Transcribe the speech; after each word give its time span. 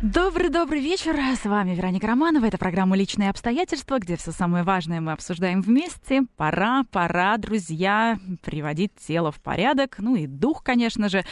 Добрый-добрый 0.00 0.80
вечер. 0.80 1.16
С 1.34 1.44
вами 1.44 1.74
Вероника 1.74 2.06
Романова. 2.06 2.44
Это 2.44 2.56
программа 2.56 2.96
«Личные 2.96 3.30
обстоятельства», 3.30 3.98
где 3.98 4.16
все 4.16 4.30
самое 4.30 4.62
важное 4.62 5.00
мы 5.00 5.10
обсуждаем 5.10 5.60
вместе. 5.60 6.22
Пора, 6.36 6.84
пора, 6.92 7.36
друзья, 7.36 8.16
приводить 8.44 8.92
тело 8.94 9.32
в 9.32 9.40
порядок. 9.40 9.96
Ну 9.98 10.14
и 10.14 10.28
дух, 10.28 10.62
конечно 10.62 11.08
же. 11.08 11.24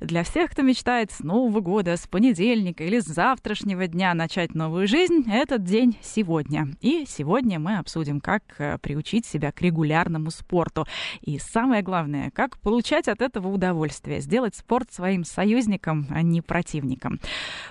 Для 0.00 0.22
всех, 0.22 0.52
кто 0.52 0.62
мечтает 0.62 1.12
с 1.12 1.20
Нового 1.20 1.60
года, 1.60 1.94
с 1.98 2.06
понедельника 2.06 2.84
или 2.84 3.00
с 3.00 3.04
завтрашнего 3.04 3.86
дня 3.86 4.14
начать 4.14 4.54
новую 4.54 4.88
жизнь, 4.88 5.26
этот 5.30 5.64
день 5.64 5.98
сегодня. 6.02 6.68
И 6.80 7.04
сегодня 7.06 7.58
мы 7.58 7.76
обсудим, 7.76 8.22
как 8.22 8.42
э, 8.56 8.78
приучить 8.78 9.26
себя 9.26 9.52
к 9.52 9.60
регулярному 9.60 10.30
спорту. 10.30 10.86
И 11.20 11.38
самое 11.38 11.82
главное, 11.82 12.30
как 12.30 12.58
получать 12.60 13.08
от 13.08 13.20
этого 13.20 13.48
удовольствие. 13.48 14.20
Сделать 14.22 14.54
спорт 14.54 14.90
своим 14.90 15.22
союзником, 15.22 16.06
а 16.08 16.22
не 16.22 16.40
противником. 16.40 17.20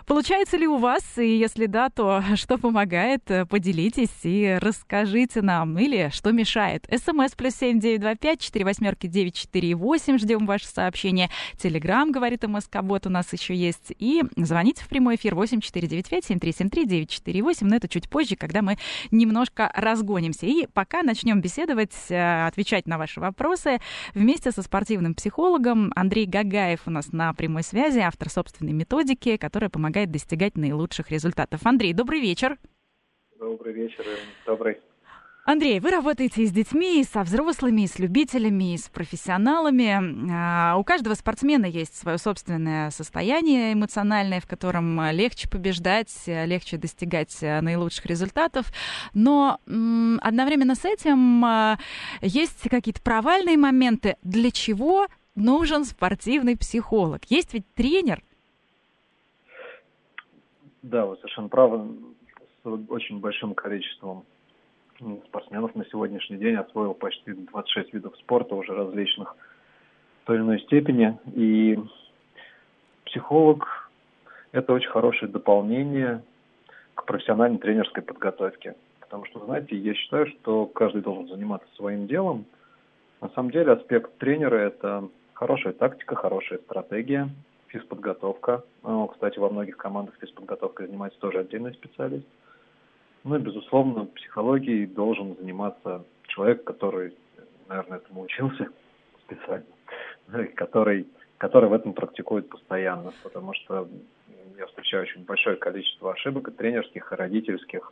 Получать 0.05 0.34
Получается 0.35 0.57
ли 0.57 0.67
у 0.67 0.75
вас? 0.75 1.17
И 1.17 1.38
если 1.38 1.66
да, 1.66 1.89
то 1.89 2.21
что 2.35 2.57
помогает? 2.57 3.23
Поделитесь 3.49 4.09
и 4.23 4.58
расскажите 4.59 5.41
нам. 5.41 5.80
Или 5.80 6.09
что 6.11 6.34
мешает? 6.34 6.85
СМС 6.91 7.31
плюс 7.38 7.55
семь 7.55 7.80
девять 7.80 8.02
два 8.02 8.16
пять 8.16 8.41
четыре 8.41 8.66
восьмерки 8.66 9.08
девять 9.08 9.35
четыре 9.35 9.75
восемь. 9.75 10.17
Ждем 10.17 10.45
ваше 10.45 10.67
сообщение. 10.67 11.30
Телеграмм, 11.58 12.11
говорит 12.11 12.45
МСК, 12.45 12.80
вот 12.81 13.08
у 13.08 13.09
нас 13.09 13.31
еще 13.31 13.55
есть. 13.55 13.94
И 13.98 14.23
звоните 14.35 14.83
в 14.83 14.89
прямой 14.89 15.16
эфир 15.16 15.36
восемь 15.36 15.61
четыре 15.61 15.88
девять 15.88 16.09
пять 16.09 16.25
семь 16.25 16.38
три 16.38 16.52
семь 16.52 16.70
три 16.70 16.86
девять 16.86 17.11
четыре 17.11 17.42
восемь. 17.42 17.67
Но 17.67 17.77
это 17.77 17.88
чуть 17.88 18.09
позже, 18.09 18.36
когда 18.36 18.61
мы 18.61 18.77
немножко 19.11 19.72
разгонимся. 19.73 20.47
И 20.47 20.67
пока 20.67 21.02
начнем 21.02 21.39
беседовать, 21.39 21.95
э, 22.09 22.47
отвечать 22.47 22.88
на 22.88 22.97
ваши 22.97 23.22
вопросы 23.22 23.80
вместе 24.14 24.52
со 24.52 24.61
спортивным 24.64 25.16
психологом 25.16 25.94
Андрей 25.95 26.25
Гагаев 26.25 26.81
у 26.88 26.92
нас 26.92 27.14
на 27.14 27.33
прямой 27.33 27.64
связи, 27.64 27.99
автор 27.99 28.30
собственной 28.30 28.73
методики, 28.73 29.38
которая 29.38 29.70
помогает 29.70 30.11
достичь 30.11 30.25
достигать 30.26 30.58
наилучших 30.58 31.12
результатов. 31.12 31.62
Андрей, 31.66 31.94
добрый 31.94 32.20
вечер. 32.20 32.58
Добрый 33.38 33.73
вечер, 33.73 34.04
добрый. 34.45 34.80
Андрей, 35.45 35.80
вы 35.80 35.92
работаете 35.92 36.42
и 36.42 36.48
с 36.48 36.52
детьми, 36.52 37.00
и 37.00 37.04
со 37.04 37.22
взрослыми, 37.22 37.82
и 37.82 37.88
с 37.88 38.00
любителями, 38.00 38.73
и 38.73 38.78
с 38.80 38.90
профессионалами. 38.90 40.32
А, 40.34 40.76
у 40.78 40.84
каждого 40.84 41.14
спортсмена 41.14 41.67
есть 41.67 41.95
свое 41.95 42.17
собственное 42.17 42.90
состояние 42.90 43.73
эмоциональное, 43.73 44.42
в 44.42 44.48
котором 44.48 45.00
легче 45.12 45.48
побеждать, 45.48 46.12
легче 46.26 46.78
достигать 46.78 47.39
наилучших 47.39 48.08
результатов. 48.08 48.73
Но 49.14 49.60
одновременно 49.67 50.73
с 50.73 50.86
этим 50.86 51.45
а, 51.45 51.78
есть 52.22 52.67
какие-то 52.67 53.04
провальные 53.04 53.58
моменты. 53.58 54.16
Для 54.23 54.50
чего 54.50 55.06
нужен 55.36 55.86
спортивный 55.86 56.58
психолог? 56.58 57.22
Есть 57.30 57.54
ведь 57.54 57.72
тренер– 57.76 58.23
да, 60.86 61.05
вы 61.05 61.17
совершенно 61.17 61.50
правы. 61.50 61.88
С 62.64 62.67
очень 62.89 63.19
большим 63.19 63.53
количеством 63.53 64.23
спортсменов 65.25 65.75
на 65.75 65.86
сегодняшний 65.86 66.38
день 66.38 66.55
освоил 66.55 66.94
почти 66.94 67.33
26 67.33 67.94
видов 67.94 68.16
спорта 68.17 68.55
уже 68.55 68.73
различных 68.73 69.36
в 70.23 70.27
той 70.27 70.38
или 70.38 70.44
иной 70.44 70.59
степени. 70.61 71.17
И 71.33 71.80
психолог– 73.05 73.92
это 74.52 74.73
очень 74.73 74.89
хорошее 74.89 75.31
дополнение 75.31 76.23
к 76.94 77.05
профессиональной 77.05 77.58
тренерской 77.58 78.03
подготовке. 78.03 78.76
Потому 78.99 79.26
что, 79.26 79.43
знаете, 79.45 79.76
я 79.76 79.93
считаю, 79.93 80.27
что 80.27 80.65
каждый 80.67 81.02
должен 81.02 81.27
заниматься 81.27 81.67
своим 81.76 82.08
делом. 82.08 82.45
На 83.21 83.30
самом 83.30 83.52
деле 83.52 83.73
аспект 83.73 84.17
тренера– 84.17 84.55
это 84.58 85.10
хорошая 85.33 85.73
тактика, 85.73 86.15
хорошая 86.15 86.60
стратегия– 86.60 87.30
физподготовка. 87.75 88.63
Ну, 88.83 89.08
кстати, 89.08 89.37
во 89.37 89.49
многих 89.49 89.77
командах 89.77 90.15
физподготовкой 90.19 90.87
занимается 90.87 91.19
тоже 91.19 91.39
отдельный 91.39 91.73
специалист. 91.73 92.25
Ну 93.23 93.36
и, 93.36 93.39
безусловно, 93.39 94.05
психологией 94.05 94.86
должен 94.86 95.36
заниматься 95.36 96.03
человек, 96.27 96.63
который, 96.63 97.13
наверное, 97.67 97.97
этому 97.97 98.21
учился 98.21 98.67
специально, 99.25 99.65
который, 100.55 101.08
который 101.37 101.69
в 101.69 101.73
этом 101.73 101.93
практикует 101.93 102.47
постоянно, 102.49 103.11
потому 103.23 103.53
что 103.53 103.87
я 104.57 104.67
встречаю 104.67 105.03
очень 105.03 105.25
большое 105.25 105.57
количество 105.57 106.13
ошибок 106.13 106.47
и 106.47 106.52
тренерских, 106.52 107.11
и 107.11 107.15
родительских, 107.15 107.92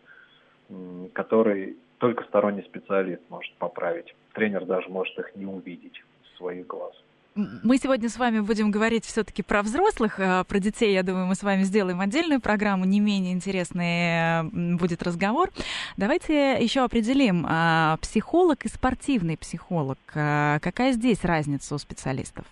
которые 1.14 1.76
только 1.98 2.24
сторонний 2.26 2.64
специалист 2.64 3.22
может 3.30 3.54
поправить. 3.56 4.16
Тренер 4.34 4.66
даже 4.66 4.88
может 4.90 5.18
их 5.20 5.36
не 5.36 5.46
увидеть 5.46 6.02
в 6.22 6.38
своих 6.38 6.68
глаз. 6.68 6.94
Мы 7.36 7.78
сегодня 7.78 8.10
с 8.10 8.18
вами 8.18 8.42
будем 8.42 8.70
говорить 8.70 9.06
все-таки 9.06 9.42
про 9.42 9.64
взрослых, 9.64 10.20
а 10.20 10.44
про 10.44 10.60
детей, 10.60 10.94
я 10.94 11.02
думаю, 11.02 11.26
мы 11.26 11.34
с 11.34 11.42
вами 11.42 11.64
сделаем 11.64 12.00
отдельную 12.00 12.40
программу, 12.40 12.86
не 12.86 13.00
менее 13.00 13.34
интересный 13.34 14.78
будет 14.78 15.02
разговор. 15.02 15.50
Давайте 15.98 16.64
еще 16.64 16.82
определим, 16.82 17.46
а, 17.50 17.98
психолог 18.02 18.66
и 18.66 18.68
спортивный 18.68 19.36
психолог, 19.36 19.98
а, 20.14 20.60
какая 20.60 20.92
здесь 20.92 21.26
разница 21.26 21.74
у 21.74 21.80
специалистов? 21.80 22.46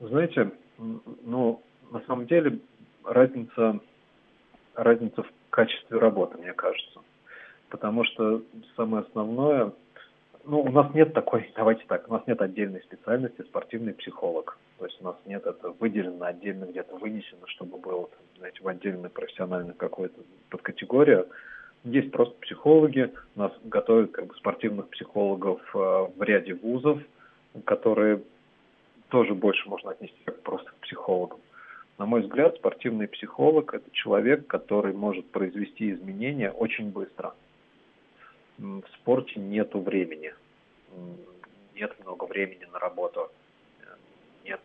Знаете, 0.00 0.50
ну, 0.76 1.62
на 1.90 2.02
самом 2.06 2.26
деле 2.26 2.58
разница, 3.04 3.80
разница 4.74 5.22
в 5.22 5.30
качестве 5.48 5.98
работы, 5.98 6.36
мне 6.36 6.52
кажется. 6.52 7.00
Потому 7.70 8.04
что 8.04 8.42
самое 8.76 9.04
основное– 9.04 9.72
ну, 10.46 10.60
у 10.60 10.70
нас 10.70 10.92
нет 10.94 11.12
такой, 11.12 11.50
давайте 11.56 11.84
так, 11.86 12.08
у 12.08 12.12
нас 12.12 12.22
нет 12.26 12.40
отдельной 12.40 12.80
специальности 12.82 13.42
спортивный 13.42 13.94
психолог. 13.94 14.58
То 14.78 14.86
есть 14.86 15.00
у 15.00 15.04
нас 15.04 15.16
нет 15.26 15.44
это 15.46 15.70
выделено 15.70 16.26
отдельно, 16.26 16.66
где-то 16.66 16.96
вынесено, 16.96 17.46
чтобы 17.46 17.78
было, 17.78 18.08
знаете, 18.38 18.62
в 18.62 18.68
отдельную 18.68 19.10
профессиональную 19.10 19.74
какую-то 19.74 20.20
подкатегорию. 20.50 21.28
Есть 21.84 22.10
просто 22.10 22.34
психологи, 22.40 23.12
у 23.36 23.38
нас 23.38 23.52
готовят 23.64 24.10
как 24.12 24.26
бы 24.26 24.34
спортивных 24.34 24.88
психологов 24.90 25.60
э, 25.74 25.78
в 25.78 26.22
ряде 26.22 26.54
вузов, 26.54 27.00
которые 27.64 28.22
тоже 29.08 29.34
больше 29.34 29.68
можно 29.68 29.92
отнести 29.92 30.18
как 30.24 30.40
просто 30.42 30.70
к 30.70 30.74
психологам. 30.76 31.38
На 31.98 32.04
мой 32.04 32.22
взгляд, 32.22 32.56
спортивный 32.56 33.08
психолог– 33.08 33.72
это 33.74 33.88
человек, 33.92 34.46
который 34.46 34.92
может 34.92 35.30
произвести 35.30 35.92
изменения 35.92 36.50
очень 36.50 36.90
быстро– 36.90 37.34
в 38.58 38.82
спорте 38.94 39.38
нету 39.40 39.80
времени. 39.80 40.32
Нет 41.74 41.94
много 42.04 42.24
времени 42.24 42.66
на 42.72 42.78
работу. 42.78 43.30
Нет, 44.44 44.60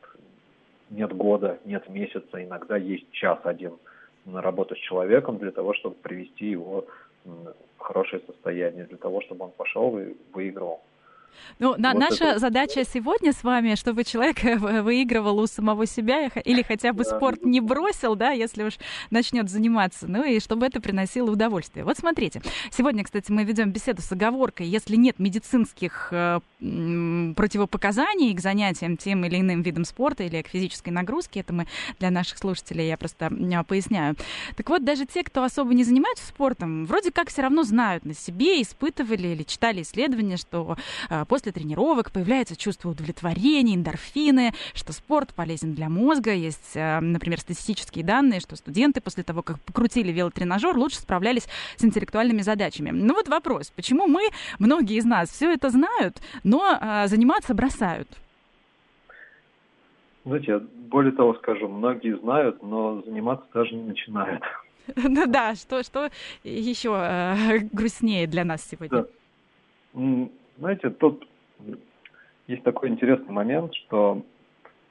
нет 0.89 1.13
года, 1.13 1.59
нет 1.65 1.87
месяца. 1.89 2.43
Иногда 2.43 2.77
есть 2.77 3.09
час 3.11 3.39
один 3.43 3.77
на 4.25 4.41
работу 4.41 4.75
с 4.75 4.79
человеком 4.79 5.37
для 5.37 5.51
того, 5.51 5.73
чтобы 5.73 5.95
привести 5.95 6.49
его 6.49 6.85
в 7.25 7.79
хорошее 7.79 8.21
состояние, 8.27 8.85
для 8.85 8.97
того, 8.97 9.21
чтобы 9.21 9.45
он 9.45 9.51
пошел 9.51 9.97
и 9.97 10.15
выигрывал. 10.33 10.81
Ну, 11.59 11.75
на, 11.77 11.93
вот 11.93 11.99
наша 11.99 12.25
это... 12.25 12.39
задача 12.39 12.83
сегодня 12.83 13.33
с 13.33 13.43
вами, 13.43 13.75
чтобы 13.75 14.03
человек 14.03 14.41
выигрывал 14.59 15.39
у 15.39 15.47
самого 15.47 15.85
себя 15.85 16.27
или 16.27 16.61
хотя 16.61 16.93
бы 16.93 17.03
да. 17.03 17.15
спорт 17.15 17.43
не 17.43 17.61
бросил, 17.61 18.15
да, 18.15 18.31
если 18.31 18.63
уж 18.63 18.73
начнет 19.09 19.49
заниматься, 19.49 20.07
ну 20.07 20.23
и 20.23 20.39
чтобы 20.39 20.65
это 20.65 20.81
приносило 20.81 21.31
удовольствие. 21.31 21.85
Вот 21.85 21.97
смотрите, 21.97 22.41
сегодня, 22.71 23.03
кстати, 23.03 23.31
мы 23.31 23.43
ведем 23.43 23.71
беседу 23.71 24.01
с 24.01 24.11
оговоркой, 24.11 24.67
если 24.67 24.95
нет 24.95 25.19
медицинских 25.19 26.09
э, 26.11 26.39
противопоказаний 27.35 28.33
к 28.33 28.39
занятиям 28.39 28.97
тем 28.97 29.25
или 29.25 29.39
иным 29.39 29.61
видом 29.61 29.85
спорта 29.85 30.23
или 30.23 30.41
к 30.41 30.47
физической 30.47 30.89
нагрузке, 30.89 31.41
это 31.41 31.53
мы 31.53 31.67
для 31.99 32.11
наших 32.11 32.37
слушателей, 32.37 32.87
я 32.87 32.97
просто 32.97 33.31
поясняю. 33.67 34.15
Так 34.55 34.69
вот, 34.69 34.83
даже 34.83 35.05
те, 35.05 35.23
кто 35.23 35.43
особо 35.43 35.73
не 35.73 35.83
занимаются 35.83 36.25
спортом, 36.25 36.85
вроде 36.85 37.11
как 37.11 37.29
все 37.29 37.41
равно 37.41 37.63
знают 37.63 38.05
на 38.05 38.13
себе, 38.13 38.61
испытывали 38.61 39.29
или 39.29 39.43
читали 39.43 39.81
исследования, 39.81 40.37
что 40.37 40.77
э, 41.09 41.20
после 41.25 41.51
тренировок 41.51 42.11
появляется 42.11 42.55
чувство 42.55 42.89
удовлетворения, 42.89 43.75
эндорфины, 43.75 44.53
что 44.73 44.93
спорт 44.93 45.33
полезен 45.33 45.73
для 45.73 45.89
мозга. 45.89 46.33
Есть, 46.33 46.73
а, 46.75 46.99
например, 47.01 47.39
статистические 47.39 48.03
данные, 48.05 48.39
что 48.39 48.55
студенты 48.55 49.01
после 49.01 49.23
того, 49.23 49.41
как 49.41 49.59
покрутили 49.61 50.11
велотренажер, 50.11 50.77
лучше 50.77 50.97
справлялись 50.97 51.47
с 51.77 51.83
интеллектуальными 51.83 52.41
задачами. 52.41 52.91
Ну 52.91 53.13
вот 53.13 53.27
вопрос, 53.27 53.71
почему 53.75 54.07
мы, 54.07 54.29
многие 54.59 54.97
из 54.97 55.05
нас, 55.05 55.29
все 55.29 55.51
это 55.53 55.69
знают, 55.69 56.21
но 56.43 56.77
а, 56.79 57.07
заниматься 57.07 57.53
бросают? 57.53 58.07
Знаете, 60.25 60.51
я 60.51 60.59
более 60.59 61.13
того 61.13 61.33
скажу, 61.35 61.67
многие 61.67 62.17
знают, 62.17 62.61
но 62.61 63.01
заниматься 63.01 63.45
даже 63.53 63.75
не 63.75 63.83
начинают. 63.83 64.43
Ну 64.95 65.27
да, 65.27 65.55
что, 65.55 65.83
что 65.83 66.09
еще 66.43 66.89
э, 66.97 67.59
грустнее 67.71 68.25
для 68.27 68.43
нас 68.43 68.67
сегодня? 68.67 69.05
Да. 69.93 70.29
Знаете, 70.61 70.91
тут 70.91 71.27
есть 72.45 72.61
такой 72.61 72.89
интересный 72.89 73.33
момент, 73.33 73.73
что 73.73 74.21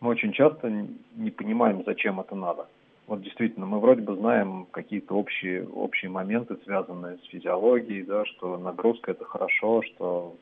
мы 0.01 0.11
очень 0.11 0.33
часто 0.33 0.69
не 1.15 1.31
понимаем, 1.31 1.85
зачем 1.87 2.19
это 2.19 2.35
надо. 2.35 2.67
Вот 3.07 3.23
действительно, 3.23 3.67
мы 3.67 3.79
вроде 3.79 4.03
бы 4.03 4.17
знаем 4.17 4.67
какие-то 4.73 5.15
общие, 5.15 5.69
общие 5.69 6.11
моменты, 6.11 6.57
связанные 6.65 7.19
с 7.19 7.25
физиологией, 7.27 8.03
да, 8.03 8.25
что 8.25 8.59
нагрузка 8.59 9.13
это 9.13 9.25
хорошо, 9.25 9.83
что 9.83 10.35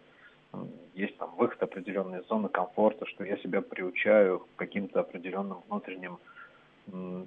есть 0.94 1.18
там 1.18 1.28
выход 1.36 1.62
определенной 1.62 2.22
зоны 2.26 2.48
комфорта, 2.48 3.04
что 3.04 3.22
я 3.22 3.36
себя 3.36 3.60
приучаю 3.60 4.38
к 4.38 4.46
каким-то 4.56 5.00
определенным 5.00 5.58
внутренним 5.68 6.16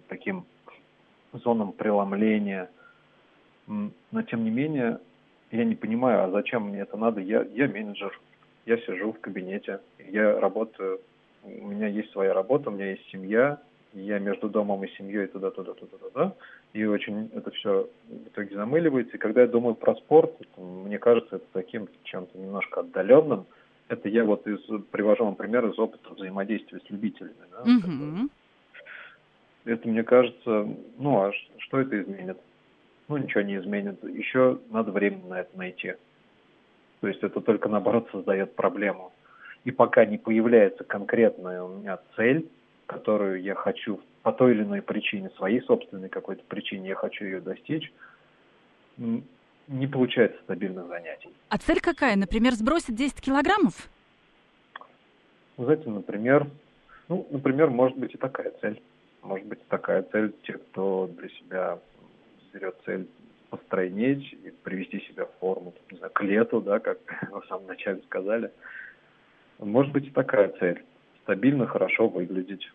таким 0.07 0.45
зонам 1.33 1.71
преломления. 1.71 2.67
Но 3.67 4.21
тем 4.23 4.43
не 4.43 4.49
менее, 4.49 4.97
я 5.51 5.65
не 5.65 5.75
понимаю, 5.75 6.23
а 6.23 6.31
зачем 6.31 6.69
мне 6.69 6.81
это 6.81 6.97
надо? 6.97 7.21
Я, 7.21 7.45
я 7.53 7.67
менеджер, 7.67 8.19
я 8.65 8.77
сижу 8.77 9.13
в 9.13 9.19
кабинете, 9.19 9.79
я 10.09 10.39
работаю, 10.39 11.01
у 11.43 11.67
меня 11.67 11.87
есть 11.87 12.11
своя 12.11 12.33
работа, 12.33 12.69
у 12.69 12.73
меня 12.73 12.91
есть 12.91 13.07
семья, 13.09 13.59
я 13.93 14.19
между 14.19 14.49
домом 14.49 14.83
и 14.83 14.91
семьей 14.97 15.27
туда-туда, 15.27 15.73
туда-туда, 15.73 16.33
и 16.73 16.85
очень 16.85 17.29
это 17.35 17.51
все 17.51 17.89
в 18.07 18.27
итоге 18.27 18.55
замыливается. 18.55 19.17
И 19.17 19.19
когда 19.19 19.41
я 19.41 19.47
думаю 19.47 19.75
про 19.75 19.95
спорт, 19.95 20.33
это, 20.39 20.61
мне 20.61 20.97
кажется, 20.97 21.37
это 21.37 21.45
таким 21.51 21.89
чем-то 22.03 22.37
немножко 22.37 22.81
отдаленным. 22.81 23.45
Это 23.89 24.07
я 24.07 24.23
вот 24.23 24.47
из, 24.47 24.61
привожу 24.91 25.25
вам 25.25 25.35
пример 25.35 25.65
из 25.67 25.77
опыта 25.77 26.13
взаимодействия 26.13 26.79
с 26.79 26.89
любителями. 26.89 27.33
Да? 27.51 27.63
Mm-hmm. 27.63 28.29
Это, 29.65 29.73
это, 29.73 29.89
мне 29.89 30.03
кажется, 30.03 30.69
ну 30.97 31.25
а 31.25 31.31
что 31.57 31.79
это 31.79 32.01
изменит? 32.01 32.37
Ну, 33.11 33.17
ничего 33.17 33.41
не 33.41 33.57
изменит. 33.57 34.01
Еще 34.05 34.61
надо 34.69 34.93
время 34.93 35.19
на 35.25 35.41
это 35.41 35.57
найти. 35.57 35.95
То 37.01 37.09
есть 37.09 37.21
это 37.21 37.41
только, 37.41 37.67
наоборот, 37.67 38.07
создает 38.09 38.55
проблему. 38.55 39.11
И 39.65 39.71
пока 39.71 40.05
не 40.05 40.17
появляется 40.17 40.85
конкретная 40.85 41.61
у 41.61 41.77
меня 41.77 41.99
цель, 42.15 42.47
которую 42.85 43.41
я 43.41 43.53
хочу 43.53 43.99
по 44.23 44.31
той 44.31 44.53
или 44.53 44.63
иной 44.63 44.81
причине, 44.81 45.29
своей 45.31 45.59
собственной 45.63 46.07
какой-то 46.07 46.41
причине, 46.47 46.87
я 46.87 46.95
хочу 46.95 47.25
ее 47.25 47.41
достичь, 47.41 47.91
не 48.97 49.87
получается 49.87 50.39
стабильных 50.43 50.87
занятий. 50.87 51.31
А 51.49 51.57
цель 51.57 51.81
какая? 51.81 52.15
Например, 52.15 52.53
сбросить 52.53 52.95
10 52.95 53.19
килограммов? 53.19 53.89
Вы 55.57 55.65
знаете, 55.65 55.89
например, 55.89 56.47
ну, 57.09 57.27
например, 57.29 57.71
может 57.71 57.97
быть 57.97 58.13
и 58.13 58.17
такая 58.17 58.53
цель. 58.61 58.81
Может 59.21 59.47
быть 59.47 59.59
и 59.59 59.65
такая 59.67 60.03
цель 60.03 60.33
те, 60.43 60.53
кто 60.53 61.09
для 61.17 61.27
себя 61.27 61.79
берет 62.53 62.75
цель 62.85 63.07
постройнеть 63.49 64.33
и 64.33 64.51
привести 64.63 65.01
себя 65.01 65.25
в 65.25 65.39
форму, 65.39 65.73
не 65.91 65.97
знаю, 65.97 66.11
к 66.13 66.21
лету, 66.23 66.61
да, 66.61 66.79
как 66.79 66.99
вы 67.31 67.41
в 67.41 67.45
самом 67.47 67.67
начале 67.67 68.01
сказали. 68.03 68.51
Может 69.59 69.91
быть 69.91 70.07
и 70.07 70.11
такая 70.11 70.49
цель. 70.59 70.83
Стабильно, 71.23 71.67
хорошо 71.67 72.07
выглядеть 72.07 72.67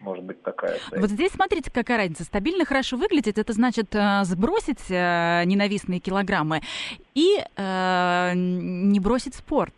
может 0.00 0.24
быть 0.24 0.42
такая 0.42 0.78
цель. 0.90 1.00
Вот 1.00 1.10
здесь 1.10 1.32
смотрите, 1.32 1.70
какая 1.72 1.98
разница. 1.98 2.24
Стабильно 2.24 2.64
хорошо 2.64 2.96
выглядеть, 2.96 3.38
это 3.38 3.52
значит 3.52 3.94
э, 3.94 4.20
сбросить 4.24 4.90
э, 4.90 5.42
ненавистные 5.44 6.00
килограммы 6.00 6.60
и 7.14 7.38
э, 7.56 8.32
не 8.34 9.00
бросить 9.00 9.34
спорт. 9.34 9.74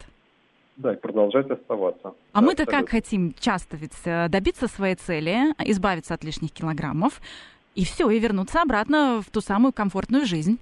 Да, 0.77 0.95
и 0.95 0.97
продолжать 0.97 1.51
оставаться. 1.51 2.15
А 2.33 2.41
да, 2.41 2.47
мы-то 2.47 2.65
как 2.65 2.89
хотим 2.89 3.35
часто 3.39 3.77
ведь 3.77 3.97
э, 4.05 4.29
добиться 4.29 4.67
своей 4.67 4.95
цели, 4.95 5.55
избавиться 5.65 6.15
от 6.15 6.25
лишних 6.25 6.53
килограммов, 6.53 7.21
и 7.81 7.85
все, 7.85 8.11
и 8.11 8.19
вернуться 8.19 8.61
обратно 8.61 9.23
в 9.23 9.31
ту 9.31 9.41
самую 9.41 9.73
комфортную 9.73 10.27
жизнь. 10.27 10.59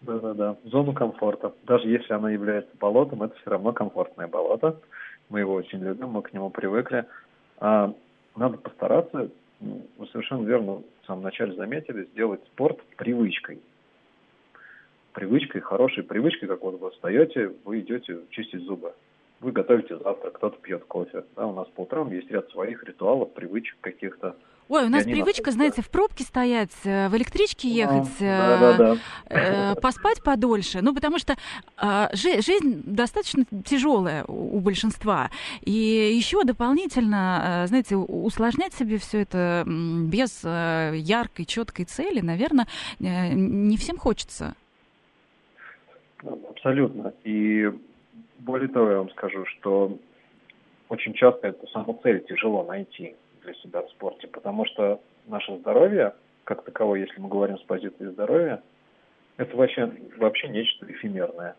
Да-да-да, 0.00 0.56
зону 0.64 0.92
комфорта. 0.92 1.54
Даже 1.62 1.88
если 1.88 2.12
она 2.12 2.28
является 2.30 2.72
болотом, 2.80 3.22
это 3.22 3.36
все 3.36 3.50
равно 3.50 3.72
комфортное 3.72 4.26
болото. 4.26 4.80
Мы 5.28 5.40
его 5.40 5.54
очень 5.54 5.78
любим, 5.78 6.08
мы 6.08 6.22
к 6.22 6.32
нему 6.32 6.50
привыкли. 6.50 7.04
А 7.58 7.94
надо 8.34 8.56
постараться, 8.56 9.30
вы 9.60 10.06
совершенно 10.10 10.44
верно 10.44 10.82
в 11.02 11.06
самом 11.06 11.22
начале 11.22 11.54
заметили, 11.54 12.08
сделать 12.12 12.40
спорт 12.46 12.82
привычкой. 12.96 13.60
Привычкой, 15.12 15.60
хорошей 15.60 16.02
привычкой, 16.02 16.48
как 16.48 16.62
вот 16.62 16.80
вы 16.80 16.90
встаете, 16.90 17.52
вы 17.64 17.78
идете 17.78 18.18
чистить 18.30 18.62
зубы. 18.62 18.92
Вы 19.40 19.52
готовите 19.52 19.96
завтрак, 19.98 20.32
кто-то 20.34 20.58
пьет 20.60 20.84
кофе. 20.86 21.24
Да, 21.36 21.46
у 21.46 21.54
нас 21.54 21.68
по 21.68 21.82
утрам 21.82 22.10
есть 22.10 22.30
ряд 22.30 22.50
своих 22.50 22.82
ритуалов, 22.82 23.32
привычек 23.34 23.76
каких-то. 23.80 24.34
Ой, 24.68 24.84
у 24.84 24.88
нас 24.88 25.04
привычка, 25.04 25.52
знаете, 25.52 25.80
в 25.80 25.88
пробке 25.88 26.24
стоять, 26.24 26.72
э, 26.84 27.08
в 27.08 27.16
электричке 27.16 27.68
ехать, 27.68 28.08
а, 28.20 28.58
да, 28.58 28.76
да, 28.76 28.76
да. 28.76 28.96
Э, 29.28 29.74
поспать 29.80 30.24
подольше. 30.24 30.80
Ну, 30.82 30.92
потому 30.92 31.18
что 31.18 31.36
э, 31.80 32.08
жизнь 32.12 32.82
достаточно 32.84 33.44
тяжелая 33.64 34.24
у, 34.24 34.56
у 34.56 34.60
большинства. 34.60 35.30
И 35.62 35.70
еще 35.70 36.42
дополнительно, 36.42 37.62
э, 37.64 37.66
знаете, 37.68 37.94
усложнять 37.94 38.74
себе 38.74 38.98
все 38.98 39.20
это 39.22 39.62
без 39.66 40.42
э, 40.44 40.94
яркой, 40.96 41.44
четкой 41.44 41.84
цели, 41.84 42.20
наверное, 42.20 42.66
э, 42.98 43.34
не 43.34 43.76
всем 43.76 43.98
хочется. 43.98 44.56
Абсолютно. 46.50 47.12
И 47.22 47.70
более 48.40 48.68
того, 48.68 48.90
я 48.90 48.98
вам 48.98 49.10
скажу, 49.10 49.46
что 49.46 49.96
очень 50.88 51.14
часто 51.14 51.48
эту 51.48 51.68
саму 51.68 52.00
цель 52.02 52.24
тяжело 52.26 52.64
найти 52.64 53.14
для 53.46 53.54
себя 53.54 53.82
в 53.82 53.90
спорте, 53.90 54.26
потому 54.26 54.66
что 54.66 55.00
наше 55.26 55.56
здоровье, 55.58 56.14
как 56.44 56.64
таковое, 56.64 57.00
если 57.00 57.20
мы 57.20 57.28
говорим 57.28 57.58
с 57.58 57.62
позиции 57.62 58.06
здоровья, 58.06 58.62
это 59.36 59.56
вообще, 59.56 59.90
вообще 60.18 60.48
нечто 60.48 60.90
эфемерное. 60.90 61.56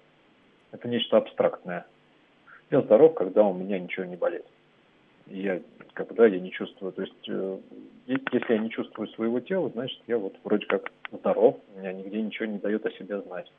Это 0.71 0.87
нечто 0.87 1.17
абстрактное. 1.17 1.85
Я 2.69 2.81
здоров, 2.81 3.13
когда 3.13 3.43
у 3.43 3.53
меня 3.53 3.79
ничего 3.79 4.05
не 4.05 4.17
болит. 4.17 4.45
Я, 5.27 5.61
когда 5.93 6.27
я 6.27 6.39
не 6.39 6.51
чувствую, 6.51 6.91
то 6.91 7.01
есть, 7.01 7.29
э, 7.29 7.57
если 8.07 8.53
я 8.53 8.57
не 8.57 8.69
чувствую 8.69 9.07
своего 9.09 9.39
тела, 9.39 9.69
значит, 9.69 9.99
я 10.07 10.17
вот 10.17 10.35
вроде 10.43 10.65
как 10.65 10.91
здоров, 11.11 11.57
меня 11.75 11.93
нигде 11.93 12.21
ничего 12.21 12.45
не 12.45 12.57
дает 12.59 12.85
о 12.85 12.91
себе 12.91 13.21
знать. 13.21 13.51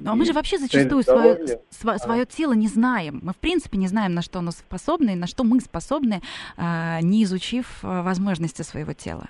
Ну 0.00 0.12
а 0.12 0.14
мы 0.14 0.24
же 0.24 0.32
вообще 0.32 0.58
зачастую 0.58 1.02
свое, 1.02 1.60
свое, 1.70 1.98
свое 1.98 2.26
тело 2.26 2.52
не 2.52 2.68
знаем. 2.68 3.20
Мы 3.22 3.32
в 3.32 3.38
принципе 3.38 3.78
не 3.78 3.88
знаем, 3.88 4.14
на 4.14 4.22
что 4.22 4.40
оно 4.40 4.50
способно 4.50 5.10
и 5.10 5.14
на 5.16 5.26
что 5.26 5.44
мы 5.44 5.60
способны, 5.60 6.20
а, 6.56 7.00
не 7.00 7.24
изучив 7.24 7.80
а, 7.82 8.02
возможности 8.02 8.62
своего 8.62 8.92
тела. 8.92 9.28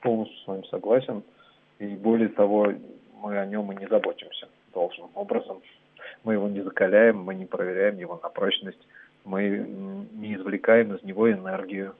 Полностью 0.00 0.38
с 0.38 0.46
вами 0.46 0.64
согласен. 0.70 1.22
И 1.78 1.86
более 1.86 2.28
того, 2.28 2.72
мы 3.22 3.38
о 3.38 3.46
нем 3.46 3.72
и 3.72 3.76
не 3.76 3.86
заботимся 3.88 4.48
должным 4.72 5.08
образом. 5.14 5.62
Мы 6.24 6.34
его 6.34 6.48
не 6.48 6.62
закаляем, 6.62 7.22
мы 7.22 7.34
не 7.34 7.46
проверяем 7.46 7.98
его 7.98 8.18
на 8.22 8.28
прочность, 8.28 8.80
мы 9.24 9.66
не 10.12 10.34
извлекаем 10.34 10.94
из 10.94 11.02
него 11.02 11.30
энергию, 11.30 11.94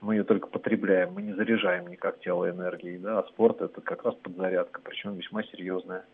мы 0.00 0.14
ее 0.14 0.24
только 0.24 0.48
потребляем, 0.48 1.12
мы 1.14 1.22
не 1.22 1.32
заряжаем 1.32 1.88
никак 1.88 2.20
тело 2.20 2.48
энергией, 2.48 2.98
да, 2.98 3.20
а 3.20 3.22
спорт 3.24 3.60
это 3.60 3.80
как 3.80 4.04
раз 4.04 4.14
подзарядка, 4.16 4.80
причем 4.82 5.14
весьма 5.14 5.42
серьезная. 5.44 6.04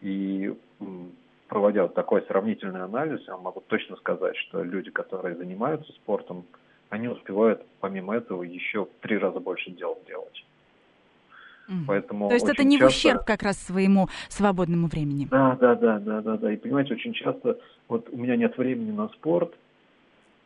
И 0.00 0.54
проводя 1.48 1.82
вот 1.82 1.94
такой 1.94 2.22
сравнительный 2.22 2.82
анализ, 2.82 3.26
я 3.26 3.36
могу 3.36 3.62
точно 3.66 3.96
сказать, 3.96 4.36
что 4.36 4.62
люди, 4.62 4.90
которые 4.90 5.36
занимаются 5.36 5.92
спортом, 5.92 6.44
они 6.90 7.08
успевают 7.08 7.64
помимо 7.80 8.16
этого 8.16 8.42
еще 8.42 8.84
в 8.84 8.90
три 9.00 9.18
раза 9.18 9.40
больше 9.40 9.70
дел 9.70 9.98
делать. 10.06 10.44
Поэтому 11.86 12.28
То 12.28 12.34
есть 12.34 12.48
это 12.48 12.64
не 12.64 12.78
часто... 12.78 12.86
в 12.86 12.96
ущерб 12.96 13.24
как 13.26 13.42
раз 13.42 13.58
своему 13.58 14.08
свободному 14.28 14.86
времени. 14.86 15.28
Да, 15.30 15.56
да, 15.60 15.74
да, 15.74 15.98
да, 15.98 16.22
да, 16.22 16.36
да. 16.38 16.52
И 16.52 16.56
понимаете, 16.56 16.94
очень 16.94 17.12
часто 17.12 17.58
вот 17.88 18.08
у 18.10 18.16
меня 18.16 18.36
нет 18.36 18.56
времени 18.56 18.90
на 18.90 19.08
спорт. 19.08 19.52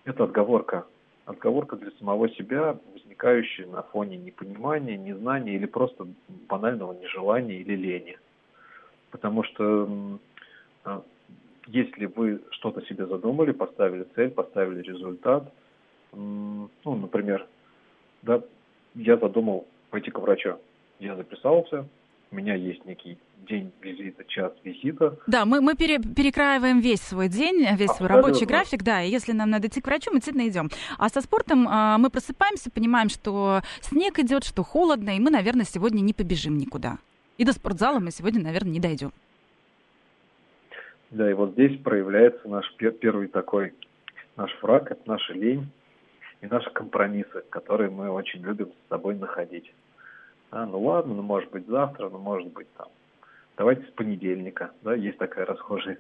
Это 0.04 0.24
отговорка. 0.24 0.84
Отговорка 1.24 1.76
для 1.76 1.92
самого 1.92 2.28
себя, 2.30 2.76
возникающая 2.92 3.66
на 3.66 3.82
фоне 3.82 4.16
непонимания, 4.16 4.96
незнания 4.96 5.54
или 5.54 5.66
просто 5.66 6.08
банального 6.48 6.92
нежелания 6.92 7.60
или 7.60 7.76
лени. 7.76 8.18
Потому 9.12 9.44
что 9.44 10.18
а, 10.84 11.02
если 11.68 12.06
вы 12.06 12.40
что-то 12.50 12.82
себе 12.86 13.06
задумали, 13.06 13.52
поставили 13.52 14.06
цель, 14.16 14.30
поставили 14.30 14.82
результат, 14.82 15.52
ну, 16.12 16.68
например, 16.84 17.46
да, 18.22 18.42
я 18.94 19.16
задумал 19.16 19.66
пойти 19.90 20.10
к 20.10 20.18
врачу. 20.18 20.56
Я 20.98 21.16
записался, 21.16 21.86
у 22.30 22.34
меня 22.34 22.54
есть 22.54 22.84
некий 22.84 23.18
день 23.48 23.72
визита, 23.80 24.24
час 24.24 24.52
визита. 24.64 25.18
Да, 25.26 25.44
мы, 25.44 25.60
мы 25.60 25.74
пере, 25.74 25.98
перекраиваем 25.98 26.80
весь 26.80 27.00
свой 27.00 27.28
день, 27.28 27.66
весь 27.76 27.90
свой 27.90 28.08
рабочий 28.08 28.46
график, 28.46 28.82
да, 28.82 29.02
и 29.02 29.10
если 29.10 29.32
нам 29.32 29.50
надо 29.50 29.68
идти 29.68 29.80
к 29.80 29.86
врачу, 29.86 30.10
мы 30.10 30.18
действительно 30.18 30.48
идем. 30.48 30.70
А 30.98 31.08
со 31.08 31.20
спортом 31.20 31.68
э, 31.68 31.96
мы 31.98 32.08
просыпаемся, 32.10 32.70
понимаем, 32.70 33.08
что 33.08 33.62
снег 33.80 34.18
идет, 34.18 34.44
что 34.44 34.62
холодно, 34.62 35.16
и 35.16 35.20
мы, 35.20 35.30
наверное, 35.30 35.64
сегодня 35.64 36.00
не 36.00 36.14
побежим 36.14 36.56
никуда. 36.56 36.98
И 37.42 37.44
до 37.44 37.52
спортзала 37.52 37.98
мы 37.98 38.12
сегодня, 38.12 38.40
наверное, 38.40 38.70
не 38.70 38.78
дойдем. 38.78 39.10
Да, 41.10 41.28
и 41.28 41.34
вот 41.34 41.54
здесь 41.54 41.76
проявляется 41.82 42.48
наш 42.48 42.72
первый 42.76 43.26
такой 43.26 43.74
наш 44.36 44.56
враг, 44.62 44.92
это 44.92 45.00
наша 45.06 45.32
лень 45.32 45.66
и 46.40 46.46
наши 46.46 46.70
компромиссы, 46.70 47.42
которые 47.50 47.90
мы 47.90 48.10
очень 48.10 48.42
любим 48.42 48.68
с 48.68 48.88
собой 48.88 49.16
находить. 49.16 49.74
А, 50.52 50.66
ну 50.66 50.82
ладно, 50.82 51.14
ну 51.14 51.22
может 51.22 51.50
быть 51.50 51.66
завтра, 51.66 52.10
ну 52.10 52.18
может 52.18 52.52
быть 52.52 52.72
там. 52.76 52.86
Давайте 53.56 53.88
с 53.88 53.90
понедельника, 53.90 54.70
да, 54.82 54.94
есть 54.94 55.18
такая 55.18 55.44
расхожая 55.44 55.98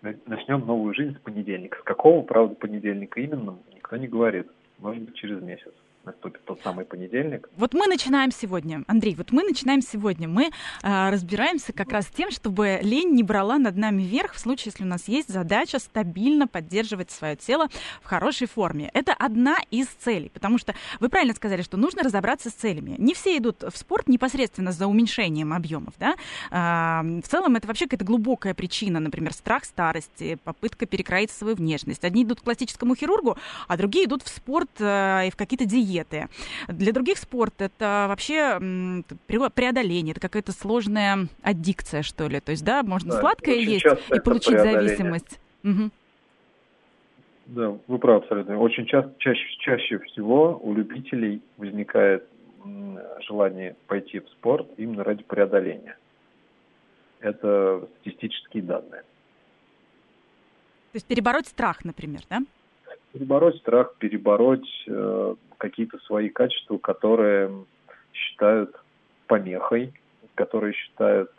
начнем 0.00 0.64
новую 0.64 0.94
жизнь 0.94 1.14
с 1.14 1.20
понедельника. 1.20 1.78
С 1.78 1.82
какого, 1.82 2.22
правда, 2.22 2.54
понедельника 2.54 3.20
именно, 3.20 3.58
никто 3.74 3.98
не 3.98 4.08
говорит. 4.08 4.46
Может 4.78 5.02
быть, 5.02 5.14
через 5.16 5.42
месяц 5.42 5.74
наступит 6.04 6.44
тот 6.44 6.60
самый 6.62 6.84
понедельник. 6.84 7.48
Вот 7.56 7.74
мы 7.74 7.86
начинаем 7.86 8.32
сегодня, 8.32 8.82
Андрей, 8.86 9.14
вот 9.14 9.32
мы 9.32 9.42
начинаем 9.42 9.82
сегодня. 9.82 10.28
Мы 10.28 10.50
э, 10.82 11.10
разбираемся 11.10 11.72
как 11.72 11.92
раз 11.92 12.06
тем, 12.06 12.30
чтобы 12.30 12.80
лень 12.82 13.12
не 13.12 13.22
брала 13.22 13.58
над 13.58 13.76
нами 13.76 14.02
верх 14.02 14.32
в 14.34 14.38
случае, 14.38 14.72
если 14.72 14.84
у 14.84 14.86
нас 14.86 15.08
есть 15.08 15.28
задача 15.28 15.78
стабильно 15.78 16.48
поддерживать 16.48 17.10
свое 17.10 17.36
тело 17.36 17.68
в 18.02 18.06
хорошей 18.06 18.46
форме. 18.46 18.90
Это 18.94 19.12
одна 19.12 19.56
из 19.70 19.88
целей, 19.88 20.30
потому 20.30 20.58
что 20.58 20.74
вы 21.00 21.10
правильно 21.10 21.34
сказали, 21.34 21.62
что 21.62 21.76
нужно 21.76 22.02
разобраться 22.02 22.48
с 22.48 22.54
целями. 22.54 22.94
Не 22.98 23.12
все 23.12 23.36
идут 23.36 23.62
в 23.62 23.76
спорт 23.76 24.08
непосредственно 24.08 24.72
за 24.72 24.86
уменьшением 24.86 25.52
объемов, 25.52 25.94
да. 25.98 26.14
Э, 26.50 27.20
в 27.20 27.28
целом 27.28 27.56
это 27.56 27.66
вообще 27.66 27.84
какая-то 27.84 28.06
глубокая 28.06 28.54
причина, 28.54 29.00
например, 29.00 29.34
страх 29.34 29.64
старости, 29.64 30.38
попытка 30.44 30.86
перекроить 30.86 31.30
свою 31.30 31.56
внешность. 31.56 32.04
Одни 32.04 32.22
идут 32.22 32.40
к 32.40 32.44
классическому 32.44 32.94
хирургу, 32.94 33.36
а 33.68 33.76
другие 33.76 34.06
идут 34.06 34.22
в 34.22 34.28
спорт 34.28 34.70
э, 34.78 35.26
и 35.26 35.30
в 35.30 35.36
какие-то 35.36 35.66
диеты 35.66 35.89
диеты. 35.90 36.28
Для 36.68 36.92
других 36.92 37.18
спорт 37.18 37.54
это 37.58 38.06
вообще 38.08 38.58
преодоление, 39.26 40.12
это 40.12 40.20
какая-то 40.20 40.52
сложная 40.52 41.28
аддикция, 41.42 42.02
что 42.02 42.28
ли. 42.28 42.40
То 42.40 42.52
есть, 42.52 42.64
да, 42.64 42.82
можно 42.82 43.12
да, 43.12 43.20
сладкое 43.20 43.56
есть 43.56 43.84
и 43.84 44.20
получить 44.20 44.58
зависимость. 44.58 45.40
Угу. 45.64 45.90
Да, 47.46 47.76
вы 47.88 47.98
правы 47.98 48.18
абсолютно. 48.18 48.58
Очень 48.58 48.86
часто, 48.86 49.12
чаще, 49.18 49.44
чаще 49.58 49.98
всего 49.98 50.58
у 50.62 50.72
любителей 50.72 51.42
возникает 51.56 52.26
желание 53.26 53.74
пойти 53.86 54.20
в 54.20 54.28
спорт 54.28 54.68
именно 54.76 55.02
ради 55.02 55.24
преодоления. 55.24 55.96
Это 57.20 57.88
статистические 58.00 58.62
данные. 58.62 59.02
То 60.92 60.96
есть 60.96 61.06
перебороть 61.06 61.46
страх, 61.46 61.84
например, 61.84 62.20
да? 62.28 62.40
Перебороть 63.12 63.56
страх, 63.56 63.94
перебороть 63.98 64.84
э, 64.86 65.34
какие-то 65.60 65.98
свои 65.98 66.30
качества, 66.30 66.78
которые 66.78 67.64
считают 68.12 68.74
помехой, 69.26 69.92
которые 70.34 70.72
считают 70.72 71.30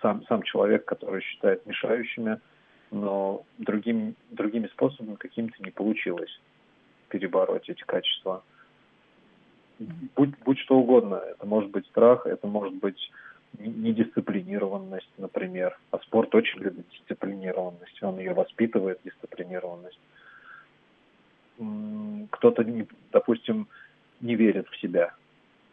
сам, 0.00 0.24
сам 0.28 0.42
человек, 0.42 0.84
который 0.84 1.22
считает 1.22 1.66
мешающими, 1.66 2.38
но 2.90 3.42
другим, 3.58 4.14
другими 4.30 4.68
способами 4.68 5.16
какими-то 5.16 5.56
не 5.62 5.70
получилось 5.70 6.40
перебороть 7.08 7.68
эти 7.68 7.82
качества. 7.82 8.42
Будь, 10.14 10.36
будь 10.44 10.58
что 10.58 10.76
угодно, 10.76 11.16
это 11.16 11.46
может 11.46 11.70
быть 11.70 11.86
страх, 11.86 12.26
это 12.26 12.46
может 12.46 12.74
быть 12.74 13.10
недисциплинированность, 13.58 15.10
например. 15.16 15.78
А 15.90 15.98
спорт 16.00 16.34
очень 16.34 16.60
любит 16.60 16.86
дисциплинированность, 16.90 18.02
он 18.02 18.18
ее 18.18 18.34
воспитывает, 18.34 19.00
дисциплинированность 19.04 19.98
кто-то, 22.30 22.64
допустим, 23.12 23.68
не 24.20 24.34
верит 24.34 24.68
в 24.68 24.80
себя. 24.80 25.14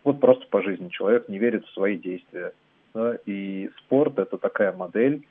Вот 0.04 0.20
просто 0.20 0.46
по 0.48 0.62
жизни 0.62 0.90
человек 0.90 1.30
не 1.30 1.40
верит 1.40 1.66
в 1.66 1.74
свои 1.74 1.98
действия. 1.98 2.54
Да? 2.94 3.18
И 3.26 3.70
спорт– 3.80 4.14
это 4.20 4.38
такая 4.38 4.72
модель, 4.72 5.26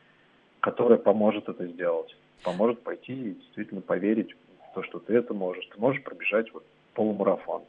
которая 0.61 0.99
поможет 0.99 1.49
это 1.49 1.67
сделать. 1.67 2.15
Поможет 2.43 2.83
пойти 2.83 3.13
и 3.13 3.35
действительно 3.35 3.81
поверить 3.81 4.33
в 4.33 4.75
то, 4.75 4.83
что 4.83 4.99
ты 4.99 5.15
это 5.15 5.33
можешь. 5.33 5.67
Ты 5.67 5.81
можешь 5.81 6.03
пробежать 6.03 6.53
вот 6.53 6.65
полумарафон. 6.95 7.63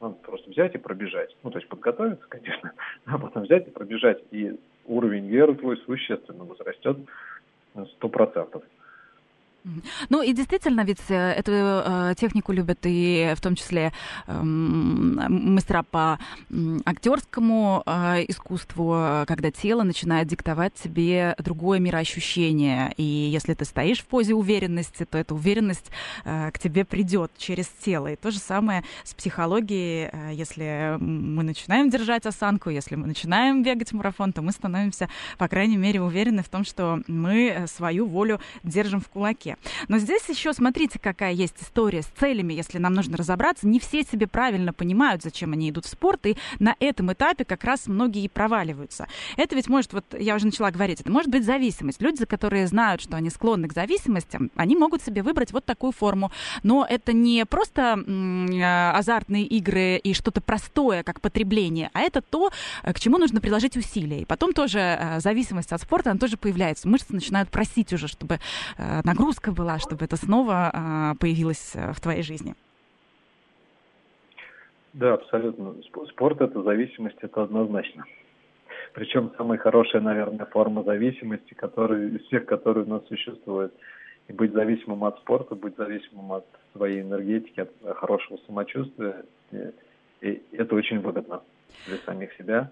Надо 0.00 0.14
просто 0.14 0.50
взять 0.50 0.74
и 0.74 0.78
пробежать. 0.78 1.36
Ну, 1.42 1.50
то 1.50 1.58
есть 1.58 1.68
подготовиться, 1.68 2.24
конечно, 2.28 2.72
а 3.06 3.18
потом 3.18 3.42
взять 3.42 3.66
и 3.66 3.70
пробежать. 3.70 4.22
И 4.30 4.58
уровень 4.86 5.26
веры 5.26 5.54
твой 5.54 5.76
существенно 5.78 6.44
возрастет 6.44 6.98
сто 7.96 8.08
процентов. 8.08 8.62
Ну 10.08 10.22
и 10.22 10.32
действительно, 10.32 10.82
ведь 10.82 11.00
э, 11.08 11.32
эту 11.32 11.52
э, 11.52 12.14
технику 12.16 12.52
любят 12.52 12.78
и 12.84 13.34
в 13.36 13.40
том 13.40 13.54
числе 13.54 13.92
э, 14.26 14.42
мастера 14.42 15.82
по 15.82 16.18
актерскому 16.84 17.82
э, 17.84 18.24
искусству, 18.28 19.24
когда 19.26 19.50
тело 19.50 19.82
начинает 19.82 20.28
диктовать 20.28 20.74
тебе 20.74 21.34
другое 21.38 21.80
мироощущение. 21.80 22.94
И 22.96 23.02
если 23.02 23.54
ты 23.54 23.64
стоишь 23.64 24.00
в 24.00 24.06
позе 24.06 24.34
уверенности, 24.34 25.04
то 25.04 25.18
эта 25.18 25.34
уверенность 25.34 25.90
э, 26.24 26.50
к 26.50 26.58
тебе 26.58 26.84
придет 26.84 27.30
через 27.36 27.68
тело. 27.68 28.08
И 28.12 28.16
то 28.16 28.30
же 28.30 28.38
самое 28.38 28.84
с 29.04 29.14
психологией. 29.14 30.08
Э, 30.12 30.30
если 30.32 30.96
мы 30.98 31.42
начинаем 31.42 31.90
держать 31.90 32.26
осанку, 32.26 32.70
если 32.70 32.94
мы 32.94 33.06
начинаем 33.06 33.62
бегать 33.62 33.92
марафон, 33.92 34.32
то 34.32 34.40
мы 34.40 34.52
становимся, 34.52 35.08
по 35.36 35.48
крайней 35.48 35.76
мере, 35.76 36.00
уверены 36.00 36.42
в 36.42 36.48
том, 36.48 36.64
что 36.64 37.02
мы 37.06 37.48
э, 37.48 37.66
свою 37.66 38.06
волю 38.06 38.40
держим 38.62 39.00
в 39.00 39.08
кулаке. 39.08 39.57
Но 39.88 39.98
здесь 39.98 40.28
еще 40.28 40.52
смотрите, 40.52 40.98
какая 40.98 41.32
есть 41.32 41.56
история 41.62 42.02
с 42.02 42.06
целями, 42.06 42.52
если 42.54 42.78
нам 42.78 42.94
нужно 42.94 43.16
разобраться. 43.16 43.66
Не 43.66 43.80
все 43.80 44.02
себе 44.02 44.26
правильно 44.26 44.72
понимают, 44.72 45.22
зачем 45.22 45.52
они 45.52 45.70
идут 45.70 45.86
в 45.86 45.88
спорт, 45.88 46.26
и 46.26 46.36
на 46.58 46.76
этом 46.80 47.12
этапе 47.12 47.44
как 47.44 47.64
раз 47.64 47.86
многие 47.86 48.28
проваливаются. 48.28 49.06
Это 49.36 49.54
ведь 49.54 49.68
может, 49.68 49.92
вот 49.92 50.04
я 50.18 50.34
уже 50.34 50.46
начала 50.46 50.70
говорить, 50.70 51.00
это 51.00 51.10
может 51.10 51.30
быть 51.30 51.44
зависимость. 51.44 52.02
Люди, 52.02 52.24
которые 52.24 52.66
знают, 52.66 53.00
что 53.00 53.16
они 53.16 53.30
склонны 53.30 53.68
к 53.68 53.72
зависимостям, 53.72 54.50
они 54.56 54.76
могут 54.76 55.02
себе 55.02 55.22
выбрать 55.22 55.52
вот 55.52 55.64
такую 55.64 55.92
форму. 55.92 56.30
Но 56.62 56.86
это 56.88 57.12
не 57.12 57.44
просто 57.46 57.98
э, 57.98 58.90
азартные 58.92 59.44
игры 59.44 59.96
и 59.96 60.14
что-то 60.14 60.40
простое, 60.40 61.02
как 61.02 61.20
потребление, 61.20 61.90
а 61.92 62.00
это 62.00 62.20
то, 62.20 62.50
э, 62.82 62.92
к 62.92 63.00
чему 63.00 63.18
нужно 63.18 63.40
приложить 63.40 63.76
усилия. 63.76 64.22
И 64.22 64.24
потом 64.24 64.52
тоже 64.52 64.78
э, 64.78 65.20
зависимость 65.20 65.72
от 65.72 65.80
спорта, 65.80 66.10
она 66.10 66.18
тоже 66.18 66.36
появляется. 66.36 66.88
Мышцы 66.88 67.12
начинают 67.12 67.50
просить 67.50 67.92
уже, 67.92 68.08
чтобы 68.08 68.40
нагрузка 68.76 69.37
попытка 69.38 69.52
была, 69.52 69.78
чтобы 69.78 70.04
это 70.04 70.16
снова 70.16 70.70
а, 70.72 71.14
появилось 71.20 71.72
э, 71.74 71.92
в 71.92 72.00
твоей 72.00 72.22
жизни? 72.22 72.54
Да, 74.92 75.14
абсолютно. 75.14 75.74
Спорт– 76.08 76.40
это 76.40 76.62
зависимость, 76.62 77.18
это 77.20 77.42
однозначно. 77.42 78.04
Причем 78.94 79.30
самая 79.36 79.58
хорошая, 79.58 80.02
наверное, 80.02 80.46
форма 80.46 80.82
зависимости, 80.82 81.54
которые, 81.54 82.08
из 82.08 82.22
всех, 82.26 82.46
которые 82.46 82.84
у 82.84 82.88
нас 82.88 83.06
существуют. 83.06 83.72
И 84.28 84.32
быть 84.32 84.52
зависимым 84.52 85.04
от 85.04 85.18
спорта, 85.18 85.54
быть 85.54 85.76
зависимым 85.76 86.32
от 86.32 86.46
своей 86.72 87.02
энергетики, 87.02 87.60
от 87.60 87.70
хорошего 87.96 88.38
самочувствия, 88.46 89.24
и, 89.52 89.72
и 90.20 90.42
это 90.52 90.74
очень 90.74 91.00
выгодно 91.00 91.40
для 91.86 91.96
самих 91.98 92.32
себя, 92.34 92.70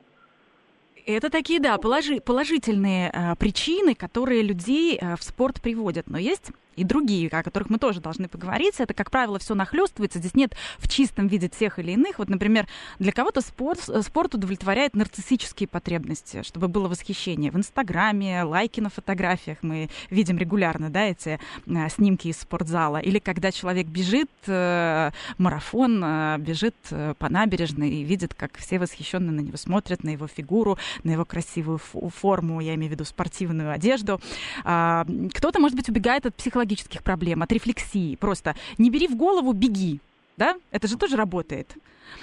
это 1.04 1.30
такие, 1.30 1.60
да, 1.60 1.78
положи, 1.78 2.20
положительные 2.20 3.10
э, 3.12 3.36
причины, 3.36 3.94
которые 3.94 4.42
людей 4.42 4.98
э, 5.00 5.16
в 5.16 5.22
спорт 5.22 5.60
приводят. 5.60 6.08
Но 6.08 6.18
есть 6.18 6.50
и 6.76 6.84
другие, 6.84 7.28
о 7.28 7.42
которых 7.42 7.70
мы 7.70 7.78
тоже 7.78 8.00
должны 8.00 8.28
поговорить. 8.28 8.74
Это, 8.78 8.94
как 8.94 9.10
правило, 9.10 9.38
все 9.38 9.54
нахлестывается. 9.54 10.18
Здесь 10.18 10.34
нет 10.34 10.54
в 10.78 10.88
чистом 10.88 11.26
виде 11.26 11.48
тех 11.48 11.78
или 11.78 11.92
иных. 11.92 12.18
Вот, 12.18 12.28
например, 12.28 12.66
для 12.98 13.12
кого-то 13.12 13.40
спорт, 13.40 13.80
спорт 14.02 14.34
удовлетворяет 14.34 14.94
нарциссические 14.94 15.68
потребности, 15.68 16.42
чтобы 16.42 16.68
было 16.68 16.88
восхищение. 16.88 17.50
В 17.50 17.56
Инстаграме, 17.56 18.42
лайки 18.42 18.80
на 18.80 18.90
фотографиях 18.90 19.58
мы 19.62 19.88
видим 20.10 20.38
регулярно, 20.38 20.90
да, 20.90 21.04
эти 21.04 21.38
э, 21.66 21.88
снимки 21.88 22.28
из 22.28 22.38
спортзала. 22.38 22.98
Или 22.98 23.18
когда 23.18 23.50
человек 23.50 23.86
бежит 23.86 24.30
э, 24.46 25.10
марафон, 25.38 26.02
э, 26.04 26.36
бежит 26.38 26.76
э, 26.90 27.14
по 27.18 27.28
набережной 27.28 27.90
и 27.90 28.02
видит, 28.04 28.34
как 28.34 28.56
все 28.58 28.78
восхищенно 28.78 29.32
на 29.32 29.40
него 29.40 29.56
смотрят, 29.56 30.04
на 30.04 30.10
его 30.10 30.26
фигуру, 30.26 30.78
на 31.04 31.10
его 31.12 31.24
красивую 31.24 31.78
форму, 31.78 32.60
я 32.60 32.74
имею 32.74 32.90
в 32.90 32.92
виду 32.92 33.04
спортивную 33.04 33.72
одежду. 33.72 34.20
А, 34.64 35.06
кто-то, 35.34 35.58
может 35.58 35.76
быть, 35.76 35.88
убегает 35.88 36.26
от 36.26 36.34
психологических 36.34 36.65
психологических 36.66 37.02
проблем, 37.02 37.42
от 37.42 37.52
рефлексии. 37.52 38.16
Просто 38.16 38.54
не 38.78 38.90
бери 38.90 39.08
в 39.08 39.16
голову, 39.16 39.52
беги. 39.52 40.00
Да? 40.36 40.56
Это 40.70 40.88
же 40.88 40.98
тоже 40.98 41.16
работает. 41.16 41.68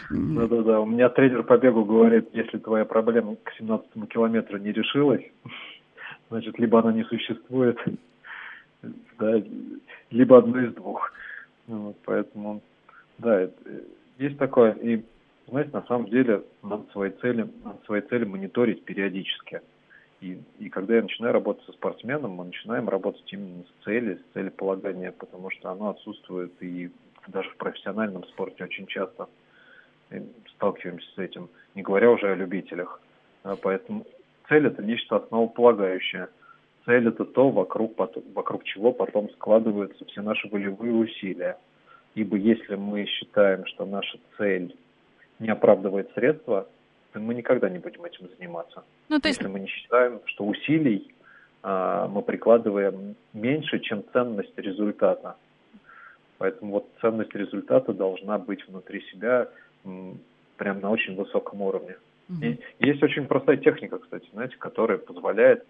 Да-да-да. 0.09 0.79
У 0.81 0.85
меня 0.85 1.09
тренер 1.09 1.43
по 1.43 1.57
бегу 1.57 1.83
говорит, 1.85 2.29
если 2.33 2.57
твоя 2.57 2.85
проблема 2.85 3.35
к 3.35 3.51
17 3.57 3.87
километру 4.09 4.57
не 4.57 4.71
решилась, 4.71 5.23
значит, 6.29 6.59
либо 6.59 6.79
она 6.79 6.93
не 6.93 7.03
существует, 7.05 7.77
да, 9.19 9.41
либо 10.11 10.37
одно 10.37 10.59
из 10.59 10.73
двух. 10.73 11.11
Вот, 11.67 11.95
поэтому, 12.05 12.61
да, 13.17 13.41
это, 13.41 13.55
есть 14.19 14.37
такое. 14.37 14.73
И, 14.73 15.03
знаете, 15.47 15.71
на 15.73 15.83
самом 15.83 16.07
деле 16.09 16.43
надо 16.61 16.83
свои 16.91 17.09
цели, 17.21 17.47
надо 17.63 17.77
свои 17.85 18.01
цели 18.01 18.25
мониторить 18.25 18.83
периодически. 18.83 19.61
И, 20.23 20.39
и 20.57 20.69
когда 20.69 20.95
я 20.95 21.01
начинаю 21.01 21.33
работать 21.33 21.65
со 21.65 21.73
спортсменом, 21.73 22.31
мы 22.31 22.45
начинаем 22.45 22.87
работать 22.87 23.25
именно 23.33 23.63
с 23.63 23.83
цели, 23.83 24.15
с 24.15 24.33
целеполагания, 24.33 25.11
потому 25.11 25.49
что 25.49 25.69
оно 25.69 25.89
отсутствует 25.89 26.53
и 26.61 26.89
даже 27.27 27.49
в 27.49 27.57
профессиональном 27.57 28.23
спорте 28.27 28.63
очень 28.63 28.87
часто 28.87 29.27
сталкиваемся 30.55 31.07
с 31.13 31.17
этим, 31.17 31.49
не 31.75 31.81
говоря 31.81 32.09
уже 32.09 32.31
о 32.31 32.35
любителях. 32.35 33.01
А 33.43 33.57
поэтому 33.57 34.05
цель 34.47 34.65
это 34.65 34.81
нечто 34.81 35.17
основополагающее. 35.17 36.29
Цель 36.85 37.09
это 37.09 37.25
то, 37.25 37.49
вокруг, 37.49 37.97
вокруг 38.33 38.63
чего 38.63 38.93
потом 38.93 39.29
складываются 39.31 40.05
все 40.05 40.21
наши 40.21 40.47
волевые 40.47 40.93
усилия. 40.93 41.57
Ибо 42.15 42.37
если 42.37 42.75
мы 42.75 43.05
считаем, 43.07 43.65
что 43.65 43.85
наша 43.85 44.17
цель 44.37 44.73
не 45.39 45.49
оправдывает 45.49 46.13
средства, 46.13 46.69
мы 47.19 47.33
никогда 47.33 47.69
не 47.69 47.79
будем 47.79 48.03
этим 48.03 48.29
заниматься. 48.37 48.83
Ну, 49.09 49.19
то 49.19 49.27
есть... 49.27 49.39
Если 49.39 49.51
мы 49.51 49.59
не 49.59 49.67
считаем, 49.67 50.21
что 50.25 50.45
усилий 50.45 51.13
а, 51.63 52.07
мы 52.09 52.21
прикладываем 52.21 53.15
меньше, 53.31 53.79
чем 53.79 54.03
ценность 54.11 54.57
результата. 54.57 55.37
Поэтому 56.37 56.73
вот 56.73 56.89
ценность 56.99 57.33
результата 57.33 57.93
должна 57.93 58.37
быть 58.37 58.67
внутри 58.67 59.01
себя 59.11 59.47
прям 60.57 60.81
на 60.81 60.91
очень 60.91 61.15
высоком 61.15 61.61
уровне. 61.61 61.95
Угу. 62.29 62.43
И 62.43 62.59
есть 62.79 63.01
очень 63.01 63.27
простая 63.27 63.57
техника, 63.57 63.97
кстати, 63.97 64.27
знаете, 64.33 64.57
которая 64.57 64.97
позволяет 64.97 65.65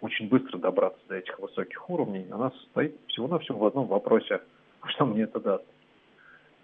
очень 0.00 0.28
быстро 0.28 0.58
добраться 0.58 1.00
до 1.08 1.14
этих 1.14 1.38
высоких 1.38 1.88
уровней. 1.88 2.26
Она 2.30 2.50
состоит 2.50 2.96
всего-навсего 3.06 3.58
в 3.58 3.66
одном 3.66 3.86
вопросе, 3.86 4.40
что 4.86 5.06
мне 5.06 5.22
это 5.22 5.38
даст. 5.38 5.64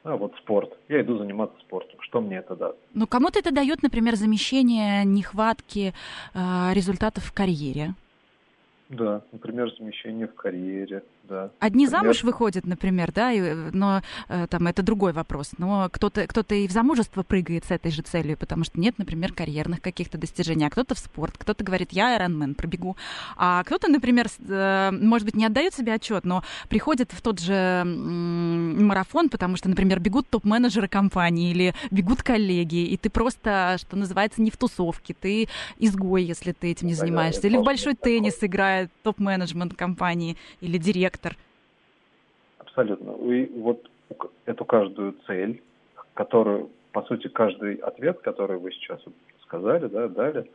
А 0.02 0.16
вот 0.16 0.34
спорт. 0.36 0.72
Я 0.88 1.02
иду 1.02 1.18
заниматься 1.18 1.58
спортом. 1.60 2.00
Что 2.00 2.20
мне 2.20 2.38
это 2.38 2.56
даст? 2.56 2.78
Ну, 2.94 3.06
кому-то 3.06 3.38
это 3.38 3.52
дает, 3.52 3.82
например, 3.82 4.16
замещение 4.16 5.04
нехватки 5.04 5.92
э, 6.32 6.74
результатов 6.74 7.24
в 7.24 7.32
карьере. 7.32 7.94
Да, 8.88 9.22
например, 9.30 9.72
замещение 9.78 10.26
в 10.26 10.34
карьере, 10.34 11.04
да. 11.30 11.50
Одни 11.60 11.84
например... 11.84 12.02
замуж 12.02 12.22
выходят, 12.24 12.66
например, 12.66 13.12
да, 13.12 13.32
и, 13.32 13.54
но 13.72 14.02
э, 14.28 14.46
там 14.48 14.66
это 14.66 14.82
другой 14.82 15.12
вопрос. 15.12 15.52
Но 15.58 15.88
кто-то 15.90 16.26
кто 16.26 16.42
и 16.54 16.66
в 16.66 16.72
замужество 16.72 17.22
прыгает 17.22 17.64
с 17.64 17.70
этой 17.70 17.92
же 17.92 18.02
целью, 18.02 18.36
потому 18.36 18.64
что 18.64 18.80
нет, 18.80 18.98
например, 18.98 19.32
карьерных 19.32 19.80
каких-то 19.80 20.18
достижений. 20.18 20.66
А 20.66 20.70
кто-то 20.70 20.94
в 20.94 20.98
спорт, 20.98 21.36
кто-то 21.38 21.62
говорит, 21.62 21.92
я 21.92 22.18
Ironman 22.18 22.54
пробегу. 22.54 22.96
А 23.36 23.62
кто-то, 23.64 23.88
например, 23.88 24.26
э, 24.48 24.90
может 24.90 25.24
быть, 25.24 25.36
не 25.36 25.46
отдает 25.46 25.74
себе 25.74 25.94
отчет, 25.94 26.24
но 26.24 26.42
приходит 26.68 27.12
в 27.12 27.22
тот 27.22 27.38
же 27.38 27.52
э, 27.52 27.84
марафон, 27.84 29.28
потому 29.28 29.56
что, 29.56 29.68
например, 29.68 30.00
бегут 30.00 30.28
топ-менеджеры 30.28 30.88
компании 30.88 31.52
или 31.52 31.74
бегут 31.92 32.22
коллеги, 32.22 32.84
и 32.86 32.96
ты 32.96 33.08
просто, 33.08 33.76
что 33.78 33.96
называется, 33.96 34.42
не 34.42 34.50
в 34.50 34.56
тусовке, 34.56 35.14
ты 35.14 35.48
изгой, 35.78 36.24
если 36.24 36.52
ты 36.52 36.72
этим 36.72 36.88
не 36.88 36.94
занимаешься. 36.94 37.46
Или 37.46 37.56
в 37.56 37.62
большой 37.62 37.94
теннис 37.94 38.38
играешь 38.40 38.88
топ-менеджмент 39.04 39.74
компании 39.74 40.36
или 40.60 40.76
директор? 40.78 41.09
Абсолютно. 42.58 43.12
И 43.32 43.46
вот 43.58 43.90
эту 44.44 44.64
каждую 44.64 45.14
цель, 45.26 45.62
которую, 46.14 46.70
по 46.92 47.02
сути, 47.02 47.28
каждый 47.28 47.76
ответ, 47.76 48.20
который 48.20 48.58
вы 48.58 48.72
сейчас 48.72 49.00
сказали, 49.42 49.86
да, 49.86 50.08
дали, 50.08 50.50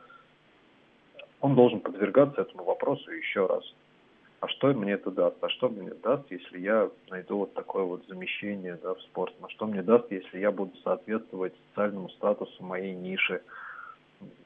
он 1.42 1.56
должен 1.56 1.80
подвергаться 1.80 2.42
этому 2.42 2.64
вопросу 2.64 3.12
еще 3.12 3.46
раз. 3.46 3.64
А 4.42 4.48
что 4.48 4.74
мне 4.74 4.94
это 4.94 5.12
даст? 5.12 5.38
А 5.42 5.50
что 5.50 5.70
мне 5.70 5.92
даст, 6.04 6.30
если 6.30 6.60
я 6.60 6.90
найду 7.10 7.40
вот 7.40 7.54
такое 7.54 7.84
вот 7.84 8.06
замещение 8.08 8.78
да, 8.82 8.94
в 8.94 9.02
спорт? 9.02 9.34
А 9.42 9.50
что 9.50 9.66
мне 9.66 9.82
даст, 9.82 10.12
если 10.12 10.40
я 10.40 10.52
буду 10.52 10.76
соответствовать 10.84 11.54
социальному 11.70 12.10
статусу 12.10 12.64
моей 12.64 12.94
ниши? 12.94 13.42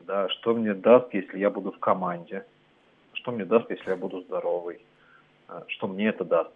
Да, 0.02 0.30
что 0.30 0.54
мне 0.54 0.74
даст, 0.74 1.14
если 1.14 1.40
я 1.40 1.50
буду 1.50 1.72
в 1.72 1.80
команде? 1.80 2.46
что 3.20 3.32
мне 3.32 3.46
даст, 3.46 3.70
если 3.70 3.90
я 3.90 3.96
буду 3.96 4.22
здоровый, 4.22 4.80
что 5.68 5.88
мне 5.88 6.08
это 6.08 6.24
даст. 6.24 6.52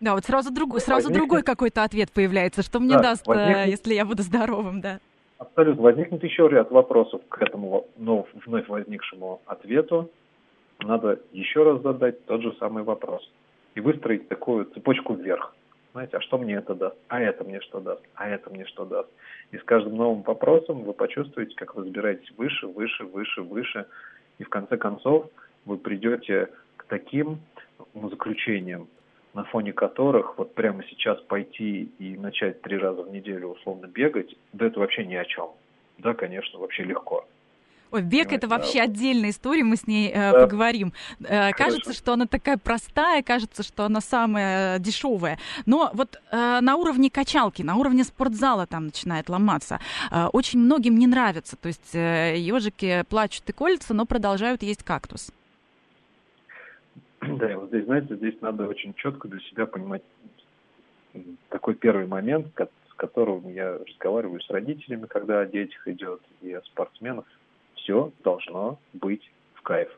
Да, 0.00 0.14
вот 0.14 0.24
сразу, 0.24 0.52
друг, 0.52 0.78
сразу 0.78 1.08
возникнет... 1.08 1.18
другой 1.18 1.42
какой-то 1.42 1.82
ответ 1.82 2.12
появляется, 2.12 2.62
что 2.62 2.78
мне 2.78 2.94
да, 2.94 3.02
даст, 3.02 3.26
э, 3.26 3.30
возникнет... 3.30 3.66
если 3.66 3.94
я 3.94 4.04
буду 4.04 4.22
здоровым, 4.22 4.80
да. 4.80 5.00
Абсолютно. 5.38 5.82
Возникнет 5.82 6.22
еще 6.22 6.48
ряд 6.48 6.70
вопросов 6.70 7.20
к 7.28 7.42
этому 7.42 7.86
ну, 7.96 8.26
вновь 8.46 8.68
возникшему 8.68 9.40
ответу. 9.46 10.10
Надо 10.80 11.20
еще 11.32 11.64
раз 11.64 11.82
задать 11.82 12.24
тот 12.26 12.42
же 12.42 12.54
самый 12.58 12.84
вопрос 12.84 13.28
и 13.74 13.80
выстроить 13.80 14.28
такую 14.28 14.66
цепочку 14.66 15.14
вверх. 15.14 15.54
Знаете, 15.92 16.18
а 16.18 16.20
что 16.20 16.38
мне 16.38 16.54
это 16.54 16.74
даст? 16.74 16.96
А 17.08 17.20
это 17.20 17.44
мне 17.44 17.60
что 17.60 17.80
даст? 17.80 18.02
А 18.14 18.28
это 18.28 18.50
мне 18.50 18.64
что 18.66 18.84
даст? 18.84 19.08
И 19.50 19.58
с 19.58 19.64
каждым 19.64 19.96
новым 19.96 20.22
вопросом 20.22 20.82
вы 20.82 20.92
почувствуете, 20.92 21.54
как 21.56 21.74
вы 21.74 21.84
забираетесь 21.84 22.30
выше, 22.36 22.66
выше, 22.66 23.04
выше, 23.04 23.42
выше. 23.42 23.86
И 24.38 24.44
в 24.44 24.48
конце 24.48 24.76
концов 24.76 25.26
вы 25.64 25.76
придете 25.78 26.48
к 26.76 26.84
таким 26.84 27.40
заключениям, 27.94 28.88
на 29.34 29.44
фоне 29.44 29.72
которых 29.72 30.38
вот 30.38 30.54
прямо 30.54 30.82
сейчас 30.84 31.20
пойти 31.22 31.90
и 31.98 32.16
начать 32.16 32.62
три 32.62 32.76
раза 32.76 33.02
в 33.02 33.10
неделю 33.10 33.48
условно 33.48 33.86
бегать, 33.86 34.34
да 34.52 34.66
это 34.66 34.80
вообще 34.80 35.04
ни 35.04 35.14
о 35.14 35.24
чем. 35.24 35.50
Да, 35.98 36.14
конечно, 36.14 36.58
вообще 36.58 36.84
легко. 36.84 37.24
Ой, 37.90 38.02
бег 38.02 38.32
это 38.32 38.48
вообще 38.48 38.78
да. 38.78 38.84
отдельная 38.84 39.30
история, 39.30 39.64
мы 39.64 39.76
с 39.76 39.86
ней 39.86 40.10
э, 40.10 40.32
да. 40.32 40.40
поговорим. 40.40 40.92
Э, 41.20 41.52
кажется, 41.52 41.94
что 41.94 42.12
она 42.12 42.26
такая 42.26 42.58
простая, 42.58 43.22
кажется, 43.22 43.62
что 43.62 43.84
она 43.84 44.00
самая 44.02 44.78
дешевая. 44.78 45.38
Но 45.64 45.90
вот 45.94 46.20
э, 46.30 46.58
на 46.60 46.76
уровне 46.76 47.10
качалки, 47.10 47.62
на 47.62 47.76
уровне 47.76 48.04
спортзала 48.04 48.66
там 48.66 48.86
начинает 48.86 49.30
ломаться. 49.30 49.80
Э, 50.10 50.26
очень 50.26 50.58
многим 50.58 50.98
не 50.98 51.06
нравится. 51.06 51.56
То 51.56 51.68
есть 51.68 51.94
э, 51.94 52.34
ежики 52.36 53.04
плачут 53.08 53.48
и 53.48 53.52
колются, 53.52 53.94
но 53.94 54.04
продолжают 54.04 54.62
есть 54.62 54.82
кактус. 54.82 55.32
Да, 57.36 57.50
и 57.50 57.54
вот 57.54 57.68
здесь, 57.68 57.84
знаете, 57.84 58.16
здесь 58.16 58.40
надо 58.40 58.66
очень 58.66 58.94
четко 58.94 59.28
для 59.28 59.40
себя 59.40 59.66
понимать 59.66 60.02
такой 61.48 61.74
первый 61.74 62.06
момент, 62.06 62.48
с 62.56 62.94
которым 62.94 63.52
я 63.52 63.78
разговариваю 63.78 64.40
с 64.40 64.50
родителями, 64.50 65.06
когда 65.06 65.40
о 65.40 65.46
детях 65.46 65.86
идет, 65.88 66.20
и 66.42 66.52
о 66.52 66.62
спортсменах. 66.62 67.24
Все 67.74 68.12
должно 68.22 68.78
быть 68.92 69.30
в 69.54 69.62
кайф. 69.62 69.88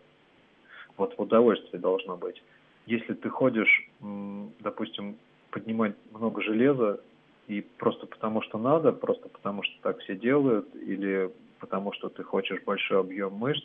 Вот 0.97 1.17
в 1.17 1.23
удовольствие 1.23 1.81
должно 1.81 2.17
быть. 2.17 2.43
Если 2.87 3.15
ты 3.15 3.29
ходишь, 3.29 3.89
допустим, 4.01 5.17
поднимать 5.51 5.95
много 6.13 6.43
железа, 6.43 7.01
и 7.49 7.63
просто 7.79 8.07
потому 8.07 8.43
что 8.43 8.59
надо, 8.59 8.93
просто 8.93 9.29
потому 9.29 9.63
что 9.63 9.75
так 9.83 9.99
все 10.01 10.15
делают, 10.15 10.75
или 10.77 11.31
потому 11.59 11.93
что 11.93 12.09
ты 12.09 12.23
хочешь 12.23 12.63
большой 12.65 13.01
объем 13.01 13.35
мышц, 13.35 13.65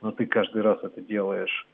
но 0.00 0.12
ты 0.12 0.26
каждый 0.26 0.62
раз 0.62 0.78
это 0.82 1.00
делаешь 1.00 1.66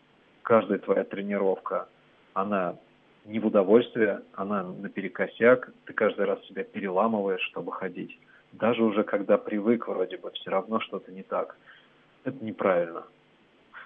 каждая 0.45 0.79
твоя 0.79 1.03
тренировка, 1.03 1.89
она 2.35 2.77
не 3.25 3.41
в 3.41 3.47
удовольствие, 3.47 4.23
она 4.35 4.63
наперекосяк, 4.63 5.73
ты 5.87 5.93
каждый 5.93 6.27
раз 6.27 6.45
себя 6.47 6.63
переламываешь, 6.63 7.43
чтобы 7.51 7.73
ходить. 7.73 8.17
Даже 8.53 8.85
уже 8.85 9.03
когда 9.03 9.39
привык 9.39 9.89
вроде 9.89 10.19
бы, 10.19 10.31
все 10.33 10.51
равно 10.51 10.79
что-то 10.81 11.11
не 11.11 11.23
так. 11.23 11.57
Это 12.23 12.45
неправильно. 12.45 13.05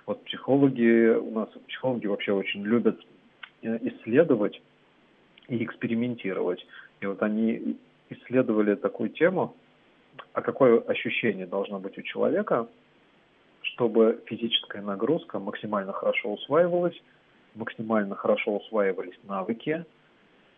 Вот 0.05 0.23
психологи, 0.25 1.11
у 1.11 1.31
нас 1.31 1.49
психологи 1.69 2.07
вообще 2.07 2.33
очень 2.33 2.63
любят 2.63 3.01
э, 3.63 3.79
исследовать 3.83 4.61
и 5.49 5.65
экспериментировать. 5.65 6.67
И 7.01 7.07
вот 7.07 7.23
они 7.23 7.79
исследовали 8.11 8.75
такую 8.75 9.11
тему, 9.11 9.55
а 10.33 10.43
какое 10.43 10.81
ощущение 10.81 11.47
должно 11.47 11.79
быть 11.79 11.97
у 11.99 12.03
человека, 12.03 12.69
чтобы 13.79 14.21
физическая 14.27 14.83
нагрузка 14.83 15.39
максимально 15.39 15.93
хорошо 15.93 16.33
усваивалась, 16.33 17.01
максимально 17.55 18.17
хорошо 18.17 18.57
усваивались 18.57 19.17
навыки 19.23 19.85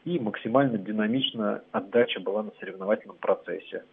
и 0.07 0.19
максимально 0.19 0.79
динамично 0.79 1.63
отдача 1.71 2.19
была 2.21 2.43
на 2.43 2.51
соревновательном 2.59 3.19
процессе. 3.19 3.85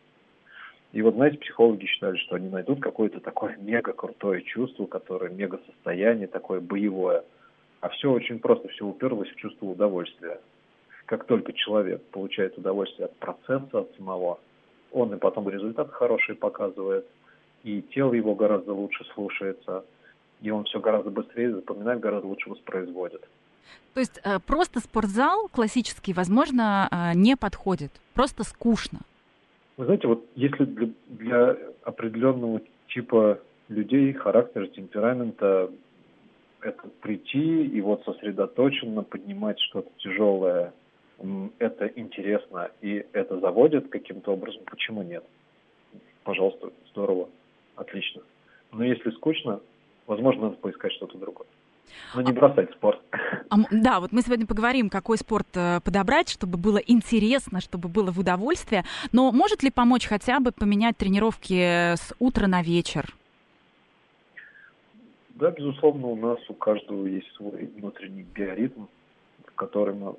И 0.93 1.01
вот, 1.01 1.15
знаете, 1.15 1.39
психологи 1.39 1.85
считали, 1.87 2.15
что 2.15 2.37
они 2.37 2.47
найдут 2.47 2.79
какое-то 2.79 3.19
такое 3.19 3.57
мега 3.59 3.91
крутое 3.91 4.43
чувство, 4.43 4.85
которое 4.85 5.29
мега 5.29 5.59
состояние, 5.65 6.27
такое 6.27 6.61
боевое. 6.61 7.25
А 7.81 7.89
все 7.89 8.09
очень 8.09 8.39
просто, 8.39 8.69
все 8.69 8.85
уперлось 8.85 9.29
в 9.29 9.35
чувство 9.35 9.65
удовольствия. 9.65 10.39
Как 11.05 11.25
только 11.25 11.51
человек 11.51 12.01
получает 12.11 12.57
удовольствие 12.57 13.07
от 13.07 13.15
процесса, 13.17 13.79
от 13.79 13.93
самого, 13.97 14.39
он 14.93 15.13
и 15.13 15.17
потом 15.17 15.49
результат 15.49 15.91
хороший 15.91 16.35
показывает– 16.35 17.05
и 17.67 17.81
тело 17.93 18.13
его 18.13 18.33
гораздо 18.33 18.73
лучше 18.73 19.03
слушается, 19.13 19.83
и 20.41 20.49
он 20.51 20.63
все 20.63 20.79
гораздо 20.79 21.09
быстрее 21.09 21.53
запоминает, 21.53 21.99
гораздо 21.99 22.27
лучше 22.27 22.49
воспроизводит. 22.49 23.27
То 23.93 23.99
есть 23.99 24.21
э, 24.23 24.39
просто 24.39 24.79
спортзал 24.79 25.49
классический, 25.49 26.13
возможно, 26.13 26.87
э, 26.89 27.11
не 27.15 27.35
подходит, 27.35 27.91
просто 28.13 28.43
скучно. 28.43 28.99
Вы 29.75 29.85
знаете, 29.85 30.07
вот 30.07 30.25
если 30.35 30.63
для, 30.63 30.87
для 31.07 31.57
определенного 31.83 32.61
типа 32.87 33.39
людей, 33.67 34.13
характера, 34.13 34.67
темперамента, 34.67 35.69
это 36.61 36.87
прийти 37.01 37.65
и 37.65 37.81
вот 37.81 38.03
сосредоточенно 38.05 39.03
поднимать 39.03 39.59
что-то 39.59 39.89
тяжелое, 39.97 40.73
это 41.59 41.87
интересно 41.87 42.69
и 42.81 43.05
это 43.11 43.39
заводит 43.39 43.89
каким-то 43.89 44.31
образом, 44.33 44.61
почему 44.65 45.03
нет? 45.03 45.23
Пожалуйста, 46.23 46.71
здорово 46.91 47.27
отлично. 47.77 48.21
Но 48.71 48.83
если 48.83 49.11
скучно, 49.11 49.61
возможно, 50.05 50.43
надо 50.43 50.57
поискать 50.57 50.91
что-то 50.93 51.17
другое. 51.17 51.47
Но 52.15 52.21
не 52.21 52.31
а 52.31 52.33
бросать 52.33 52.71
спорт. 52.71 53.01
А, 53.49 53.55
да, 53.71 53.99
вот 53.99 54.11
мы 54.11 54.21
сегодня 54.21 54.45
поговорим, 54.45 54.89
какой 54.89 55.17
спорт 55.17 55.47
э, 55.55 55.79
подобрать, 55.83 56.29
чтобы 56.29 56.57
было 56.57 56.77
интересно, 56.77 57.61
чтобы 57.61 57.87
было 57.87 58.11
в 58.11 58.19
удовольствие. 58.19 58.83
Но 59.13 59.31
может 59.31 59.63
ли 59.63 59.71
помочь 59.71 60.05
хотя 60.05 60.39
бы 60.39 60.51
поменять 60.51 60.97
тренировки 60.97 61.95
с 61.95 62.13
утра 62.19 62.47
на 62.47 62.61
вечер? 62.61 63.15
Да, 65.29 65.51
безусловно, 65.51 66.07
у 66.07 66.15
нас 66.15 66.39
у 66.49 66.53
каждого 66.53 67.05
есть 67.05 67.31
свой 67.35 67.69
внутренний 67.77 68.23
биоритм, 68.23 68.85
в 69.45 69.55
котором 69.55 70.17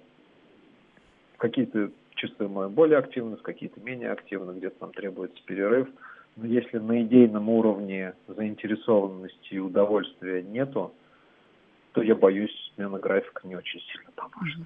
какие-то 1.36 1.90
чувствуем 2.14 2.70
более 2.70 2.98
активность, 2.98 3.42
какие-то 3.42 3.78
менее 3.80 4.12
активны, 4.12 4.52
где-то 4.52 4.76
нам 4.80 4.92
требуется 4.92 5.40
перерыв– 5.44 5.88
но 6.40 6.46
если 6.46 6.78
на 6.78 7.02
идейном 7.02 7.48
уровне 7.48 8.14
заинтересованности 8.28 9.54
и 9.54 9.58
удовольствия 9.58 10.42
нету, 10.42 10.94
то 11.92 12.02
я 12.02 12.14
боюсь, 12.14 12.52
смена 12.74 12.98
графика 12.98 13.40
не 13.44 13.56
очень 13.56 13.80
сильно 13.92 14.10
поможет. 14.14 14.60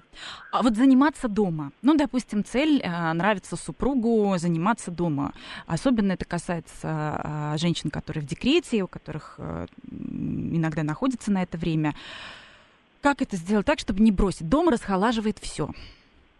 А 0.51 0.61
вот 0.61 0.75
заниматься 0.75 1.27
дома. 1.27 1.71
Ну, 1.81 1.95
допустим, 1.97 2.43
цель 2.43 2.79
э, 2.79 3.13
нравится 3.13 3.55
супругу 3.55 4.35
заниматься 4.37 4.91
дома. 4.91 5.33
Особенно 5.65 6.11
это 6.11 6.25
касается 6.25 7.53
э, 7.53 7.57
женщин, 7.57 7.89
которые 7.89 8.21
в 8.21 8.27
декрете, 8.27 8.83
у 8.83 8.87
которых 8.87 9.35
э, 9.39 9.65
иногда 9.89 10.83
находятся 10.83 11.31
на 11.31 11.41
это 11.41 11.57
время. 11.57 11.93
Как 13.01 13.23
это 13.23 13.35
сделать 13.35 13.65
так, 13.65 13.79
чтобы 13.79 14.01
не 14.01 14.11
бросить? 14.11 14.47
Дом 14.47 14.69
расхолаживает 14.69 15.39
все. 15.39 15.69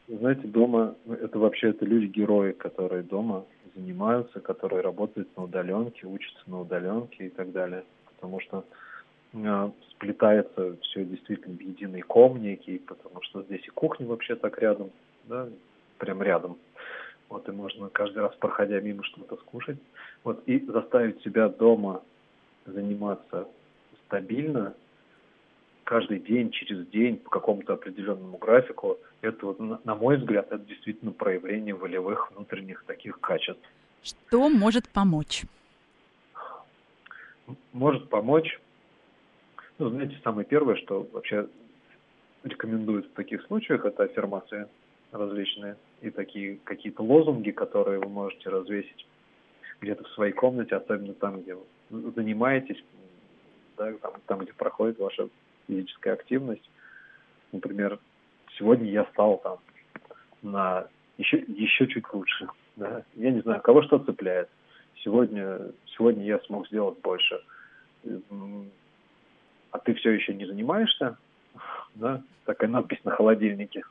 Знаете, 0.07 0.47
дома 0.47 0.93
это 1.07 1.39
вообще 1.39 1.69
это 1.69 1.85
люди-герои, 1.85 2.51
которые 2.51 3.01
дома 3.01 3.45
занимаются, 3.75 4.39
которые 4.39 4.81
работают 4.81 5.35
на 5.37 5.43
удаленке, 5.43 6.07
учатся 6.07 6.41
на 6.47 6.61
удаленке 6.61 7.27
и 7.27 7.29
так 7.29 7.51
далее. 7.51 7.83
Потому 8.15 8.39
что 8.39 8.63
э, 9.33 9.71
сплетается 9.91 10.77
все 10.81 11.05
действительно 11.05 11.57
в 11.57 11.61
единый 11.61 12.01
ком 12.01 12.41
некий, 12.41 12.79
потому 12.79 13.21
что 13.23 13.43
здесь 13.43 13.65
и 13.65 13.71
кухня 13.71 14.07
вообще 14.07 14.35
так 14.35 14.57
рядом, 14.59 14.91
да, 15.25 15.47
прям 15.97 16.21
рядом. 16.21 16.57
Вот 17.29 17.47
и 17.49 17.51
можно 17.51 17.89
каждый 17.89 18.19
раз, 18.19 18.35
проходя 18.35 18.79
мимо, 18.79 19.03
что-то 19.03 19.37
скушать. 19.37 19.77
Вот 20.23 20.43
и 20.45 20.59
заставить 20.65 21.21
себя 21.23 21.49
дома 21.49 22.01
заниматься 22.65 23.47
стабильно, 24.05 24.75
каждый 25.83 26.19
день, 26.19 26.51
через 26.51 26.87
день, 26.87 27.17
по 27.17 27.29
какому-то 27.29 27.73
определенному 27.73 28.37
графику, 28.37 28.97
это, 29.21 29.45
вот, 29.45 29.59
на 29.59 29.95
мой 29.95 30.17
взгляд, 30.17 30.47
это 30.51 30.63
действительно 30.63 31.11
проявление 31.11 31.73
волевых 31.73 32.31
внутренних 32.31 32.83
таких 32.85 33.19
качеств. 33.19 33.61
Что 34.01 34.49
может 34.49 34.89
помочь? 34.89 35.43
Может 37.71 38.09
помочь, 38.09 38.59
ну, 39.77 39.89
знаете, 39.89 40.17
самое 40.23 40.45
первое, 40.45 40.75
что 40.75 41.07
вообще 41.11 41.47
рекомендуют 42.43 43.07
в 43.07 43.13
таких 43.13 43.43
случаях, 43.43 43.85
это 43.85 44.03
аффирмации 44.03 44.67
различные 45.11 45.77
и 46.01 46.09
такие 46.09 46.57
какие-то 46.63 47.03
лозунги, 47.03 47.51
которые 47.51 47.99
вы 47.99 48.09
можете 48.09 48.49
развесить 48.49 49.07
где-то 49.79 50.03
в 50.03 50.09
своей 50.09 50.33
комнате, 50.33 50.75
особенно 50.75 51.13
там, 51.13 51.41
где 51.41 51.55
вы 51.55 52.11
занимаетесь, 52.11 52.83
да, 53.77 53.93
там, 53.93 54.13
там, 54.25 54.39
где 54.39 54.53
проходит 54.53 54.99
ваша 54.99 55.29
физическая 55.67 56.13
активность. 56.13 56.69
Например, 57.51 57.99
сегодня 58.57 58.89
я 58.89 59.05
стал 59.05 59.37
там 59.37 59.57
на 60.41 60.87
еще, 61.17 61.43
еще 61.47 61.87
чуть 61.87 62.11
лучше. 62.13 62.47
Да? 62.75 63.03
Я 63.15 63.31
не 63.31 63.41
знаю, 63.41 63.61
кого 63.61 63.83
что 63.83 63.99
цепляет. 63.99 64.49
Сегодня, 65.03 65.59
сегодня 65.97 66.25
я 66.25 66.39
смог 66.39 66.67
сделать 66.67 66.99
больше. 67.01 67.41
А 69.71 69.79
ты 69.79 69.93
все 69.95 70.11
еще 70.11 70.33
не 70.33 70.45
занимаешься? 70.45 71.17
Да? 71.95 72.21
Такая 72.45 72.69
надпись 72.69 73.03
на 73.03 73.11
холодильнике. 73.11 73.83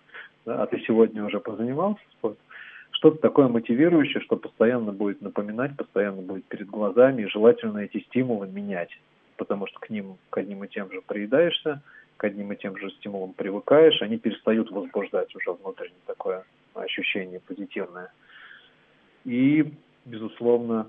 Да? 0.44 0.62
А 0.62 0.66
ты 0.66 0.80
сегодня 0.80 1.24
уже 1.24 1.40
позанимался 1.40 2.02
спортом? 2.12 2.44
Что-то 2.90 3.18
такое 3.18 3.48
мотивирующее, 3.48 4.22
что 4.22 4.36
постоянно 4.36 4.92
будет 4.92 5.22
напоминать, 5.22 5.76
постоянно 5.76 6.22
будет 6.22 6.44
перед 6.44 6.68
глазами, 6.68 7.22
и 7.22 7.26
желательно 7.26 7.78
эти 7.78 8.00
стимулы 8.00 8.46
менять 8.46 8.90
потому 9.36 9.66
что 9.66 9.78
к 9.80 9.90
ним, 9.90 10.16
к 10.30 10.38
одним 10.38 10.64
и 10.64 10.68
тем 10.68 10.90
же 10.92 11.00
приедаешься, 11.02 11.82
к 12.16 12.24
одним 12.24 12.52
и 12.52 12.56
тем 12.56 12.76
же 12.76 12.90
стимулам 12.90 13.32
привыкаешь, 13.32 14.00
они 14.02 14.18
перестают 14.18 14.70
возбуждать 14.70 15.34
уже 15.34 15.52
внутреннее 15.52 15.98
такое 16.06 16.44
ощущение 16.74 17.40
позитивное. 17.40 18.12
И, 19.24 19.72
безусловно, 20.04 20.88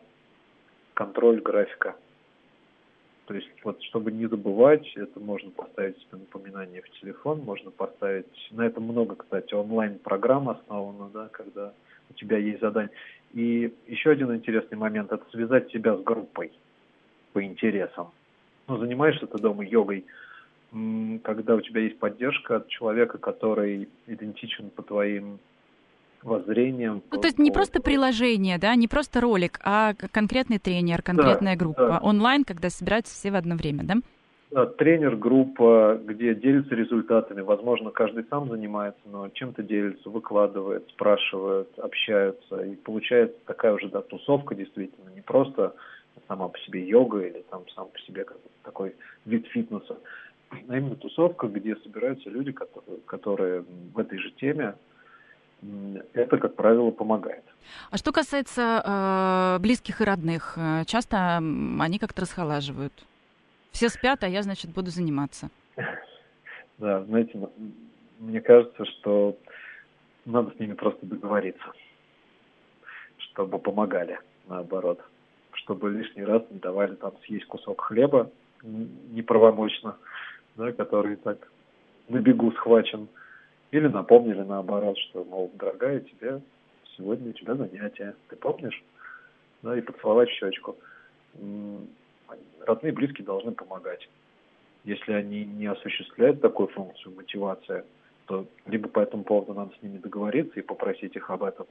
контроль 0.94 1.42
графика. 1.42 1.96
То 3.26 3.34
есть, 3.34 3.50
вот, 3.64 3.82
чтобы 3.84 4.12
не 4.12 4.28
забывать, 4.28 4.86
это 4.96 5.20
можно 5.20 5.50
поставить 5.50 5.98
себе 6.00 6.18
напоминание 6.20 6.82
в 6.82 6.90
телефон, 7.00 7.40
можно 7.40 7.72
поставить, 7.72 8.26
на 8.52 8.66
этом 8.66 8.84
много, 8.84 9.16
кстати, 9.16 9.54
онлайн-программ 9.54 10.50
основано, 10.50 11.10
да, 11.14 11.30
когда 11.32 11.74
у 12.10 12.14
тебя 12.14 12.38
есть 12.38 12.60
задание. 12.60 12.92
И 13.34 13.74
еще 13.88 14.12
один 14.12 14.36
интересный 14.36 14.78
момент– 14.78 15.12
это 15.14 15.24
связать 15.32 15.72
себя 15.72 15.96
с 15.96 16.04
группой 16.04 16.52
по 17.32 17.44
интересам 17.44 18.12
ну, 18.68 18.78
занимаешься 18.78 19.28
ты 19.28 19.38
дома 19.38 19.66
йогой, 19.66 20.06
когда 21.24 21.56
у 21.56 21.62
тебя 21.62 21.82
есть 21.82 22.00
поддержка 22.00 22.58
от 22.58 22.68
человека, 22.68 23.18
который 23.18 23.90
идентичен 24.08 24.70
по 24.70 24.82
твоим 24.82 25.40
воззрениям. 26.24 27.04
Ну, 27.12 27.20
то 27.20 27.28
есть 27.28 27.38
не 27.38 27.52
просто 27.52 27.82
приложение, 27.82 28.58
да, 28.58 28.76
не 28.76 28.88
просто 28.88 29.22
ролик, 29.22 29.60
а 29.64 29.94
конкретный 29.94 30.58
тренер, 30.58 31.02
конкретная 31.02 31.56
да, 31.56 31.60
группа. 31.60 31.88
Да. 31.88 32.00
Онлайн, 32.02 32.44
когда 32.44 32.70
собираются 32.70 33.14
все 33.14 33.32
в 33.32 33.36
одно 33.36 33.56
время, 33.56 33.84
да? 33.84 33.96
Да, 34.52 34.68
тренер, 34.68 35.16
группа, 35.16 36.00
где 36.04 36.36
делятся 36.36 36.76
результатами. 36.76 37.42
Возможно, 37.42 37.90
каждый 37.90 38.24
сам 38.30 38.50
занимается, 38.50 39.02
но 39.12 39.28
чем-то 39.30 39.64
делится, 39.64 40.10
выкладывает, 40.12 40.88
спрашивает, 40.90 41.68
общаются. 41.80 42.62
И 42.64 42.76
получается 42.76 43.38
такая 43.46 43.74
уже, 43.74 43.90
да, 43.90 44.02
тусовка 44.02 44.54
действительно. 44.54 45.10
Не 45.10 45.22
просто 45.22 45.74
сама 46.28 46.48
по 46.48 46.58
себе 46.60 46.88
йога 46.88 47.20
или 47.20 47.44
там 47.50 47.64
сам 47.76 47.88
по 47.90 48.00
себе 48.00 48.26
такой 48.64 48.96
вид 49.26 49.48
фитнеса, 49.48 49.98
а 50.50 50.78
именно 50.78 50.96
тусовка, 50.96 51.48
где 51.48 51.76
собираются 51.78 52.30
люди, 52.30 52.52
которые, 52.52 53.00
которые 53.06 53.66
в 53.94 54.00
этой 54.00 54.18
же 54.20 54.32
теме, 54.32 54.76
это, 56.14 56.38
как 56.38 56.56
правило, 56.56 56.92
помогает. 56.92 57.44
А 57.90 57.98
что 57.98 58.12
касается 58.12 58.84
э, 58.86 59.60
близких 59.62 60.02
и 60.02 60.04
родных, 60.04 60.58
э, 60.58 60.84
часто 60.86 61.38
они 61.38 62.00
как-то 62.00 62.22
расхолаживают. 62.22 62.94
Все 63.72 63.90
спят, 63.90 64.24
а 64.24 64.28
я, 64.28 64.44
значит, 64.44 64.72
буду 64.72 64.90
заниматься. 64.90 65.50
Да, 66.80 67.04
знаете, 67.04 67.40
мне 68.20 68.42
кажется, 68.42 68.84
что 68.84 69.38
надо 70.26 70.52
с 70.56 70.60
ними 70.60 70.74
просто 70.74 71.06
договориться, 71.06 71.72
чтобы 73.18 73.60
помогали, 73.60 74.20
наоборот 74.48 75.00
чтобы 75.56 75.90
лишний 75.92 76.24
раз 76.24 76.44
не 76.50 76.60
давали 76.60 76.96
там 76.96 77.14
съесть 77.26 77.46
кусок 77.46 77.82
хлеба 77.82 78.30
неправомочно, 78.64 79.98
да, 80.56 80.72
который 80.72 81.16
так 81.18 81.52
на 82.10 82.18
бегу 82.18 82.52
схвачен. 82.54 83.08
Или 83.72 83.88
напомнили 83.88 84.42
наоборот, 84.42 84.98
что, 85.00 85.24
мол, 85.24 85.52
дорогая, 85.56 86.00
тебе 86.00 86.42
сегодня 86.96 87.30
у 87.30 87.34
тебя 87.34 87.56
занятие, 87.56 88.16
ты 88.30 88.36
помнишь? 88.36 88.84
Да, 89.62 89.78
и 89.78 89.82
поцеловать 89.82 90.30
в 90.30 90.34
щечку. 90.34 90.76
Родные 92.62 92.92
и 92.92 92.96
близкие 92.96 93.26
должны 93.26 93.52
помогать. 93.52 94.08
Если 94.84 95.14
они 95.14 95.46
не 95.46 95.66
осуществляют 95.66 96.42
такую 96.42 96.68
функцию 96.68 97.16
мотивация, 97.16 97.86
то 98.26 98.46
либо 98.68 98.90
по 98.90 99.00
этому 99.00 99.24
поводу 99.24 99.54
надо 99.54 99.74
с 99.78 99.82
ними 99.82 99.98
договориться 99.98 100.60
и 100.60 100.64
попросить 100.64 101.16
их 101.16 101.30
об 101.30 101.44
этом, 101.44 101.66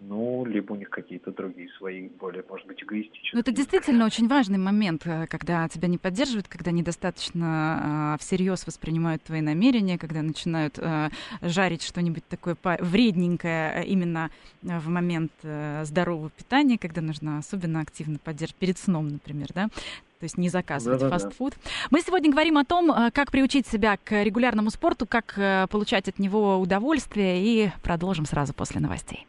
ну, 0.00 0.44
либо 0.44 0.72
у 0.72 0.76
них 0.76 0.90
какие-то 0.90 1.32
другие 1.32 1.68
свои, 1.76 2.08
более, 2.08 2.44
может 2.48 2.66
быть, 2.66 2.82
эгоистичные. 2.82 3.30
Ну, 3.32 3.40
это 3.40 3.50
действительно 3.50 4.06
очень 4.06 4.28
важный 4.28 4.58
момент, 4.58 5.06
э, 5.06 5.26
когда 5.26 5.68
тебя 5.68 5.88
не 5.88 5.98
поддерживают, 5.98 6.46
когда 6.46 6.70
недостаточно 6.70 8.14
э, 8.14 8.22
всерьез 8.22 8.66
воспринимают 8.66 9.22
твои 9.24 9.40
намерения, 9.40 9.98
когда 9.98 10.22
начинают 10.22 10.78
э, 10.78 11.10
жарить 11.42 11.82
что-нибудь 11.82 12.24
такое 12.28 12.56
вредненькое 12.62 13.82
э, 13.82 13.86
именно 13.86 14.30
в 14.62 14.88
момент 14.88 15.32
э, 15.42 15.84
здорового 15.84 16.30
питания, 16.30 16.78
когда 16.78 17.00
нужно 17.00 17.38
особенно 17.38 17.80
активно 17.80 18.18
поддерживать 18.18 18.60
перед 18.60 18.78
сном, 18.78 19.08
например, 19.08 19.48
да, 19.54 19.66
то 19.66 20.24
есть 20.24 20.38
не 20.38 20.48
заказывать 20.48 21.00
да, 21.00 21.10
фастфуд. 21.10 21.54
Мы 21.90 22.00
сегодня 22.02 22.30
говорим 22.30 22.58
о 22.58 22.64
том, 22.64 22.92
как 23.12 23.30
приучить 23.30 23.66
себя 23.66 23.96
к 24.02 24.22
регулярному 24.22 24.70
спорту, 24.70 25.06
как 25.06 25.34
получать 25.70 26.08
от 26.08 26.18
него 26.18 26.58
удовольствие, 26.58 27.40
и 27.44 27.70
продолжим 27.82 28.26
сразу 28.26 28.52
после 28.52 28.80
новостей. 28.80 29.26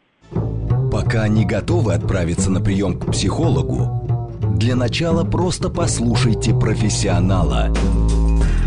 Пока 0.90 1.28
не 1.28 1.44
готовы 1.44 1.94
отправиться 1.94 2.50
на 2.50 2.60
прием 2.60 2.98
к 2.98 3.12
психологу, 3.12 4.36
для 4.56 4.74
начала 4.74 5.22
просто 5.22 5.70
послушайте 5.70 6.52
профессионала. 6.52 7.72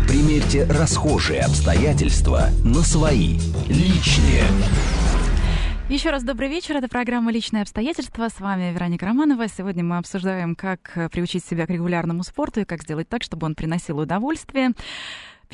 Примерьте 0.08 0.64
расхожие 0.64 1.42
обстоятельства 1.42 2.48
на 2.64 2.80
свои, 2.80 3.38
личные. 3.68 4.42
Еще 5.90 6.08
раз 6.10 6.22
добрый 6.22 6.48
вечер. 6.48 6.76
Это 6.76 6.88
программа 6.88 7.30
«Личные 7.30 7.60
обстоятельства». 7.60 8.30
С 8.30 8.40
вами 8.40 8.72
Вероника 8.72 9.04
Романова. 9.04 9.46
Сегодня 9.48 9.84
мы 9.84 9.98
обсуждаем, 9.98 10.56
как 10.56 11.10
приучить 11.12 11.44
себя 11.44 11.66
к 11.66 11.70
регулярному 11.70 12.22
спорту 12.22 12.60
и 12.60 12.64
как 12.64 12.82
сделать 12.82 13.06
так, 13.06 13.22
чтобы 13.22 13.44
он 13.44 13.54
приносил 13.54 13.98
удовольствие. 13.98 14.70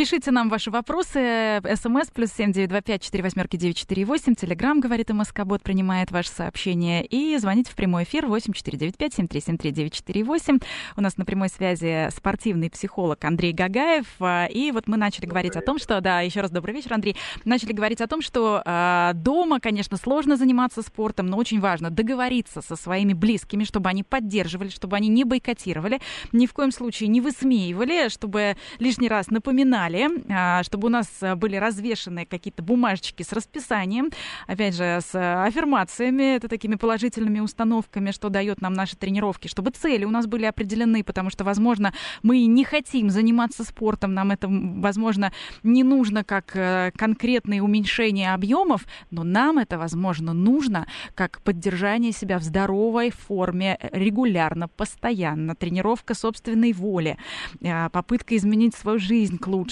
Пишите 0.00 0.30
нам 0.30 0.48
ваши 0.48 0.70
вопросы. 0.70 1.60
СМС 1.74 2.06
плюс 2.10 2.32
семь 2.32 2.52
девять 2.52 2.70
два 2.70 2.80
пять 2.80 3.02
четыре 3.02 3.22
восьмерки 3.22 3.56
девять 3.56 3.76
четыре 3.76 4.06
восемь. 4.06 4.34
Телеграмм, 4.34 4.80
говорит 4.80 5.10
МСК 5.10 5.44
Бот, 5.44 5.62
принимает 5.62 6.10
ваши 6.10 6.30
сообщения. 6.30 7.04
И 7.04 7.36
звоните 7.36 7.70
в 7.70 7.74
прямой 7.74 8.04
эфир 8.04 8.24
восемь 8.24 8.54
четыре 8.54 8.78
девять 8.78 8.96
пять 8.96 9.12
семь 9.12 9.28
три 9.28 9.42
семь 9.42 9.58
три 9.58 9.72
девять 9.72 9.92
четыре 9.92 10.24
восемь. 10.24 10.58
У 10.96 11.02
нас 11.02 11.18
на 11.18 11.26
прямой 11.26 11.50
связи 11.50 12.08
спортивный 12.16 12.70
психолог 12.70 13.22
Андрей 13.26 13.52
Гагаев. 13.52 14.06
А, 14.20 14.46
и 14.46 14.70
вот 14.70 14.88
мы 14.88 14.96
начали 14.96 15.26
говорить 15.26 15.54
о 15.54 15.60
том, 15.60 15.78
что... 15.78 16.00
Да, 16.00 16.22
еще 16.22 16.40
раз 16.40 16.50
добрый 16.50 16.74
вечер, 16.74 16.94
Андрей. 16.94 17.14
Начали 17.44 17.74
говорить 17.74 18.00
о 18.00 18.06
том, 18.06 18.22
что 18.22 18.62
э, 18.64 19.10
дома, 19.16 19.60
конечно, 19.60 19.98
сложно 19.98 20.38
заниматься 20.38 20.80
спортом, 20.80 21.26
но 21.26 21.36
очень 21.36 21.60
важно 21.60 21.90
договориться 21.90 22.62
со 22.62 22.74
своими 22.74 23.12
близкими, 23.12 23.64
чтобы 23.64 23.90
они 23.90 24.02
поддерживали, 24.02 24.70
чтобы 24.70 24.96
они 24.96 25.08
не 25.08 25.24
бойкотировали, 25.24 26.00
ни 26.32 26.46
в 26.46 26.54
коем 26.54 26.72
случае 26.72 27.10
не 27.10 27.20
высмеивали, 27.20 28.08
чтобы 28.08 28.56
лишний 28.78 29.10
раз 29.10 29.28
напоминали 29.28 29.89
зале, 29.90 30.08
а, 30.28 30.62
чтобы 30.62 30.86
у 30.86 30.90
нас 30.90 31.08
были 31.36 31.56
развешаны 31.56 32.26
какие-то 32.26 32.62
бумажечки 32.62 33.22
с 33.22 33.32
расписанием, 33.32 34.10
опять 34.46 34.74
же, 34.74 35.00
с 35.00 35.44
аффирмациями, 35.44 36.36
это 36.36 36.48
такими 36.48 36.76
положительными 36.76 37.40
установками, 37.40 38.10
что 38.10 38.28
дает 38.28 38.60
нам 38.60 38.72
наши 38.72 38.96
тренировки, 38.96 39.48
чтобы 39.48 39.70
цели 39.70 40.04
у 40.04 40.10
нас 40.10 40.26
были 40.26 40.44
определены, 40.44 41.02
потому 41.02 41.30
что, 41.30 41.44
возможно, 41.44 41.92
мы 42.22 42.46
не 42.46 42.64
хотим 42.64 43.10
заниматься 43.10 43.64
спортом, 43.64 44.14
нам 44.14 44.30
это, 44.30 44.48
возможно, 44.48 45.32
не 45.62 45.84
нужно 45.84 46.24
как 46.24 46.54
э, 46.54 46.92
конкретное 46.96 47.62
уменьшение 47.62 48.32
объемов, 48.32 48.84
но 49.10 49.24
нам 49.24 49.58
это, 49.58 49.78
возможно, 49.78 50.32
нужно 50.32 50.86
как 51.14 51.40
поддержание 51.42 52.12
себя 52.12 52.38
в 52.38 52.42
здоровой 52.42 53.10
форме 53.10 53.78
регулярно, 53.92 54.68
постоянно, 54.68 55.54
тренировка 55.54 56.14
собственной 56.14 56.72
воли, 56.72 57.16
э, 57.60 57.88
попытка 57.90 58.36
изменить 58.36 58.74
свою 58.74 58.98
жизнь 58.98 59.38
к 59.38 59.46
лучшему. 59.46 59.69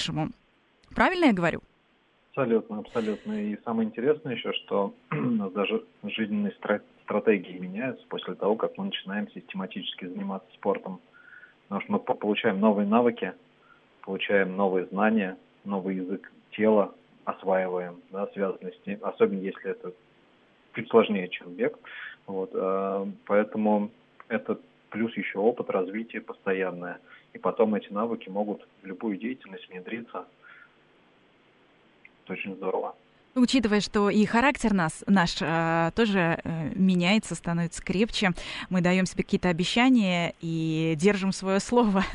Правильно 0.94 1.26
я 1.26 1.32
говорю? 1.32 1.60
Абсолютно, 2.30 2.78
абсолютно. 2.78 3.32
И 3.32 3.58
самое 3.64 3.88
интересное 3.88 4.34
еще, 4.34 4.52
что 4.52 4.94
даже 5.10 5.84
жизненные 6.04 6.52
стратегии 7.04 7.58
меняются 7.58 8.04
после 8.08 8.34
того, 8.34 8.56
как 8.56 8.78
мы 8.78 8.86
начинаем 8.86 9.28
систематически 9.30 10.06
заниматься 10.06 10.48
спортом. 10.54 11.00
Потому 11.68 11.82
что 11.82 11.92
мы 11.92 11.98
получаем 11.98 12.60
новые 12.60 12.86
навыки, 12.86 13.34
получаем 14.02 14.56
новые 14.56 14.86
знания, 14.86 15.36
новый 15.64 15.96
язык 15.96 16.30
тела 16.52 16.94
осваиваем, 17.24 18.00
да, 18.10 18.26
связанный 18.28 18.72
с 18.72 18.86
ним, 18.86 18.98
особенно 19.02 19.40
если 19.40 19.70
это 19.70 19.92
чуть 20.74 20.88
сложнее, 20.88 21.28
чем 21.28 21.52
бег. 21.54 21.78
Вот, 22.26 22.50
э, 22.54 23.06
поэтому 23.26 23.90
это 24.28 24.58
плюс 24.90 25.14
еще 25.16 25.38
опыт 25.38 25.68
развития 25.70 26.20
постоянное. 26.20 26.98
И 27.32 27.38
потом 27.38 27.74
эти 27.74 27.92
навыки 27.92 28.28
могут 28.28 28.66
в 28.82 28.86
любую 28.86 29.16
деятельность 29.16 29.68
внедриться. 29.68 30.26
Это 32.24 32.32
очень 32.32 32.54
здорово. 32.56 32.94
Учитывая, 33.34 33.80
что 33.80 34.10
и 34.10 34.24
характер 34.24 34.72
нас, 34.72 35.04
наш 35.06 35.36
э, 35.40 35.90
тоже 35.94 36.40
э, 36.42 36.72
меняется, 36.74 37.34
становится 37.34 37.82
крепче, 37.82 38.30
мы 38.68 38.80
даем 38.80 39.06
себе 39.06 39.22
какие-то 39.22 39.48
обещания 39.48 40.34
и 40.40 40.94
держим 40.96 41.32
свое 41.32 41.60
слово. 41.60 42.02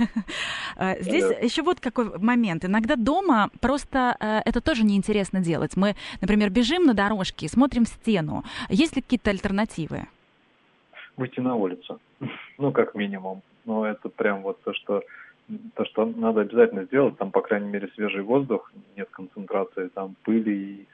Э, 0.76 0.99
здесь 1.02 1.23
да. 1.23 1.36
еще 1.36 1.62
вот 1.62 1.80
какой 1.80 2.17
момент. 2.17 2.65
Иногда 2.65 2.95
дома 2.95 3.52
просто 3.62 4.17
э, 4.19 4.41
это 4.43 4.60
тоже 4.60 4.84
неинтересно 4.84 5.39
делать. 5.39 5.78
Мы, 5.78 5.95
например, 6.19 6.49
бежим 6.49 6.86
на 6.86 6.95
дорожке, 6.95 7.47
смотрим 7.47 7.86
в 7.86 7.89
стену. 7.89 8.43
Есть 8.69 8.95
ли 8.95 9.04
какие-то 9.04 9.30
альтернативы? 9.30 10.08
Выйти 11.15 11.39
на 11.39 11.56
улицу. 11.56 11.99
Ну, 12.58 12.71
как 12.71 12.95
минимум. 12.95 13.43
Но 13.65 13.86
это 13.86 14.10
прям 14.10 14.41
вот 14.41 14.62
то, 14.63 14.73
что 14.73 15.04
то, 15.76 15.86
что 15.86 16.06
надо 16.06 16.41
обязательно 16.41 16.86
сделать, 16.86 17.17
там, 17.17 17.32
по 17.32 17.41
крайней 17.41 17.69
мере, 17.69 17.89
свежий 17.95 18.21
воздух, 18.21 18.71
нет 18.95 19.10
концентрации 19.12 19.89
там 19.89 20.15
пыли 20.23 20.56
и 20.56 20.88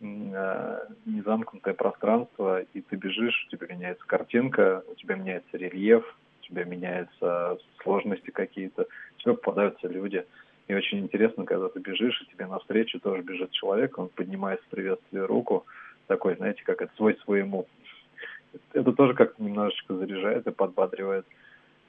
э, 0.00 0.78
незамкнутое 1.06 1.74
пространство, 1.74 2.62
и 2.62 2.80
ты 2.80 2.96
бежишь, 2.96 3.46
у 3.46 3.56
тебя 3.56 3.74
меняется 3.74 4.04
картинка, 4.06 4.84
у 4.90 4.94
тебя 4.94 5.16
меняется 5.16 5.56
рельеф, 5.56 6.04
у 6.40 6.44
тебя 6.44 6.64
меняются 6.64 7.58
сложности 7.82 8.30
какие-то, 8.30 8.82
у 8.82 9.20
тебя 9.20 9.34
попадаются 9.34 9.88
люди. 9.88 10.24
И 10.68 10.74
очень 10.74 10.98
интересно, 10.98 11.44
когда 11.44 11.68
ты 11.68 11.80
бежишь, 11.80 12.20
и 12.22 12.32
тебе 12.32 12.46
навстречу 12.46 13.00
тоже 13.00 13.22
бежит 13.22 13.50
человек, 13.52 13.98
он 13.98 14.08
поднимает 14.08 14.60
в 14.62 14.68
приветствие 14.68 15.24
руку, 15.24 15.64
такой, 16.06 16.36
знаете, 16.36 16.62
как 16.64 16.82
это 16.82 16.92
свой 16.96 17.16
своему. 17.24 17.66
Это 18.72 18.92
тоже 18.92 19.14
как-то 19.14 19.42
немножечко 19.42 19.94
заряжает 19.94 20.46
и 20.46 20.50
подбадривает. 20.50 21.26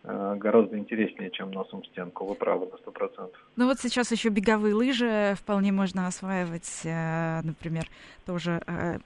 Э, 0.09 0.35
гораздо 0.37 0.77
интереснее, 0.77 1.29
чем 1.31 1.51
носом 1.51 1.81
в 1.81 1.87
стенку. 1.87 2.25
Вы 2.25 2.35
правы 2.35 2.67
на 2.71 2.77
сто 2.77 2.91
процентов. 2.91 3.37
Ну 3.57 3.65
вот 3.65 3.79
сейчас 3.79 4.09
еще 4.11 4.29
беговые 4.29 4.73
лыжи 4.73 5.35
вполне 5.37 5.73
можно 5.73 6.07
осваивать, 6.07 6.81
э, 6.85 7.41
например, 7.43 7.89
тоже 8.25 8.61
э, 8.67 8.99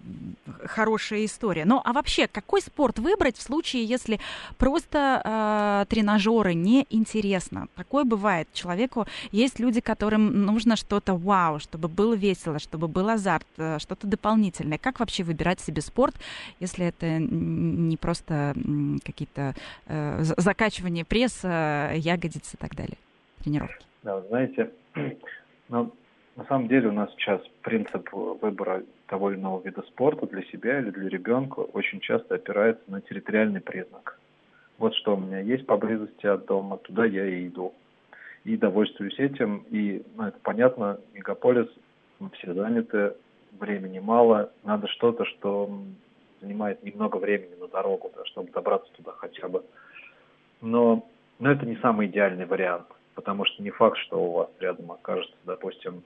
хорошая 0.66 1.26
история. 1.26 1.66
Ну 1.66 1.82
а 1.84 1.94
вообще, 1.94 2.28
какой 2.28 2.62
спорт 2.62 3.00
выбрать 3.00 3.38
в 3.38 3.42
случае, 3.42 3.84
если 3.86 4.20
просто 4.58 5.86
тренажеры 5.90 6.54
не 6.54 6.86
интересно? 6.90 7.68
Такое 7.76 8.04
бывает. 8.04 8.48
Человеку 8.54 9.06
есть 9.32 9.60
люди, 9.60 9.82
которым 9.82 10.46
нужно 10.46 10.76
что-то 10.76 11.16
вау, 11.16 11.60
чтобы 11.60 11.88
было 11.88 12.14
весело, 12.14 12.60
чтобы 12.60 12.88
был 12.88 13.10
азарт, 13.10 13.48
что-то 13.54 14.08
дополнительное. 14.08 14.78
Как 14.78 15.00
вообще 15.00 15.24
выбирать 15.24 15.60
себе 15.60 15.82
спорт, 15.82 16.16
если 16.60 16.88
это 16.88 17.18
не 17.20 17.98
просто 17.98 18.56
какие-то 19.04 19.56
закачивания 19.88 20.91
скручивание 20.92 21.06
пресса, 21.06 21.92
ягодиц 21.96 22.54
и 22.54 22.58
так 22.58 22.76
далее, 22.76 22.98
тренировки? 23.44 23.86
Да, 24.04 24.22
знаете, 24.22 24.72
ну, 25.70 25.92
на 26.36 26.46
самом 26.46 26.68
деле 26.68 26.90
у 26.90 26.92
нас 26.92 27.10
сейчас 27.12 27.42
принцип 27.62 28.12
выбора 28.12 28.84
того 29.08 29.32
или 29.32 29.40
иного 29.40 29.62
вида 29.64 29.82
спорта 29.84 30.28
для 30.28 30.44
себя 30.44 30.80
или 30.80 30.90
для 30.92 31.10
ребенка 31.10 31.60
очень 31.60 32.00
часто 32.00 32.36
опирается 32.36 32.84
на 32.88 33.02
территориальный 33.02 33.62
признак. 33.62 34.20
Вот 34.78 34.96
что 34.96 35.16
у 35.16 35.20
меня 35.20 35.40
есть 35.40 35.66
поблизости 35.66 36.26
от 36.26 36.46
дома, 36.46 36.78
туда 36.78 37.06
я 37.06 37.26
и 37.26 37.48
иду. 37.48 37.74
И 38.44 38.58
довольствуюсь 38.58 39.20
этим. 39.20 39.64
И, 39.70 40.02
ну, 40.16 40.24
это 40.24 40.40
понятно, 40.42 40.98
мегаполис, 41.14 41.68
мы 42.20 42.30
все 42.32 42.54
заняты, 42.54 43.14
времени 43.60 44.00
мало, 44.00 44.52
надо 44.64 44.88
что-то, 44.88 45.26
что 45.26 45.70
занимает 46.42 46.84
немного 46.84 47.18
времени 47.18 47.54
на 47.60 47.68
дорогу, 47.68 48.12
да, 48.16 48.26
чтобы 48.26 48.52
добраться 48.52 48.92
туда 48.94 49.12
хотя 49.12 49.48
бы. 49.48 49.64
Но, 50.62 51.08
но 51.40 51.52
это 51.52 51.66
не 51.66 51.76
самый 51.78 52.08
идеальный 52.08 52.46
вариант, 52.46 52.88
потому 53.16 53.46
что 53.46 53.62
не 53.64 53.72
факт, 53.72 53.98
что 53.98 54.24
у 54.24 54.32
вас 54.34 54.50
рядом 54.60 54.92
окажется, 54.92 55.36
допустим, 55.44 56.04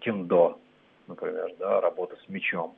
кендо, 0.00 0.58
например, 1.06 1.52
да, 1.58 1.80
работа 1.80 2.16
с 2.24 2.28
мячом. 2.28 2.74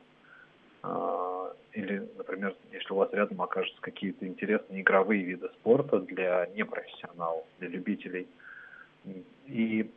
А, 0.82 1.52
или, 1.72 2.08
например, 2.16 2.54
если 2.72 2.92
у 2.92 2.96
вас 2.96 3.12
рядом 3.12 3.42
окажутся 3.42 3.80
какие-то 3.80 4.26
интересные 4.26 4.80
игровые 4.80 5.22
виды 5.22 5.48
спорта 5.60 6.00
для 6.00 6.46
непрофессионалов, 6.54 7.44
для 7.58 7.68
любителей. 7.68 8.26
И 9.46 9.90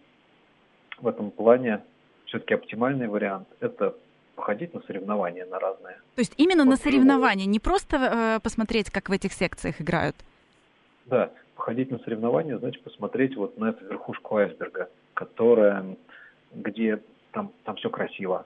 в 0.99 1.07
этом 1.07 1.31
плане 1.31 1.83
все-таки 2.25 2.53
оптимальный 2.53 3.07
вариант– 3.07 3.47
это 3.59 3.95
походить 4.35 4.73
на 4.73 4.81
соревнования 4.81 5.45
на 5.45 5.59
разные. 5.59 5.95
То 6.15 6.19
есть 6.19 6.33
именно 6.38 6.63
вот 6.63 6.71
на 6.71 6.77
соревнования, 6.77 7.45
не 7.45 7.59
просто 7.59 7.97
э, 7.97 8.39
посмотреть, 8.41 8.89
как 8.89 9.09
в 9.09 9.12
этих 9.12 9.33
секциях 9.33 9.81
играют? 9.81 10.15
Да, 11.09 11.31
походить 11.55 11.89
на 11.89 11.97
соревнования, 11.99 12.59
значит 12.59 12.83
посмотреть 12.83 13.35
вот 13.35 13.57
на 13.57 13.69
эту 13.69 13.83
верхушку 13.85 14.37
айсберга, 14.37 14.89
которая, 15.15 15.97
где 16.53 17.01
там, 17.31 17.51
там 17.63 17.75
все 17.77 17.89
красиво, 17.89 18.45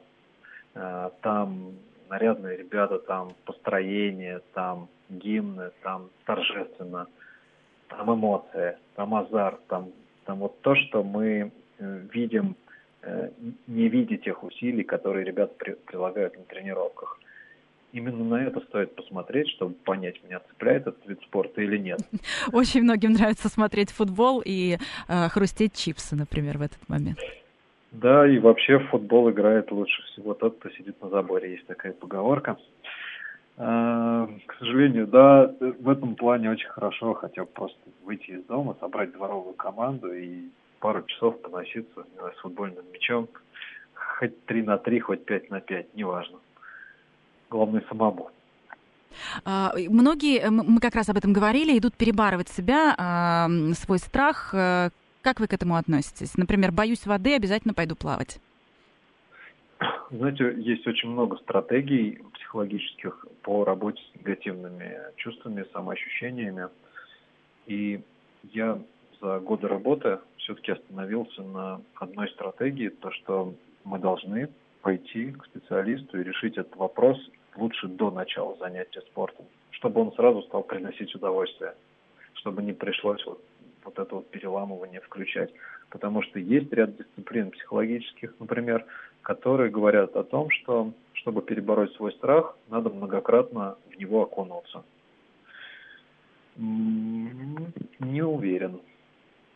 э, 0.74 1.10
там 1.22 1.74
нарядные 2.10 2.58
ребята, 2.58 3.00
там 3.00 3.34
построение, 3.44 4.42
там 4.54 4.88
гимны, 5.10 5.72
там 5.82 6.10
торжественно, 6.26 7.08
там 7.90 8.14
эмоции, 8.14 8.78
там 8.96 9.14
азарт, 9.14 9.60
там, 9.68 9.92
там 10.24 10.40
вот 10.40 10.62
то, 10.62 10.74
что 10.76 11.04
мы 11.04 11.52
э, 11.80 12.00
видим, 12.14 12.56
э, 13.02 13.30
не 13.68 13.90
видя 13.90 14.16
тех 14.16 14.42
усилий, 14.42 14.84
которые 14.86 15.26
ребята 15.26 15.54
прилагают 15.86 16.38
на 16.38 16.44
тренировках 16.46 17.20
именно 17.94 18.24
на 18.24 18.44
это 18.44 18.60
стоит 18.62 18.96
посмотреть, 18.96 19.50
чтобы 19.52 19.76
понять, 19.76 20.22
меня 20.24 20.42
цепляет 20.50 20.88
этот 20.88 21.08
вид 21.08 21.22
спорта 21.22 21.62
или 21.62 21.78
нет. 21.78 22.00
Очень 22.52 22.82
многим 22.82 23.14
нравится 23.14 23.48
смотреть 23.48 23.92
футбол 23.92 24.42
и 24.44 24.78
э, 25.08 25.30
хрустеть 25.30 25.76
чипсы, 25.76 26.16
например, 26.16 26.58
в 26.58 26.64
этот 26.64 26.90
момент. 26.90 27.20
Да, 27.92 28.28
и 28.28 28.40
вообще 28.40 28.80
в 28.80 28.90
футбол 28.90 29.30
играет 29.30 29.72
лучше 29.72 30.02
всего 30.08 30.34
тот, 30.34 30.58
кто 30.58 30.70
сидит 30.72 31.00
на 31.02 31.10
заборе. 31.10 31.52
Есть 31.52 31.68
такая 31.68 31.94
поговорка. 31.94 32.58
А, 33.56 34.28
к 34.48 34.56
сожалению, 34.56 35.06
да, 35.06 35.54
в 35.60 35.88
этом 35.88 36.16
плане 36.16 36.50
очень 36.50 36.70
хорошо 36.70 37.14
хотя 37.14 37.44
бы 37.44 37.50
просто 37.54 37.80
выйти 38.04 38.32
из 38.32 38.44
дома, 38.46 38.76
собрать 38.80 39.14
дворовую 39.14 39.54
команду 39.54 40.12
и 40.12 40.46
пару 40.80 41.04
часов 41.06 41.40
поноситься 41.42 42.06
с 42.20 42.42
футбольным 42.42 42.84
мячом. 42.92 43.30
Хоть 43.94 44.44
три 44.46 44.64
на 44.64 44.80
три, 44.80 45.00
хоть 45.00 45.24
пять 45.26 45.52
на 45.52 45.62
пять, 45.62 45.94
неважно 45.94 46.40
главное 47.54 47.84
самому. 47.88 48.32
А, 49.46 49.74
многие, 49.90 50.50
мы 50.50 50.80
как 50.80 50.96
раз 50.96 51.10
об 51.10 51.18
этом 51.18 51.34
говорили, 51.34 51.78
идут 51.78 51.94
перебарывать 51.96 52.50
себя, 52.50 52.96
а, 52.98 53.48
свой 53.76 54.00
страх. 54.00 54.54
Э, 54.54 54.90
как 55.22 55.40
вы 55.40 55.48
к 55.48 55.54
этому 55.54 55.76
относитесь? 55.76 56.36
Например, 56.36 56.72
боюсь 56.72 57.06
воды, 57.06 57.36
обязательно 57.36 57.74
пойду 57.74 57.96
плавать. 57.96 58.40
Знаете, 60.10 60.56
есть 60.58 60.88
очень 60.88 61.10
много 61.10 61.38
стратегий 61.38 62.20
психологических 62.34 63.26
по 63.44 63.64
работе 63.64 64.02
с 64.02 64.20
негативными 64.20 64.98
чувствами, 65.18 65.66
самоощущениями. 65.74 66.68
И 67.68 68.02
я 68.52 68.80
за 69.22 69.40
годы 69.40 69.68
работы 69.68 70.20
все-таки 70.38 70.72
остановился 70.72 71.42
на 71.42 71.82
одной 71.96 72.30
стратегии, 72.30 72.90
то, 72.90 73.12
что 73.12 73.54
мы 73.84 74.00
должны 74.00 74.50
пойти 74.82 75.32
к 75.32 75.46
специалисту 75.46 76.20
и 76.20 76.24
решить 76.24 76.58
этот 76.58 76.76
вопрос 76.76 77.18
лучше 77.56 77.88
до 77.88 78.12
начала 78.12 78.56
занятия 78.58 79.02
спортом, 79.02 79.46
чтобы 79.72 80.02
он 80.02 80.14
сразу 80.14 80.42
стал 80.44 80.64
приносить 80.64 81.14
удовольствие, 81.16 81.74
чтобы 82.34 82.64
не 82.64 82.74
пришлось 82.74 83.26
вот 83.26 83.42
вот 83.86 84.00
это 84.00 84.16
вот 84.16 84.30
переламывание 84.30 85.02
включать. 85.02 85.52
Потому 85.90 86.22
что 86.24 86.40
есть 86.40 86.72
ряд 86.74 86.96
дисциплин 86.96 87.52
психологических, 87.52 88.34
например, 88.40 88.86
которые 89.22 89.70
говорят 89.70 90.16
о 90.16 90.24
том, 90.24 90.50
что 90.50 90.92
чтобы 91.14 91.42
перебороть 91.42 91.94
свой 91.96 92.12
страх, 92.14 92.58
надо 92.70 92.90
многократно 92.90 93.78
в 93.92 94.00
него 94.00 94.24
окунуться. 94.24 94.84
Не 96.58 98.22
уверен 98.22 98.82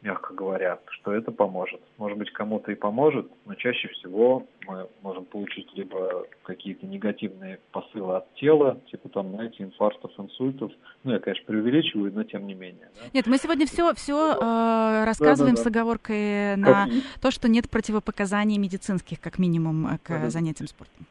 мягко 0.02 0.34
говоря, 0.34 0.80
что 0.90 1.14
это 1.14 1.32
поможет. 1.32 1.82
Может 1.98 2.18
быть, 2.18 2.32
кому-то 2.32 2.72
и 2.72 2.76
поможет, 2.76 3.30
но 3.46 3.56
чаще 3.56 3.88
всего 3.90 4.46
мы 4.68 4.88
можем 5.02 5.26
получить 5.26 5.68
либо 5.76 6.26
какие-то 6.44 6.86
негативные 6.86 7.60
посылы 7.72 8.18
от 8.18 8.34
тела, 8.36 8.80
типа 8.92 9.10
там, 9.10 9.30
знаете, 9.32 9.64
инфарктов, 9.64 10.12
инсультов. 10.18 10.72
Ну, 11.04 11.14
я, 11.14 11.20
конечно, 11.20 11.46
преувеличиваю, 11.46 12.14
но 12.14 12.24
тем 12.24 12.48
не 12.48 12.54
менее. 12.54 12.90
Да? 12.96 13.10
Нет, 13.14 13.28
мы 13.28 13.38
сегодня 13.38 13.66
все, 13.66 13.94
все 13.96 14.34
э, 14.34 15.06
рассказываем 15.06 15.56
да, 15.56 15.62
да, 15.62 15.64
да. 15.64 15.64
с 15.64 15.68
оговоркой 15.68 16.56
на 16.58 16.86
как... 16.86 16.90
то, 17.22 17.32
что 17.32 17.48
нет 17.48 17.70
противопоказаний 17.70 18.58
медицинских, 18.58 19.20
как 19.20 19.40
минимум, 19.40 19.98
к 20.04 20.10
да, 20.10 20.30
занятиям 20.30 20.68
спортом 20.68 21.08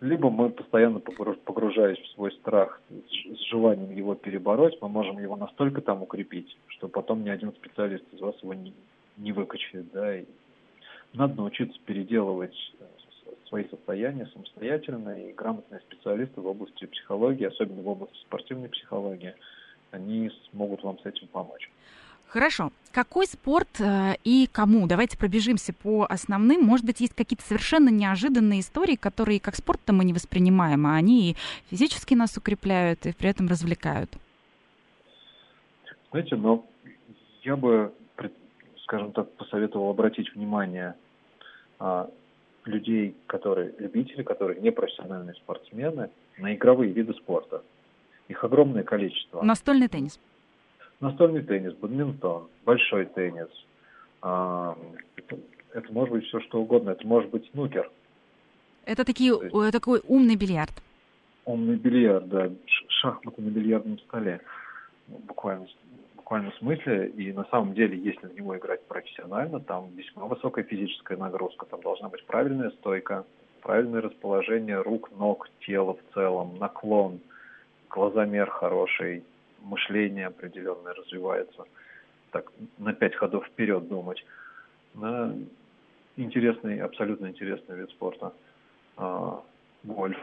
либо 0.00 0.30
мы 0.30 0.50
постоянно 0.50 1.00
погружаясь 1.00 1.98
в 1.98 2.08
свой 2.14 2.32
страх 2.32 2.80
с 2.90 3.50
желанием 3.50 3.94
его 3.94 4.14
перебороть, 4.14 4.78
мы 4.80 4.88
можем 4.88 5.18
его 5.18 5.36
настолько 5.36 5.80
там 5.80 6.02
укрепить, 6.02 6.56
что 6.68 6.88
потом 6.88 7.22
ни 7.24 7.28
один 7.28 7.52
специалист 7.52 8.04
из 8.12 8.20
вас 8.20 8.34
его 8.42 8.54
не, 8.54 8.74
не 9.16 9.32
выкачает, 9.32 9.90
да, 9.92 10.18
и 10.18 10.24
надо 11.12 11.34
научиться 11.34 11.78
переделывать 11.84 12.56
э, 12.80 12.84
свои 13.48 13.68
состояния 13.68 14.26
самостоятельно, 14.32 15.10
и 15.10 15.32
грамотные 15.32 15.80
специалисты 15.80 16.40
в 16.40 16.46
области 16.46 16.86
психологии, 16.86 17.44
особенно 17.44 17.82
в 17.82 17.88
области 17.88 18.18
спортивной 18.22 18.68
психологии, 18.68 19.34
они 19.90 20.30
смогут 20.50 20.82
вам 20.82 20.98
с 20.98 21.06
этим 21.06 21.28
помочь. 21.28 21.70
Хорошо. 22.32 22.72
Какой 22.92 23.26
спорт 23.26 23.78
э, 23.78 24.14
и 24.24 24.48
кому? 24.50 24.86
Давайте 24.86 25.18
пробежимся 25.18 25.74
по 25.74 26.06
основным. 26.08 26.62
Может 26.62 26.86
быть, 26.86 26.98
есть 27.00 27.14
какие-то 27.14 27.44
совершенно 27.44 27.90
неожиданные 27.90 28.60
истории, 28.60 28.96
которые 28.96 29.38
как 29.38 29.54
спорт-то 29.54 29.92
мы 29.92 30.06
не 30.06 30.14
воспринимаем, 30.14 30.86
а 30.86 30.94
они 30.94 31.32
и 31.32 31.36
физически 31.68 32.14
нас 32.14 32.34
укрепляют, 32.38 33.04
и 33.04 33.12
при 33.12 33.28
этом 33.28 33.48
развлекают. 33.48 34.16
Знаете, 36.10 36.36
но 36.36 36.64
я 37.42 37.54
бы, 37.54 37.92
скажем 38.84 39.12
так, 39.12 39.30
посоветовал 39.32 39.90
обратить 39.90 40.34
внимание 40.34 40.94
а, 41.78 42.08
людей, 42.64 43.14
которые 43.26 43.74
любители, 43.76 44.22
которые 44.22 44.58
не 44.62 44.72
профессиональные 44.72 45.34
спортсмены, 45.34 46.08
на 46.38 46.54
игровые 46.54 46.92
виды 46.92 47.12
спорта. 47.12 47.62
Их 48.28 48.42
огромное 48.42 48.84
количество. 48.84 49.42
Настольный 49.42 49.88
теннис 49.88 50.18
настольный 51.02 51.42
теннис, 51.42 51.74
бадминтон, 51.74 52.48
большой 52.64 53.06
теннис. 53.06 53.48
А, 54.22 54.76
это, 55.16 55.38
это 55.74 55.92
может 55.92 56.14
быть 56.14 56.24
все 56.26 56.40
что 56.40 56.60
угодно. 56.60 56.90
Это 56.90 57.06
может 57.06 57.30
быть 57.30 57.48
снукер. 57.50 57.90
Это 58.84 59.04
такие, 59.04 59.32
есть, 59.32 59.72
такой 59.72 60.00
умный 60.06 60.36
бильярд. 60.36 60.72
Умный 61.44 61.76
бильярд, 61.76 62.28
да. 62.28 62.50
Шахматы 62.88 63.42
на 63.42 63.50
бильярдном 63.50 63.98
столе. 64.00 64.40
Ну, 65.08 65.18
буквально, 65.26 65.66
буквально 66.16 66.50
в 66.52 66.56
смысле. 66.56 67.08
И 67.08 67.32
на 67.32 67.44
самом 67.46 67.74
деле, 67.74 67.98
если 67.98 68.26
в 68.26 68.34
него 68.34 68.56
играть 68.56 68.84
профессионально, 68.86 69.60
там 69.60 69.90
весьма 69.96 70.26
высокая 70.26 70.64
физическая 70.64 71.18
нагрузка. 71.18 71.66
Там 71.66 71.80
должна 71.82 72.08
быть 72.08 72.24
правильная 72.26 72.70
стойка, 72.70 73.24
правильное 73.60 74.00
расположение 74.00 74.80
рук, 74.80 75.10
ног, 75.18 75.48
тела 75.66 75.94
в 75.94 76.14
целом, 76.14 76.58
наклон, 76.58 77.20
глазомер 77.90 78.50
хороший, 78.50 79.24
мышление 79.62 80.26
определенное 80.26 80.94
развивается, 80.94 81.64
так 82.30 82.50
на 82.78 82.92
пять 82.92 83.14
ходов 83.14 83.46
вперед 83.46 83.88
думать. 83.88 84.24
Да, 84.94 85.34
интересный, 86.16 86.80
абсолютно 86.80 87.26
интересный 87.26 87.76
вид 87.76 87.90
спорта. 87.90 88.32
А, 88.96 89.42
гольф. 89.84 90.18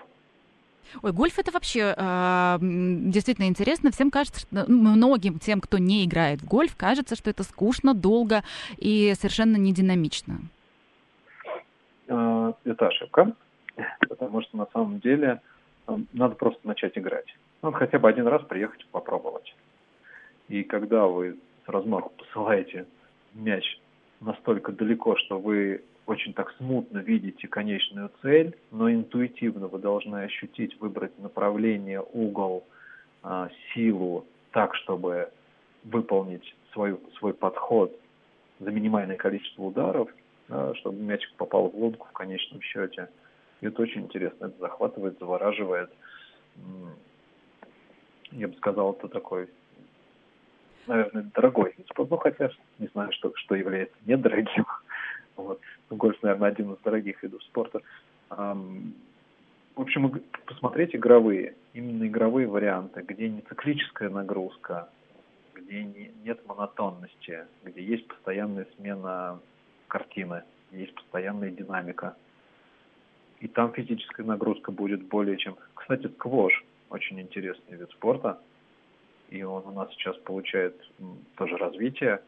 Ой, 1.04 1.12
гольф 1.12 1.38
это 1.38 1.52
вообще 1.52 1.94
э, 1.96 2.58
действительно 2.62 3.48
интересно. 3.48 3.92
Всем 3.92 4.10
кажется, 4.10 4.42
что 4.42 4.66
ну, 4.68 4.96
многим 4.96 5.38
тем, 5.38 5.62
кто 5.62 5.78
не 5.78 6.06
играет 6.06 6.42
в 6.42 6.48
гольф, 6.48 6.76
кажется, 6.76 7.16
что 7.16 7.30
это 7.30 7.44
скучно, 7.44 7.94
долго 7.94 8.44
и 8.78 9.14
совершенно 9.16 9.58
не 9.58 9.72
динамично. 9.72 10.40
Э, 12.08 12.54
это 12.64 12.88
ошибка, 12.88 13.34
потому 14.08 14.42
что 14.42 14.58
на 14.58 14.68
самом 14.74 15.00
деле 15.00 15.42
э, 15.88 15.98
надо 16.14 16.36
просто 16.36 16.68
начать 16.68 16.98
играть. 16.98 17.36
Надо 17.62 17.78
хотя 17.78 18.00
бы 18.00 18.08
один 18.08 18.28
раз 18.28 18.44
приехать 18.44 18.86
попробовать. 18.88 19.56
И 20.48 20.64
когда 20.64 21.06
вы 21.06 21.38
с 21.66 21.70
размаху 21.70 22.12
посылаете 22.18 22.86
мяч 23.34 23.80
настолько 24.22 24.72
далеко, 24.72 25.16
что 25.18 25.40
вы 25.40 25.84
очень 26.06 26.34
так 26.34 26.52
смутно 26.58 27.00
видите 27.00 27.48
конечную 27.48 28.10
цель, 28.22 28.58
но 28.72 28.92
интуитивно 28.92 29.68
вы 29.68 29.78
должны 29.78 30.24
ощутить, 30.24 30.80
выбрать 30.80 31.18
направление, 31.20 32.02
угол, 32.02 32.66
а, 33.22 33.50
силу 33.74 34.26
так, 34.52 34.74
чтобы 34.76 35.30
выполнить 35.84 36.56
свой, 36.74 37.00
свой 37.20 37.34
подход 37.34 37.96
за 38.60 38.72
минимальное 38.72 39.18
количество 39.18 39.64
ударов, 39.64 40.10
чтобы 40.76 41.00
мячик 41.00 41.32
попал 41.36 41.70
в 41.70 41.76
лунку 41.76 42.08
в 42.08 42.12
конечном 42.12 42.62
счете. 42.62 43.08
И 43.62 43.68
это 43.68 43.82
очень 43.82 44.02
интересно, 44.02 44.46
это 44.46 44.60
захватывает, 44.60 45.20
завораживает 45.20 45.90
я 48.32 48.48
бы 48.48 48.56
сказал, 48.56 48.94
это 48.94 49.08
такой, 49.08 49.50
наверное, 50.88 51.30
дорогой 51.34 51.74
вид 51.78 51.88
спорта. 51.88 52.12
Ну, 52.12 52.18
хотя 52.18 52.50
не 52.78 52.88
знаю, 52.88 53.12
что, 53.14 53.32
что 53.36 53.56
является 53.56 53.96
недорогим. 54.06 54.66
Вот. 55.36 55.62
Ну, 55.90 55.96
гольф, 55.96 56.22
наверное, 56.22 56.50
один 56.50 56.74
из 56.74 56.80
дорогих 56.80 57.24
видов 57.24 57.42
спорта. 57.44 57.82
В 58.30 59.82
общем, 59.82 60.22
посмотреть 60.46 60.94
игровые, 60.94 61.56
именно 61.74 62.06
игровые 62.06 62.46
варианты, 62.46 63.02
где 63.08 63.30
не 63.30 63.40
циклическая 63.44 64.10
нагрузка, 64.10 64.90
где 65.54 65.86
не, 65.86 66.12
нет 66.26 66.46
монотонности, 66.46 67.46
где 67.64 67.82
есть 67.82 68.06
постоянная 68.10 68.68
смена 68.76 69.40
картины, 69.88 70.44
есть 70.72 70.94
постоянная 70.94 71.52
динамика. 71.52 72.18
И 73.40 73.48
там 73.48 73.72
физическая 73.72 74.26
нагрузка 74.26 74.74
будет 74.74 75.02
более 75.04 75.38
чем... 75.38 75.56
Кстати, 75.74 76.08
сквош 76.08 76.66
очень 76.90 77.20
интересный 77.20 77.78
вид 77.78 77.90
спорта, 77.92 78.42
и 79.30 79.44
он 79.44 79.66
у 79.66 79.72
нас 79.72 79.92
сейчас 79.92 80.18
получает 80.18 80.76
тоже 81.38 81.58
развитие. 81.58 82.22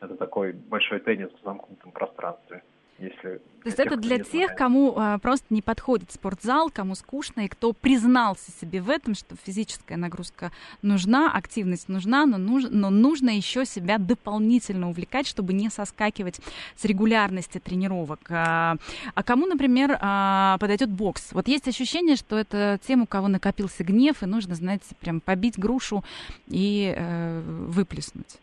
Это 0.00 0.16
такой 0.16 0.52
большой 0.52 1.00
теннис 1.00 1.30
в 1.30 1.44
замкнутом 1.44 1.92
пространстве. 1.92 2.62
Если 3.00 3.38
То 3.62 3.66
есть 3.66 3.78
это 3.78 3.96
для 3.96 4.18
тех, 4.18 4.54
кому 4.54 4.92
а, 4.94 5.18
просто 5.18 5.46
не 5.48 5.62
подходит 5.62 6.12
спортзал, 6.12 6.68
кому 6.68 6.94
скучно, 6.94 7.46
и 7.46 7.48
кто 7.48 7.72
признался 7.72 8.52
себе 8.60 8.82
в 8.82 8.90
этом, 8.90 9.14
что 9.14 9.36
физическая 9.42 9.96
нагрузка 9.96 10.52
нужна, 10.82 11.32
активность 11.32 11.88
нужна, 11.88 12.26
но, 12.26 12.36
нуж, 12.36 12.64
но 12.68 12.90
нужно 12.90 13.30
еще 13.30 13.64
себя 13.64 13.96
дополнительно 13.96 14.90
увлекать, 14.90 15.26
чтобы 15.26 15.54
не 15.54 15.70
соскакивать 15.70 16.40
с 16.76 16.84
регулярности 16.84 17.58
тренировок. 17.58 18.20
А, 18.28 18.76
а 19.14 19.22
кому, 19.22 19.46
например, 19.46 19.96
а, 19.98 20.58
подойдет 20.58 20.90
бокс? 20.90 21.32
Вот 21.32 21.48
есть 21.48 21.68
ощущение, 21.68 22.16
что 22.16 22.38
это 22.38 22.78
тем, 22.86 23.02
у 23.02 23.06
кого 23.06 23.28
накопился 23.28 23.82
гнев, 23.82 24.22
и 24.22 24.26
нужно, 24.26 24.54
знаете, 24.54 24.94
прям 25.00 25.20
побить 25.20 25.58
грушу 25.58 26.04
и 26.48 26.92
э, 26.94 27.40
выплеснуть. 27.68 28.40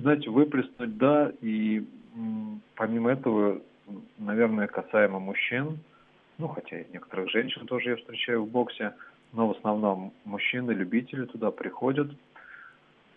Знаете, 0.00 0.28
выплеснуть, 0.28 0.96
да, 0.96 1.32
и 1.40 1.84
помимо 2.74 3.12
этого, 3.12 3.60
наверное, 4.18 4.66
касаемо 4.66 5.20
мужчин, 5.20 5.78
ну, 6.38 6.48
хотя 6.48 6.80
и 6.80 6.92
некоторых 6.92 7.30
женщин 7.30 7.66
тоже 7.66 7.90
я 7.90 7.96
встречаю 7.96 8.42
в 8.42 8.48
боксе, 8.48 8.94
но 9.32 9.48
в 9.48 9.56
основном 9.56 10.12
мужчины, 10.24 10.72
любители 10.72 11.26
туда 11.26 11.50
приходят, 11.52 12.10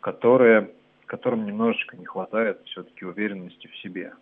которые, 0.02 0.70
которым 1.08 1.46
немножечко 1.46 1.98
не 1.98 2.06
хватает 2.06 2.62
все-таки 2.66 3.06
уверенности 3.06 3.68
в 3.68 3.78
себе. 3.78 4.14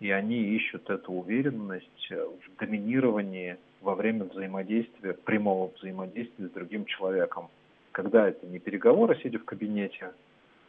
И 0.00 0.10
они 0.10 0.42
ищут 0.56 0.90
эту 0.90 1.12
уверенность 1.12 2.10
в 2.10 2.58
доминировании 2.58 3.56
во 3.82 3.94
время 3.94 4.24
взаимодействия, 4.24 5.12
прямого 5.12 5.70
взаимодействия 5.76 6.48
с 6.48 6.50
другим 6.50 6.86
человеком. 6.86 7.48
Когда 7.92 8.28
это 8.28 8.46
не 8.46 8.58
переговоры, 8.58 9.18
сидя 9.22 9.38
в 9.38 9.44
кабинете, 9.44 10.10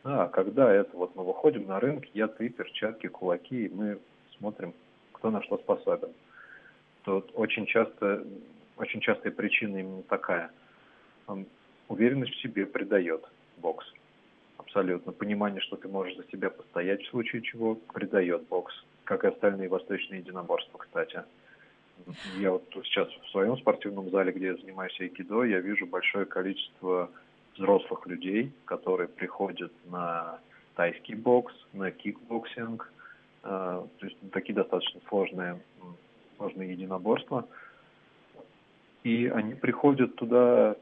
а 0.04 0.28
когда 0.28 0.72
это 0.74 0.96
вот 0.98 1.16
мы 1.16 1.24
выходим 1.24 1.68
на 1.68 1.80
рынок, 1.80 2.06
я, 2.14 2.28
ты, 2.28 2.50
перчатки, 2.50 3.08
кулаки, 3.08 3.66
и 3.66 3.70
мы 3.70 4.00
смотрим, 4.38 4.74
кто 5.14 5.30
на 5.30 5.44
что 5.44 5.58
способен. 5.60 6.10
Тут 7.04 7.32
очень 7.36 7.66
часто, 7.66 8.26
очень 8.78 9.00
частая 9.02 9.32
причина 9.32 9.78
именно 9.78 10.04
такая. 10.04 10.52
Уверенность 11.88 12.34
в 12.34 12.42
себе 12.42 12.66
придает 12.66 13.24
бокс. 13.58 13.86
Абсолютно. 14.58 15.12
Понимание, 15.12 15.62
что 15.62 15.76
ты 15.76 15.88
можешь 15.88 16.16
за 16.16 16.24
себя 16.32 16.50
постоять 16.50 17.04
в 17.04 17.10
случае 17.10 17.42
чего, 17.42 17.76
придает 17.76 18.48
бокс. 18.48 18.74
Как 19.04 19.24
и 19.24 19.28
остальные 19.28 19.70
восточные 19.70 20.22
единоборства, 20.22 20.78
кстати. 20.78 21.24
Я 22.38 22.52
вот 22.52 22.64
сейчас 22.84 23.10
в 23.10 23.30
своем 23.30 23.58
спортивном 23.58 24.10
зале, 24.10 24.32
где 24.32 24.48
я 24.48 24.56
занимаюсь 24.56 25.00
айкидо, 25.00 25.44
я 25.44 25.60
вижу 25.60 25.86
большое 25.86 26.26
количество 26.26 27.12
взрослых 27.56 28.06
людей, 28.08 28.52
которые 28.66 29.08
приходят 29.08 29.72
на 29.90 30.40
тайский 30.76 31.16
бокс, 31.16 31.54
на 31.74 31.92
кикбоксинг, 31.92 32.92
то 33.44 33.88
есть 34.02 34.18
такие 34.32 34.54
достаточно 34.54 35.02
сложные, 35.10 35.60
сложные 36.38 36.72
единоборства. 36.72 37.48
И 39.04 39.28
они 39.28 39.56
приходят 39.56 40.16
туда, 40.16 40.76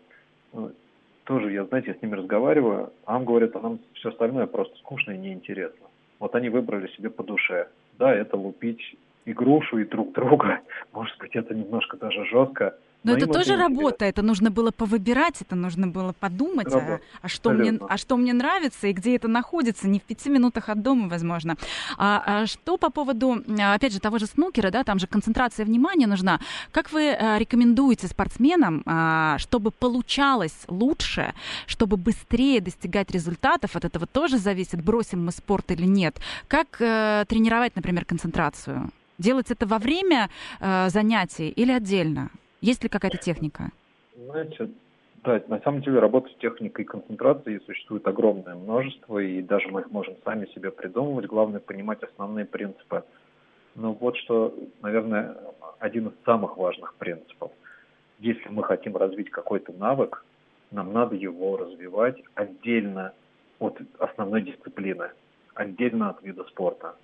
тоже, 1.24 1.52
я, 1.54 1.66
знаете, 1.66 1.92
я 1.92 1.94
с 1.96 2.02
ними 2.02 2.16
разговариваю, 2.16 2.92
а 3.06 3.14
нам 3.14 3.26
говорят, 3.26 3.56
а 3.56 3.62
нам 3.62 3.80
все 3.94 4.10
остальное 4.10 4.46
просто 4.46 4.78
скучно 4.80 5.12
и 5.12 5.18
неинтересно. 5.18 5.88
Вот 6.20 6.36
они 6.36 6.50
выбрали 6.50 6.88
себе 6.96 7.10
по 7.10 7.24
душе. 7.24 7.70
Да, 7.98 8.14
это 8.14 8.36
лупить 8.36 8.98
и 9.26 9.34
грушу, 9.34 9.78
и 9.78 9.86
друг 9.86 10.12
друга. 10.14 10.60
Может 10.94 11.18
быть, 11.20 11.36
это 11.36 11.54
немножко 11.54 11.98
даже 11.98 12.26
жестко. 12.26 12.78
Но, 13.04 13.16
это 13.16 13.28
тоже 13.28 13.56
работа, 13.56 14.04
это 14.04 14.22
нужно 14.22 14.52
было 14.52 14.72
повыбирать, 14.72 15.42
это 15.42 15.56
нужно 15.56 15.88
было 15.88 16.12
подумать, 16.12 16.68
а, 16.74 17.00
а, 17.22 17.28
что 17.30 17.52
мне, 17.52 17.80
а 17.88 17.98
что 17.98 18.18
мне 18.18 18.34
нравится 18.34 18.88
и 18.88 18.94
где 18.94 19.16
это 19.16 19.30
находится, 19.30 19.88
не 19.88 20.00
в 20.00 20.04
пяти 20.04 20.30
минутах 20.30 20.68
от 20.68 20.82
дома, 20.82 21.08
возможно. 21.08 21.56
А, 21.98 22.24
а 22.26 22.46
что 22.46 22.78
по 22.78 22.90
поводу, 22.90 23.42
опять 23.58 23.94
же, 23.94 24.02
того 24.02 24.20
же 24.20 24.26
снукера, 24.26 24.70
да, 24.70 24.84
там 24.84 25.00
же 25.00 25.08
концентрация 25.08 25.66
внимания 25.66 26.08
нужна. 26.08 26.42
Как 26.72 26.92
вы 26.92 27.12
а, 27.12 27.38
рекомендуете 27.38 28.08
спортсменам, 28.08 28.84
а, 28.86 29.38
чтобы 29.38 29.72
получалось 29.72 30.66
лучше, 30.68 31.34
чтобы 31.68 31.96
быстрее 31.96 32.60
достигать 32.60 33.12
результатов, 33.12 33.78
от 33.78 33.86
этого 33.86 34.08
тоже 34.08 34.38
зависит, 34.38 34.84
бросим 34.84 35.24
мы 35.24 35.32
спорт 35.32 35.72
или 35.72 35.86
нет. 35.86 36.18
Как 36.50 36.68
а, 36.82 37.24
тренировать, 37.26 37.78
например, 37.78 38.04
концентрацию? 38.04 38.90
Делать 39.18 39.52
это 39.52 39.68
во 39.68 39.80
время 39.80 40.30
э, 40.62 40.90
занятий 40.90 41.50
или 41.50 41.74
отдельно? 41.74 42.30
Есть 42.62 42.84
ли 42.84 42.90
какая-то 42.90 43.18
техника? 43.18 43.72
Знаете, 44.16 44.70
да, 45.24 45.42
на 45.48 45.60
самом 45.62 45.82
деле 45.82 46.00
работа 46.00 46.30
с 46.30 46.36
техникой 46.36 46.86
концентрации 46.86 47.62
существует 47.66 48.08
огромное 48.08 48.56
множество, 48.56 49.20
и 49.20 49.42
даже 49.42 49.68
мы 49.70 49.82
их 49.82 49.92
можем 49.92 50.16
сами 50.24 50.46
себе 50.48 50.72
придумывать. 50.72 51.26
Главное 51.26 51.60
понимать 51.60 52.04
основные 52.04 52.46
принципы. 52.46 53.04
Но 53.76 53.94
вот 53.94 54.18
что, 54.18 54.54
наверное, 54.82 55.38
один 55.80 56.08
из 56.08 56.14
самых 56.26 56.58
важных 56.58 56.96
принципов. 56.96 57.52
Если 58.20 58.50
мы 58.50 58.64
хотим 58.64 58.98
развить 58.98 59.30
какой-то 59.30 59.72
навык, 59.74 60.26
нам 60.72 60.94
надо 60.94 61.16
его 61.16 61.58
развивать 61.58 62.22
отдельно 62.36 63.14
от 63.60 63.80
основной 63.98 64.42
дисциплины, 64.42 65.12
отдельно 65.54 66.10
от 66.10 66.22
вида 66.24 66.44
спорта. 66.46 66.96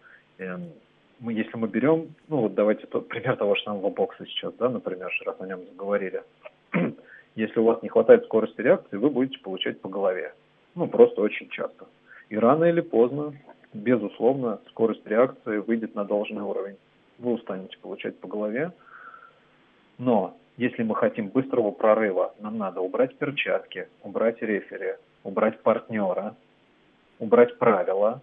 Мы, 1.20 1.34
если 1.34 1.55
мы 1.57 1.68
берем, 1.68 2.13
ну 2.28 2.41
вот 2.41 2.55
давайте 2.55 2.88
пример 2.88 3.38
того 3.38 3.55
же 3.55 3.63
самого 3.63 3.89
бокса 3.89 4.26
сейчас, 4.26 4.53
да, 4.55 4.70
например, 4.70 5.11
раз 5.26 5.36
о 5.39 5.47
нем 5.47 5.61
заговорили. 5.72 6.24
если 7.36 7.59
у 7.59 7.66
вас 7.66 7.82
не 7.84 7.89
хватает 7.89 8.26
скорости 8.26 8.61
реакции, 8.61 8.97
вы 8.97 9.09
будете 9.09 9.39
получать 9.39 9.80
по 9.82 9.89
голове. 9.89 10.34
Ну, 10.74 10.88
просто 10.88 11.22
очень 11.22 11.49
часто. 11.49 11.86
И 12.30 12.38
рано 12.38 12.66
или 12.66 12.82
поздно, 12.82 13.34
безусловно, 13.74 14.59
скорость 14.70 15.05
реакции 15.05 15.57
выйдет 15.57 15.95
на 15.95 16.05
должный 16.05 16.41
уровень. 16.41 16.78
Вы 17.20 17.34
устанете 17.34 17.78
получать 17.78 18.18
по 18.20 18.28
голове. 18.28 18.72
Но 19.97 20.38
если 20.57 20.84
мы 20.84 20.95
хотим 20.95 21.28
быстрого 21.28 21.72
прорыва, 21.72 22.34
нам 22.39 22.57
надо 22.57 22.82
убрать 22.82 23.18
перчатки, 23.18 23.88
убрать 24.03 24.41
рефери, 24.41 24.95
убрать 25.24 25.61
партнера, 25.61 26.36
убрать 27.20 27.57
правила, 27.57 28.22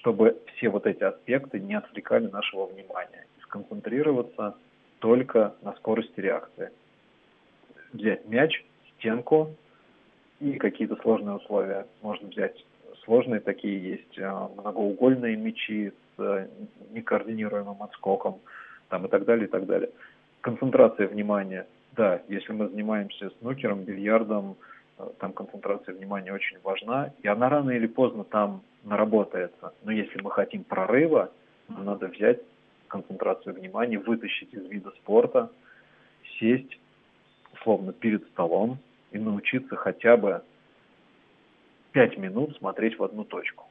чтобы 0.00 0.40
все 0.54 0.68
вот 0.68 0.86
эти 0.86 1.02
аспекты 1.02 1.58
не 1.58 1.74
отвлекали 1.74 2.26
нашего 2.28 2.66
внимания 2.66 3.26
и 3.38 3.42
сконцентрироваться 3.42 4.56
только 5.00 5.54
на 5.62 5.72
скорости 5.74 6.20
реакции. 6.20 6.70
Взять 7.92 8.28
мяч, 8.28 8.64
стенку 8.94 9.54
и 10.40 10.52
какие-то 10.52 10.96
сложные 10.96 11.36
условия. 11.36 11.86
Можно 12.02 12.28
взять 12.28 12.64
сложные 13.04 13.40
такие 13.40 13.82
есть, 13.82 14.18
а, 14.18 14.48
многоугольные 14.56 15.36
мячи 15.36 15.92
с 16.16 16.22
э, 16.22 16.46
некоординируемым 16.90 17.82
отскоком 17.82 18.40
там, 18.88 19.06
и 19.06 19.08
так 19.08 19.24
далее, 19.24 19.46
и 19.46 19.50
так 19.50 19.66
далее. 19.66 19.90
Концентрация 20.42 21.08
внимания. 21.08 21.66
Да, 21.92 22.20
если 22.28 22.52
мы 22.52 22.68
занимаемся 22.68 23.30
снукером, 23.40 23.84
бильярдом, 23.84 24.56
э, 24.98 25.08
там 25.18 25.32
концентрация 25.32 25.94
внимания 25.94 26.32
очень 26.32 26.58
важна, 26.62 27.12
и 27.22 27.28
она 27.28 27.48
рано 27.48 27.70
или 27.70 27.86
поздно 27.86 28.24
там 28.24 28.62
наработается. 28.88 29.72
Но 29.84 29.92
если 29.92 30.20
мы 30.20 30.30
хотим 30.30 30.64
прорыва, 30.64 31.30
нам 31.68 31.84
надо 31.84 32.08
взять 32.08 32.40
концентрацию 32.88 33.54
внимания, 33.54 33.98
вытащить 33.98 34.52
из 34.52 34.66
вида 34.68 34.90
спорта, 35.02 35.50
сесть, 36.38 36.78
условно, 37.52 37.92
перед 37.92 38.26
столом 38.28 38.78
и 39.12 39.18
научиться 39.18 39.76
хотя 39.76 40.16
бы 40.16 40.42
пять 41.92 42.16
минут 42.16 42.56
смотреть 42.56 42.98
в 42.98 43.04
одну 43.04 43.24
точку. 43.24 43.66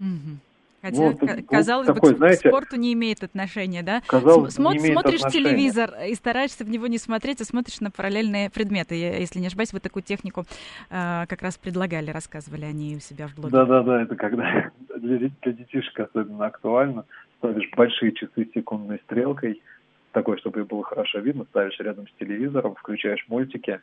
Угу. 0.00 0.38
Хотя, 0.82 1.14
ну, 1.20 1.44
казалось 1.48 1.86
такой, 1.86 2.10
бы, 2.10 2.14
к 2.16 2.18
знаете, 2.18 2.48
спорту 2.48 2.74
не 2.74 2.92
имеет 2.92 3.22
отношения, 3.22 3.84
да? 3.84 4.02
Казалось, 4.08 4.58
Смо- 4.58 4.72
не 4.72 4.80
смотришь 4.80 5.20
отношения. 5.20 5.50
телевизор 5.50 5.94
и 6.08 6.14
стараешься 6.16 6.64
в 6.64 6.68
него 6.68 6.88
не 6.88 6.98
смотреть, 6.98 7.40
а 7.40 7.44
смотришь 7.44 7.80
на 7.80 7.92
параллельные 7.92 8.50
предметы. 8.50 8.96
Я, 8.96 9.16
если 9.16 9.38
не 9.38 9.46
ошибаюсь, 9.46 9.72
вы 9.72 9.78
такую 9.78 10.02
технику 10.02 10.44
э, 10.90 11.26
как 11.28 11.40
раз 11.40 11.56
предлагали, 11.56 12.10
рассказывали 12.10 12.64
они 12.64 12.96
у 12.96 12.98
себя 12.98 13.28
в 13.28 13.36
блоге. 13.36 13.52
Да-да-да, 13.52 14.02
это 14.02 14.16
когда 14.16 14.72
для, 14.96 15.18
для 15.18 15.52
детишек 15.52 16.00
особенно 16.00 16.46
актуально. 16.46 17.04
Ставишь 17.38 17.70
большие 17.76 18.10
часы 18.12 18.44
с 18.44 18.52
секундной 18.52 19.00
стрелкой, 19.04 19.62
такой, 20.10 20.36
чтобы 20.38 20.64
было 20.64 20.82
хорошо 20.82 21.20
видно, 21.20 21.44
ставишь 21.50 21.78
рядом 21.78 22.08
с 22.08 22.12
телевизором, 22.18 22.74
включаешь 22.74 23.24
мультики, 23.28 23.80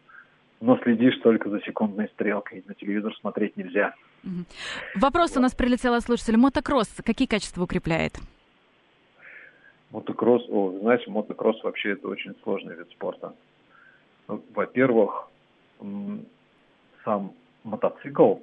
но 0.61 0.77
следишь 0.83 1.17
только 1.19 1.49
за 1.49 1.61
секундной 1.61 2.09
стрелкой. 2.09 2.63
На 2.67 2.73
телевизор 2.75 3.15
смотреть 3.19 3.55
нельзя. 3.57 3.93
Вопрос 4.95 5.37
у 5.37 5.39
нас 5.39 5.55
прилетел 5.55 5.93
от 5.93 6.03
слушателя. 6.03 6.37
Мотокросс 6.37 6.89
какие 7.05 7.27
качества 7.27 7.63
укрепляет? 7.63 8.19
Мотокросс, 9.91 10.43
о, 10.49 10.77
знаете, 10.81 11.09
мотокросс 11.09 11.63
вообще 11.63 11.93
это 11.93 12.07
очень 12.07 12.35
сложный 12.43 12.75
вид 12.75 12.89
спорта. 12.91 13.33
Ну, 14.27 14.43
во-первых, 14.53 15.29
сам 17.03 17.33
мотоцикл, 17.63 18.35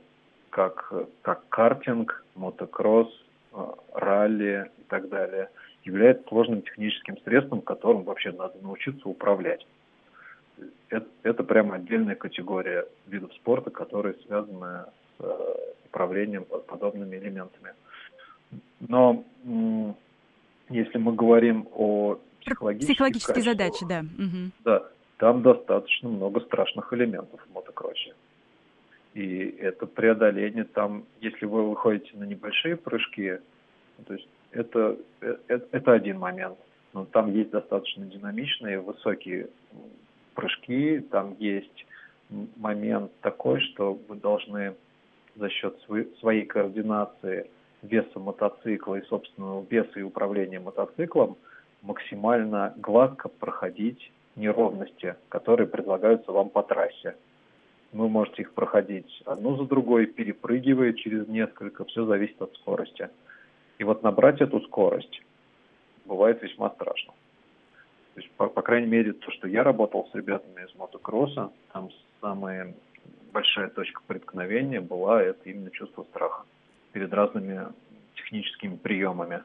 как, 0.50 0.92
как 1.22 1.48
картинг, 1.48 2.24
мотокросс, 2.34 3.08
э, 3.52 3.64
ралли 3.94 4.70
и 4.76 4.82
так 4.88 5.08
далее, 5.08 5.50
является 5.84 6.26
сложным 6.28 6.62
техническим 6.62 7.16
средством, 7.22 7.60
которым 7.60 8.02
вообще 8.02 8.32
надо 8.32 8.54
научиться 8.60 9.08
управлять. 9.08 9.64
Это, 10.88 11.06
это 11.22 11.44
прямо 11.44 11.76
отдельная 11.76 12.14
категория 12.14 12.86
видов 13.06 13.32
спорта, 13.34 13.70
которые 13.70 14.14
связаны 14.26 14.86
Э, 15.18 15.54
управлением 15.86 16.44
подобными 16.44 17.16
элементами. 17.16 17.72
Но 18.80 19.24
если 20.68 20.98
мы 20.98 21.14
говорим 21.14 21.66
о 21.72 22.18
психологических 22.40 22.96
психологические 22.96 23.42
задачи, 23.42 23.86
да. 23.88 24.00
Угу. 24.00 24.50
Да, 24.62 24.86
там 25.16 25.40
достаточно 25.40 26.10
много 26.10 26.40
страшных 26.40 26.92
элементов 26.92 27.40
в 27.40 27.54
мотокроссе. 27.54 28.14
И 29.14 29.56
это 29.58 29.86
преодоление 29.86 30.64
там, 30.64 31.04
если 31.22 31.46
вы 31.46 31.70
выходите 31.70 32.10
на 32.14 32.24
небольшие 32.24 32.76
прыжки, 32.76 33.38
то 34.06 34.12
есть 34.12 34.28
это, 34.50 34.98
это, 35.20 35.40
э, 35.48 35.60
это 35.70 35.92
один 35.92 36.18
момент. 36.18 36.58
Но 36.92 37.06
там 37.06 37.32
есть 37.32 37.50
достаточно 37.50 38.04
динамичные, 38.04 38.80
высокие 38.80 39.48
прыжки, 40.36 41.00
там 41.00 41.34
есть 41.40 41.86
момент 42.56 43.10
такой, 43.20 43.60
что 43.60 43.98
вы 44.08 44.16
должны 44.16 44.74
за 45.34 45.48
счет 45.48 45.76
своей 46.20 46.44
координации 46.44 47.50
веса 47.82 48.18
мотоцикла 48.18 48.96
и 48.96 49.06
собственного 49.06 49.64
веса 49.68 49.98
и 49.98 50.02
управления 50.02 50.60
мотоциклом 50.60 51.36
максимально 51.82 52.74
гладко 52.76 53.28
проходить 53.28 54.12
неровности, 54.34 55.16
которые 55.28 55.66
предлагаются 55.66 56.32
вам 56.32 56.50
по 56.50 56.62
трассе. 56.62 57.16
Вы 57.92 58.08
можете 58.08 58.42
их 58.42 58.52
проходить 58.52 59.22
одну 59.24 59.56
за 59.56 59.64
другой, 59.64 60.06
перепрыгивая 60.06 60.92
через 60.92 61.28
несколько, 61.28 61.84
все 61.84 62.04
зависит 62.04 62.40
от 62.42 62.54
скорости. 62.56 63.08
И 63.78 63.84
вот 63.84 64.02
набрать 64.02 64.40
эту 64.40 64.60
скорость 64.62 65.22
бывает 66.04 66.42
весьма 66.42 66.70
страшно. 66.70 67.12
То 68.16 68.22
есть, 68.22 68.32
по, 68.38 68.48
по 68.48 68.62
крайней 68.62 68.86
мере, 68.86 69.12
то, 69.12 69.30
что 69.30 69.46
я 69.46 69.62
работал 69.62 70.08
с 70.10 70.14
ребятами 70.14 70.64
из 70.64 70.74
мотокросса, 70.74 71.52
там 71.74 71.90
самые 72.22 72.74
большая 73.30 73.68
точка 73.68 74.00
преткновения 74.06 74.80
была 74.80 75.22
это 75.22 75.50
именно 75.50 75.70
чувство 75.70 76.04
страха 76.04 76.44
перед 76.92 77.12
разными 77.12 77.66
техническими 78.14 78.76
приемами. 78.76 79.42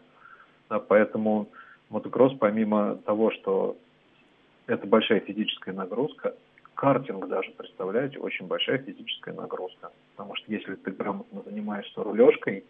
Да, 0.69 0.79
поэтому 0.79 1.49
мотокросс, 1.89 2.31
помимо 2.39 2.95
того, 2.95 3.31
что 3.31 3.75
это 4.67 4.87
большая 4.87 5.19
физическая 5.19 5.75
нагрузка, 5.75 6.33
картинг 6.73 7.27
даже, 7.27 7.51
представляете, 7.51 8.19
очень 8.19 8.47
большая 8.47 8.77
физическая 8.77 9.33
нагрузка. 9.33 9.91
Потому 10.15 10.33
что 10.37 10.49
если 10.49 10.75
ты 10.75 10.91
грамотно 10.91 11.41
занимаешься 11.43 12.01
рулежкой, 12.01 12.63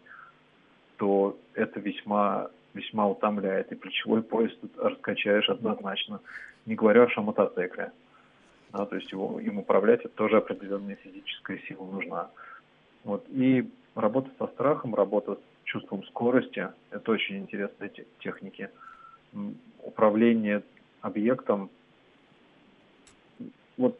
то 0.96 1.38
это 1.54 1.78
весьма, 1.78 2.50
весьма 2.74 3.06
утомляет. 3.08 3.72
И 3.72 3.74
плечевой 3.76 4.22
пояс 4.22 4.52
тут 4.60 4.76
раскачаешь 4.78 5.48
однозначно, 5.48 6.20
не 6.66 6.74
говоря 6.74 7.04
уж 7.04 7.16
о 7.18 7.22
мотоцикле 7.22 7.92
да, 8.72 8.86
то 8.86 8.96
есть 8.96 9.12
его, 9.12 9.38
им 9.38 9.58
управлять 9.58 10.00
это 10.00 10.14
тоже 10.14 10.38
определенная 10.38 10.96
физическая 10.96 11.58
сила 11.68 11.84
нужна. 11.84 12.30
Вот. 13.04 13.26
И 13.28 13.68
работа 13.94 14.30
со 14.38 14.46
страхом, 14.48 14.94
работа 14.94 15.34
с 15.34 15.64
чувством 15.64 16.04
скорости– 16.06 16.68
это 16.90 17.12
очень 17.12 17.38
интересные 17.38 17.92
техники. 18.20 18.70
Управление 19.82 20.62
объектом. 21.02 21.70
Вот 23.76 23.98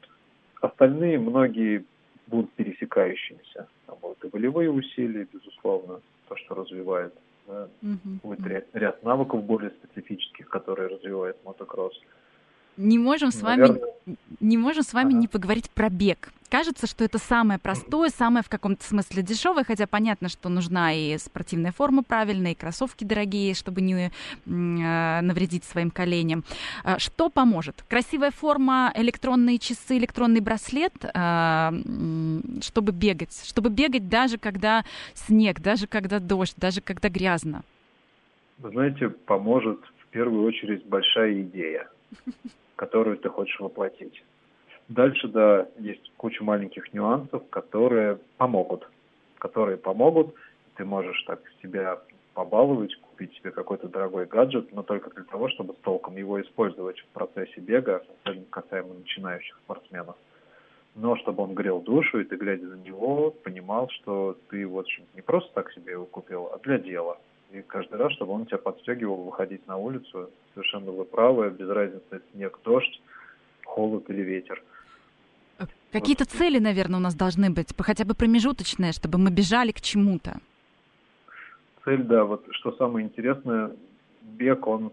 остальные 0.61 1.19
многие 1.19 1.85
будут 2.27 2.53
пересекающимися. 2.53 3.69
Там 3.87 3.99
будут 4.01 4.25
и 4.25 4.29
волевые 4.29 4.71
усилия, 4.71 5.27
безусловно, 5.31 6.01
то, 6.29 6.37
что 6.37 6.55
развивает. 6.55 7.13
Угу. 7.47 8.19
Будет 8.23 8.67
ряд 8.73 9.03
навыков 9.03 9.45
более 9.45 9.71
специфических, 9.71 10.49
которые 10.49 10.89
развивает 10.89 11.37
мотокросс. 11.45 11.99
Не 12.77 12.99
можем 12.99 13.31
с 13.31 13.43
вами, 13.43 13.79
не 14.41 14.57
можем 14.57 14.83
с 14.83 14.93
вами 14.95 15.11
ага. 15.11 15.19
не 15.19 15.29
поговорить 15.29 15.71
про 15.71 15.91
бег. 15.91 16.33
Кажется, 16.51 16.87
что 16.87 17.03
это 17.05 17.17
самое 17.17 17.59
простое, 17.59 18.11
самое 18.11 18.43
в 18.43 18.51
каком-то 18.51 18.85
смысле 18.85 19.23
дешевое, 19.23 19.65
хотя 19.65 19.87
понятно, 19.87 20.29
что 20.29 20.51
нужна 20.51 20.93
и 20.93 21.17
спортивная 21.17 21.73
форма 21.73 22.03
правильная, 22.03 22.53
и 22.53 22.55
кроссовки 22.55 23.05
дорогие, 23.05 23.55
чтобы 23.55 23.81
не 23.81 23.95
э, 24.05 24.11
навредить 24.45 25.65
своим 25.65 25.91
коленям. 25.91 26.45
А 26.85 26.99
что 26.99 27.31
поможет? 27.31 27.83
Красивая 27.89 28.31
форма, 28.31 28.93
электронные 28.95 29.59
часы, 29.59 29.97
электронный 29.97 30.41
браслет, 30.41 30.93
э, 31.03 31.71
чтобы 32.61 32.93
бегать, 32.93 33.47
чтобы 33.47 33.71
бегать 33.71 34.11
даже 34.11 34.37
когда 34.37 34.85
снег, 35.15 35.61
даже 35.61 35.87
когда 35.87 36.19
дождь, 36.21 36.55
даже 36.59 36.83
когда 36.83 37.09
грязно. 37.09 37.63
Вы 38.59 38.71
знаете, 38.73 39.09
поможет 39.09 39.81
в 40.05 40.07
первую 40.09 40.47
очередь 40.47 40.85
большая 40.85 41.41
идея 41.41 41.89
которую 42.77 43.19
ты 43.19 43.29
хочешь 43.29 43.59
воплотить. 43.61 44.23
Дальше, 44.89 45.29
да, 45.29 45.69
есть 45.79 46.13
куча 46.17 46.43
маленьких 46.43 46.93
нюансов, 46.93 47.43
которые 47.51 48.19
помогут. 48.37 48.89
Которые 49.39 49.77
помогут. 49.77 50.35
Ты 50.77 50.85
можешь 50.85 51.23
так 51.25 51.41
себя 51.63 52.01
побаловать, 52.35 52.95
купить 52.97 53.35
себе 53.37 53.51
какой-то 53.51 53.89
дорогой 53.89 54.27
гаджет, 54.27 54.73
но 54.73 54.83
только 54.83 55.11
для 55.11 55.25
того, 55.25 55.49
чтобы 55.51 55.75
толком 55.83 56.17
его 56.17 56.41
использовать 56.41 56.99
в 56.99 57.07
процессе 57.09 57.61
бега, 57.61 58.03
особенно 58.25 58.47
касаемо 58.47 58.95
начинающих 58.95 59.57
спортсменов. 59.65 60.17
Но 60.95 61.17
чтобы 61.17 61.43
он 61.43 61.55
грел 61.55 61.81
душу, 61.81 62.21
и 62.21 62.25
ты, 62.25 62.37
глядя 62.37 62.67
на 62.67 62.83
него, 62.83 63.31
понимал, 63.31 63.89
что 63.91 64.37
ты 64.51 64.67
вот 64.67 64.87
не 65.15 65.23
просто 65.23 65.51
так 65.55 65.73
себе 65.73 65.93
его 65.93 66.07
купил, 66.07 66.51
а 66.53 66.59
для 66.59 66.79
дела– 66.79 67.19
и 67.53 67.63
каждый 67.63 67.99
раз, 67.99 68.13
чтобы 68.13 68.33
он 68.33 68.47
тебя 68.47 68.59
подстегивал 68.59 69.25
выходить 69.25 69.67
на 69.67 69.77
улицу. 69.77 70.31
Совершенно 70.55 70.91
вы 70.91 71.05
правы, 71.05 71.51
без 71.51 71.69
разницы, 71.69 72.23
снег, 72.33 72.59
дождь, 72.65 73.01
холод 73.65 74.09
или 74.09 74.23
ветер. 74.23 74.63
А 75.59 75.67
какие-то 75.93 76.25
вот. 76.25 76.31
цели, 76.31 76.59
наверное, 76.59 76.99
у 76.99 77.03
нас 77.03 77.15
должны 77.15 77.51
быть, 77.51 77.75
хотя 77.79 78.05
бы 78.05 78.15
промежуточные, 78.15 78.93
чтобы 78.93 79.19
мы 79.19 79.31
бежали 79.31 79.73
к 79.73 79.81
чему-то. 79.81 80.39
Цель, 81.85 82.03
да, 82.05 82.25
вот 82.25 82.47
что 82.53 82.73
самое 82.73 83.07
интересное, 83.07 83.73
бег, 84.23 84.67
он 84.67 84.93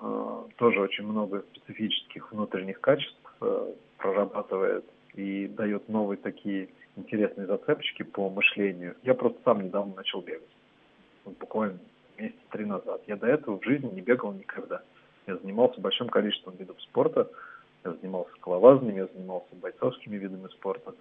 э, 0.00 0.42
тоже 0.56 0.80
очень 0.80 1.06
много 1.06 1.44
специфических 1.54 2.32
внутренних 2.32 2.80
качеств 2.80 3.16
э, 3.40 3.72
прорабатывает 3.98 4.84
и 5.14 5.46
дает 5.46 5.88
новые 5.88 6.16
такие 6.16 6.68
интересные 6.96 7.46
зацепочки 7.46 8.02
по 8.02 8.28
мышлению. 8.28 8.96
Я 9.02 9.14
просто 9.14 9.38
сам 9.44 9.62
недавно 9.62 9.94
начал 9.94 10.20
бегать 10.20 10.48
буквально 11.24 11.78
месяца 12.18 12.40
три 12.50 12.64
назад. 12.64 13.02
Я 13.06 13.16
до 13.16 13.26
этого 13.26 13.58
в 13.58 13.64
жизни 13.64 13.90
не 13.92 14.00
бегал 14.00 14.32
никогда. 14.32 14.82
Я 15.26 15.36
занимался 15.36 15.80
большим 15.80 16.08
количеством 16.08 16.54
видов 16.56 16.80
спорта. 16.82 17.28
Я 17.84 17.92
занимался 17.92 18.32
скалолазанием, 18.36 18.96
я 18.96 19.06
занимался 19.06 19.54
бойцовскими 19.54 20.16
видами 20.16 20.48
спорта, 20.48 20.94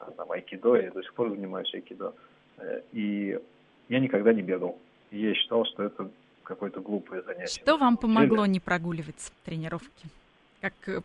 а, 0.00 0.10
там, 0.10 0.32
айкидо, 0.32 0.74
я 0.74 0.90
до 0.90 1.02
сих 1.02 1.14
пор 1.14 1.30
занимаюсь 1.30 1.72
айкидо. 1.72 2.14
Э, 2.58 2.80
и 2.92 3.38
я 3.88 4.00
никогда 4.00 4.32
не 4.32 4.42
бегал. 4.42 4.76
И 5.10 5.20
я 5.20 5.34
считал, 5.34 5.64
что 5.66 5.84
это 5.84 6.10
какое-то 6.42 6.80
глупое 6.80 7.22
занятие. 7.22 7.60
Что 7.60 7.76
вам 7.76 7.96
помогло 7.96 8.44
не 8.46 8.60
прогуливать 8.60 9.32
тренировки? 9.44 10.08
как 10.60 10.72
э, 10.86 11.00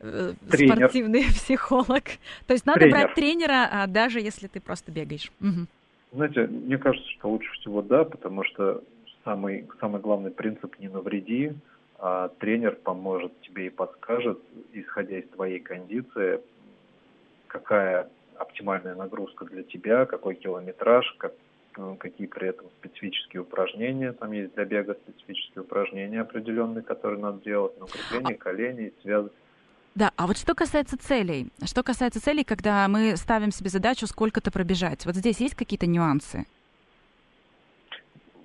э 0.00 0.34
спортивный 0.52 1.24
психолог. 1.28 2.04
То 2.46 2.52
есть 2.52 2.66
надо 2.66 2.80
Тренер. 2.80 2.96
брать 2.96 3.14
тренера, 3.14 3.68
а 3.70 3.86
даже 3.86 4.20
если 4.20 4.46
ты 4.46 4.60
просто 4.60 4.90
бегаешь. 4.90 5.30
Угу. 5.40 5.66
Знаете, 6.14 6.46
мне 6.46 6.78
кажется, 6.78 7.10
что 7.10 7.28
лучше 7.28 7.50
всего 7.54 7.82
да, 7.82 8.04
потому 8.04 8.44
что 8.44 8.84
самый, 9.24 9.66
самый 9.80 10.00
главный 10.00 10.30
принцип 10.30 10.78
«не 10.78 10.88
навреди», 10.88 11.52
а 11.98 12.28
тренер 12.38 12.76
поможет 12.76 13.32
тебе 13.40 13.66
и 13.66 13.70
подскажет, 13.70 14.38
исходя 14.72 15.18
из 15.18 15.28
твоей 15.30 15.58
кондиции, 15.58 16.40
какая 17.48 18.08
оптимальная 18.36 18.94
нагрузка 18.94 19.44
для 19.44 19.64
тебя, 19.64 20.06
какой 20.06 20.36
километраж, 20.36 21.04
как, 21.18 21.32
ну, 21.76 21.96
какие 21.96 22.28
при 22.28 22.48
этом 22.48 22.66
специфические 22.78 23.42
упражнения, 23.42 24.12
там 24.12 24.30
есть 24.30 24.54
для 24.54 24.64
бега 24.66 24.94
специфические 24.94 25.62
упражнения 25.62 26.20
определенные, 26.20 26.82
которые 26.82 27.20
надо 27.20 27.42
делать, 27.42 27.76
на 27.80 27.86
укрепление 27.86 28.36
коленей, 28.36 28.94
связок. 29.02 29.32
Да, 29.94 30.10
а 30.16 30.26
вот 30.26 30.36
что 30.38 30.54
касается 30.54 30.98
целей, 30.98 31.48
что 31.64 31.84
касается 31.84 32.20
целей, 32.20 32.42
когда 32.42 32.88
мы 32.88 33.16
ставим 33.16 33.52
себе 33.52 33.70
задачу 33.70 34.06
сколько-то 34.06 34.50
пробежать, 34.50 35.06
вот 35.06 35.14
здесь 35.14 35.40
есть 35.40 35.54
какие-то 35.54 35.86
нюансы? 35.86 36.46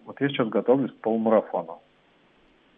Вот 0.05 0.21
я 0.21 0.29
сейчас 0.29 0.47
готовлюсь 0.49 0.91
к 0.91 0.97
полумарафону. 0.97 1.81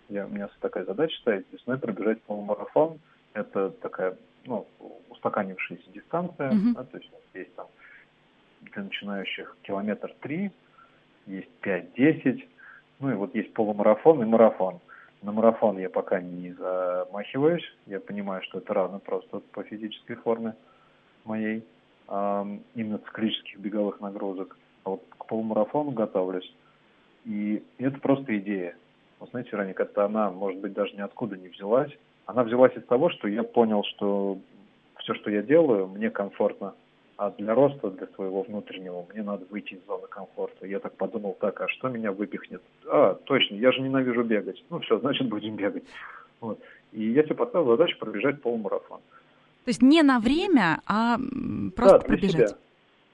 Я, 0.08 0.26
у 0.26 0.30
меня 0.30 0.50
такая 0.62 0.86
задача 0.86 1.18
стоит 1.20 1.46
весной 1.52 1.78
пробежать 1.78 2.22
полумарафон. 2.24 3.00
Это 3.34 3.70
такая, 3.70 4.18
ну, 4.46 4.68
устаканившаяся 5.10 5.90
дистанция, 5.94 6.52
uh-huh. 6.52 6.74
да, 6.74 6.84
то 6.84 6.98
есть 6.98 7.10
есть 7.34 7.56
там 7.56 7.68
для 8.62 8.84
начинающих 8.84 9.56
километр 9.64 10.14
три, 10.22 10.52
есть 11.26 11.50
пять-десять, 11.62 12.48
ну 13.00 13.12
и 13.12 13.16
вот 13.16 13.34
есть 13.36 13.54
полумарафон 13.54 14.22
и 14.22 14.26
марафон. 14.26 14.80
На 15.22 15.32
марафон 15.32 15.78
я 15.78 15.90
пока 15.90 16.20
не 16.20 16.54
замахиваюсь. 16.54 17.64
Я 17.86 18.00
понимаю, 18.00 18.42
что 18.44 18.58
это 18.58 18.74
рано 18.74 19.00
просто 19.00 19.40
по 19.52 19.64
физической 19.64 20.16
форме 20.16 20.56
моей, 21.26 21.64
именно 22.08 22.98
циклических 23.06 23.60
беговых 23.60 24.02
нагрузок. 24.02 24.58
А 24.84 24.92
вот 24.92 25.04
к 25.10 25.26
полумарафону 25.28 25.92
готовлюсь. 25.92 26.52
И 27.26 27.64
это 27.78 28.00
просто 28.00 28.36
идея. 28.40 28.76
Вот 29.20 29.30
знаете, 29.30 29.56
Раник, 29.56 29.80
это 29.80 30.06
она, 30.06 30.32
может 30.32 30.60
быть, 30.60 30.74
даже 30.74 30.96
ниоткуда 30.96 31.38
не 31.38 31.50
взялась. 31.50 31.92
Она 32.26 32.44
взялась 32.44 32.76
из 32.76 32.84
того, 32.86 33.12
что 33.12 33.28
я 33.28 33.44
понял, 33.44 33.84
что 33.84 34.40
все, 34.98 35.14
что 35.14 35.30
я 35.30 35.44
делаю, 35.44 35.88
мне 35.88 36.10
комфортно 36.10 36.74
а 37.22 37.30
для 37.38 37.54
роста, 37.54 37.92
для 37.92 38.08
своего 38.08 38.42
внутреннего, 38.42 39.06
мне 39.14 39.22
надо 39.22 39.46
выйти 39.52 39.76
из 39.76 39.86
зоны 39.86 40.08
комфорта. 40.08 40.66
Я 40.66 40.80
так 40.80 40.96
подумал, 40.96 41.38
так, 41.40 41.62
а 41.62 41.68
что 41.68 41.88
меня 41.88 42.12
выпихнет? 42.12 42.64
А, 42.88 43.14
точно, 43.14 43.54
я 43.58 43.72
же 43.72 43.80
ненавижу 43.82 44.24
бегать. 44.24 44.66
Ну 44.72 44.80
все, 44.80 44.98
значит, 44.98 45.30
будем 45.30 45.56
бегать. 45.56 45.84
Вот. 46.40 46.60
И 46.92 47.12
я 47.12 47.24
себе 47.24 47.36
поставил 47.36 47.68
задачу 47.68 48.00
пробежать 48.00 48.42
полумарафон. 48.42 49.02
То 49.66 49.70
есть 49.70 49.84
не 49.84 50.02
на 50.02 50.20
время, 50.20 50.82
а 50.88 51.18
просто 51.76 52.00
да, 52.00 52.06
пробежать? 52.08 52.50
Себя. 52.50 52.60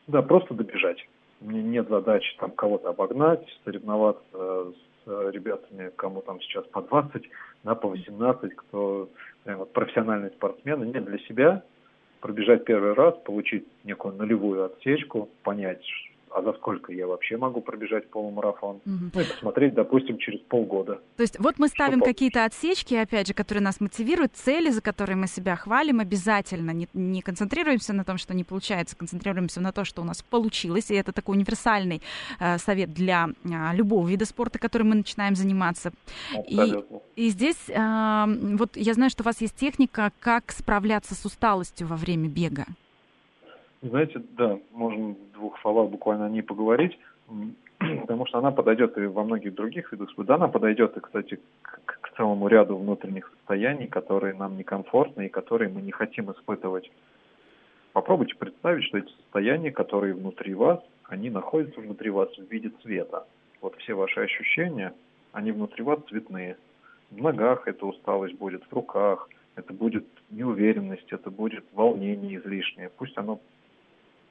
Да, 0.08 0.22
просто 0.22 0.54
добежать. 0.54 1.06
Мне 1.42 1.62
нет 1.62 1.90
задачи 1.90 2.34
там 2.40 2.52
кого-то 2.52 2.92
обогнать, 2.92 3.46
соревноваться 3.66 4.72
с 5.04 5.32
ребятами, 5.34 5.92
кому 5.98 6.22
там 6.22 6.40
сейчас 6.40 6.66
по 6.68 6.82
20, 6.82 7.30
да, 7.66 7.76
по 7.76 7.90
18, 7.90 8.56
кто 8.56 9.10
прям 9.44 9.60
вот 9.60 9.74
профессиональные 9.74 10.32
спортсмены. 10.32 10.86
Нет, 10.86 11.04
для 11.04 11.18
себя 11.28 11.64
пробежать 12.20 12.66
первый 12.66 12.94
раз, 12.94 13.16
получить 13.24 13.66
некую 13.84 14.16
нулевую 14.16 14.66
отсечку, 14.66 15.30
понять, 15.44 15.84
а 16.32 16.42
за 16.42 16.54
сколько 16.54 16.92
я 16.92 17.08
вообще 17.08 17.38
могу 17.38 17.62
пробежать 17.62 18.10
полумарафон. 18.10 18.78
Угу. 18.86 19.12
Ну 19.14 19.22
и 19.22 19.24
посмотреть, 19.24 19.74
допустим, 19.74 20.18
через 20.18 20.40
полгода. 20.42 21.00
То 21.16 21.24
есть 21.24 21.40
вот 21.40 21.60
мы 21.60 21.68
ставим 21.68 22.02
какие-то 22.02 22.46
отсечки, 22.46 22.94
опять 22.96 23.28
же, 23.28 23.34
которые 23.34 23.64
нас 23.64 23.80
мотивируют, 23.80 24.34
цели, 24.36 24.70
за 24.70 24.82
которые 24.82 25.16
мы 25.16 25.28
себя 25.28 25.56
хвалим 25.56 26.00
обязательно. 26.00 26.72
Не, 26.72 26.88
не 26.94 27.22
концентрируемся 27.22 27.94
на 27.94 28.04
том, 28.04 28.18
что 28.18 28.34
не 28.34 28.44
получается, 28.44 28.96
концентрируемся 28.96 29.62
на 29.62 29.72
то, 29.72 29.86
что 29.86 30.02
у 30.02 30.06
нас 30.06 30.22
получилось. 30.22 30.92
И 30.92 30.96
это 30.96 31.12
такой 31.12 31.38
универсальный 31.38 32.02
э, 32.40 32.58
совет 32.58 32.94
для 32.94 33.30
э, 33.44 33.76
любого 33.76 34.08
вида 34.08 34.26
спорта, 34.26 34.60
которым 34.60 34.90
мы 34.90 34.96
начинаем 34.96 35.36
заниматься. 35.36 35.92
И, 36.48 36.60
и 37.16 37.30
здесь 37.30 37.70
э, 37.70 38.26
вот 38.58 38.76
я 38.76 38.94
знаю, 38.94 39.10
что 39.10 39.24
у 39.24 39.26
вас 39.26 39.42
есть 39.42 39.56
техника, 39.56 40.12
как 40.20 40.52
справляться 40.52 41.16
с 41.16 41.26
усталостью 41.26 41.88
во 41.88 41.96
время 41.96 42.28
бега. 42.28 42.66
Знаете, 43.90 44.22
да, 44.38 44.60
можно 44.72 45.16
в 45.16 45.32
двух 45.34 45.60
словах 45.62 45.90
буквально 45.90 46.26
о 46.26 46.30
ней 46.30 46.42
поговорить, 46.42 46.98
потому 47.80 48.26
что 48.26 48.40
она 48.40 48.52
подойдет 48.52 48.98
и 48.98 49.06
во 49.06 49.24
многих 49.24 49.56
других 49.56 49.92
видах 49.92 50.10
спорта. 50.12 50.36
Она 50.36 50.48
подойдет 50.48 50.98
и, 50.98 51.00
кстати, 51.00 51.40
к, 51.62 51.80
к 51.86 52.18
целому 52.18 52.48
ряду 52.48 52.78
внутренних 52.78 53.32
состояний, 53.38 53.88
которые 53.88 54.34
нам 54.34 54.58
некомфортны 54.58 55.28
и 55.28 55.30
которые 55.30 55.70
мы 55.70 55.82
не 55.82 55.92
хотим 55.92 56.32
испытывать. 56.32 56.90
Попробуйте 57.94 58.36
представить, 58.36 58.84
что 58.86 58.98
эти 58.98 59.12
состояния, 59.22 59.72
которые 59.72 60.14
внутри 60.14 60.54
вас, 60.54 60.80
они 61.06 61.30
находятся 61.30 61.80
внутри 61.80 62.10
вас 62.10 62.30
в 62.38 62.52
виде 62.52 62.72
цвета. 62.82 63.26
Вот 63.62 63.76
все 63.78 63.94
ваши 63.94 64.20
ощущения, 64.20 64.94
они 65.32 65.52
внутри 65.52 65.84
вас 65.84 66.00
цветные. 66.10 66.58
В 67.10 67.22
ногах 67.22 67.68
эта 67.68 67.86
усталость 67.86 68.36
будет, 68.36 68.64
в 68.66 68.74
руках, 68.74 69.30
это 69.56 69.74
будет 69.74 70.06
неуверенность, 70.30 71.12
это 71.12 71.32
будет 71.32 71.64
волнение 71.74 72.38
излишнее. 72.38 72.92
Пусть 72.98 73.18
оно 73.18 73.40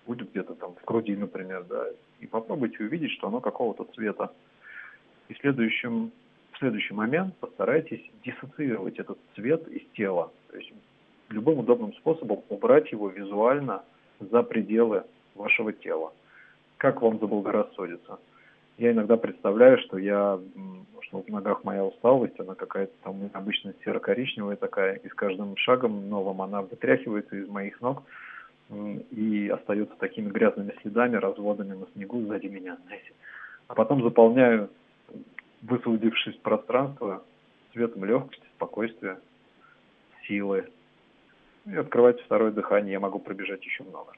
будет 0.06 0.30
где-то 0.30 0.54
там 0.54 0.74
в 0.74 0.84
груди, 0.84 1.16
например, 1.16 1.64
да, 1.64 1.86
и 2.20 2.26
попробуйте 2.26 2.84
увидеть, 2.84 3.12
что 3.12 3.28
оно 3.28 3.40
какого-то 3.40 3.84
цвета. 3.94 4.32
И 5.28 5.34
в 5.34 5.38
следующем, 5.38 6.12
в 6.52 6.58
следующий 6.58 6.94
момент 6.94 7.36
постарайтесь 7.36 8.02
диссоциировать 8.24 8.98
этот 8.98 9.18
цвет 9.34 9.66
из 9.68 9.82
тела. 9.94 10.30
То 10.50 10.56
есть 10.56 10.72
любым 11.28 11.58
удобным 11.58 11.92
способом 11.94 12.42
убрать 12.48 12.90
его 12.92 13.08
визуально 13.08 13.82
за 14.20 14.42
пределы 14.42 15.04
вашего 15.34 15.72
тела. 15.72 16.12
Как 16.78 17.02
вам 17.02 17.18
заблагорассудится. 17.18 18.18
Я 18.78 18.92
иногда 18.92 19.16
представляю, 19.16 19.78
что 19.78 19.96
я, 19.96 20.38
что 21.02 21.22
в 21.22 21.28
ногах 21.28 21.64
моя 21.64 21.84
усталость, 21.84 22.38
она 22.38 22.54
какая-то 22.54 22.92
там 23.02 23.30
обычно 23.32 23.74
серо-коричневая 23.82 24.56
такая, 24.56 24.96
и 24.96 25.08
с 25.08 25.14
каждым 25.14 25.56
шагом 25.56 26.10
новым 26.10 26.42
она 26.42 26.60
вытряхивается 26.60 27.36
из 27.36 27.48
моих 27.48 27.80
ног 27.80 28.02
и 28.70 29.48
остается 29.48 29.94
такими 29.96 30.28
грязными 30.30 30.74
следами, 30.82 31.16
разводами 31.16 31.74
на 31.74 31.86
снегу 31.94 32.20
сзади 32.22 32.46
меня, 32.46 32.76
знаете. 32.86 33.12
А 33.68 33.74
потом 33.74 34.02
заполняю 34.02 34.70
высвободившись 35.62 36.36
пространство 36.36 37.22
цветом 37.72 38.04
легкости, 38.04 38.44
спокойствия, 38.56 39.18
силы. 40.26 40.68
И 41.66 41.74
открывать 41.74 42.20
второе 42.22 42.52
дыхание 42.52 42.92
я 42.92 43.00
могу 43.00 43.18
пробежать 43.18 43.64
еще 43.64 43.84
много. 43.84 44.12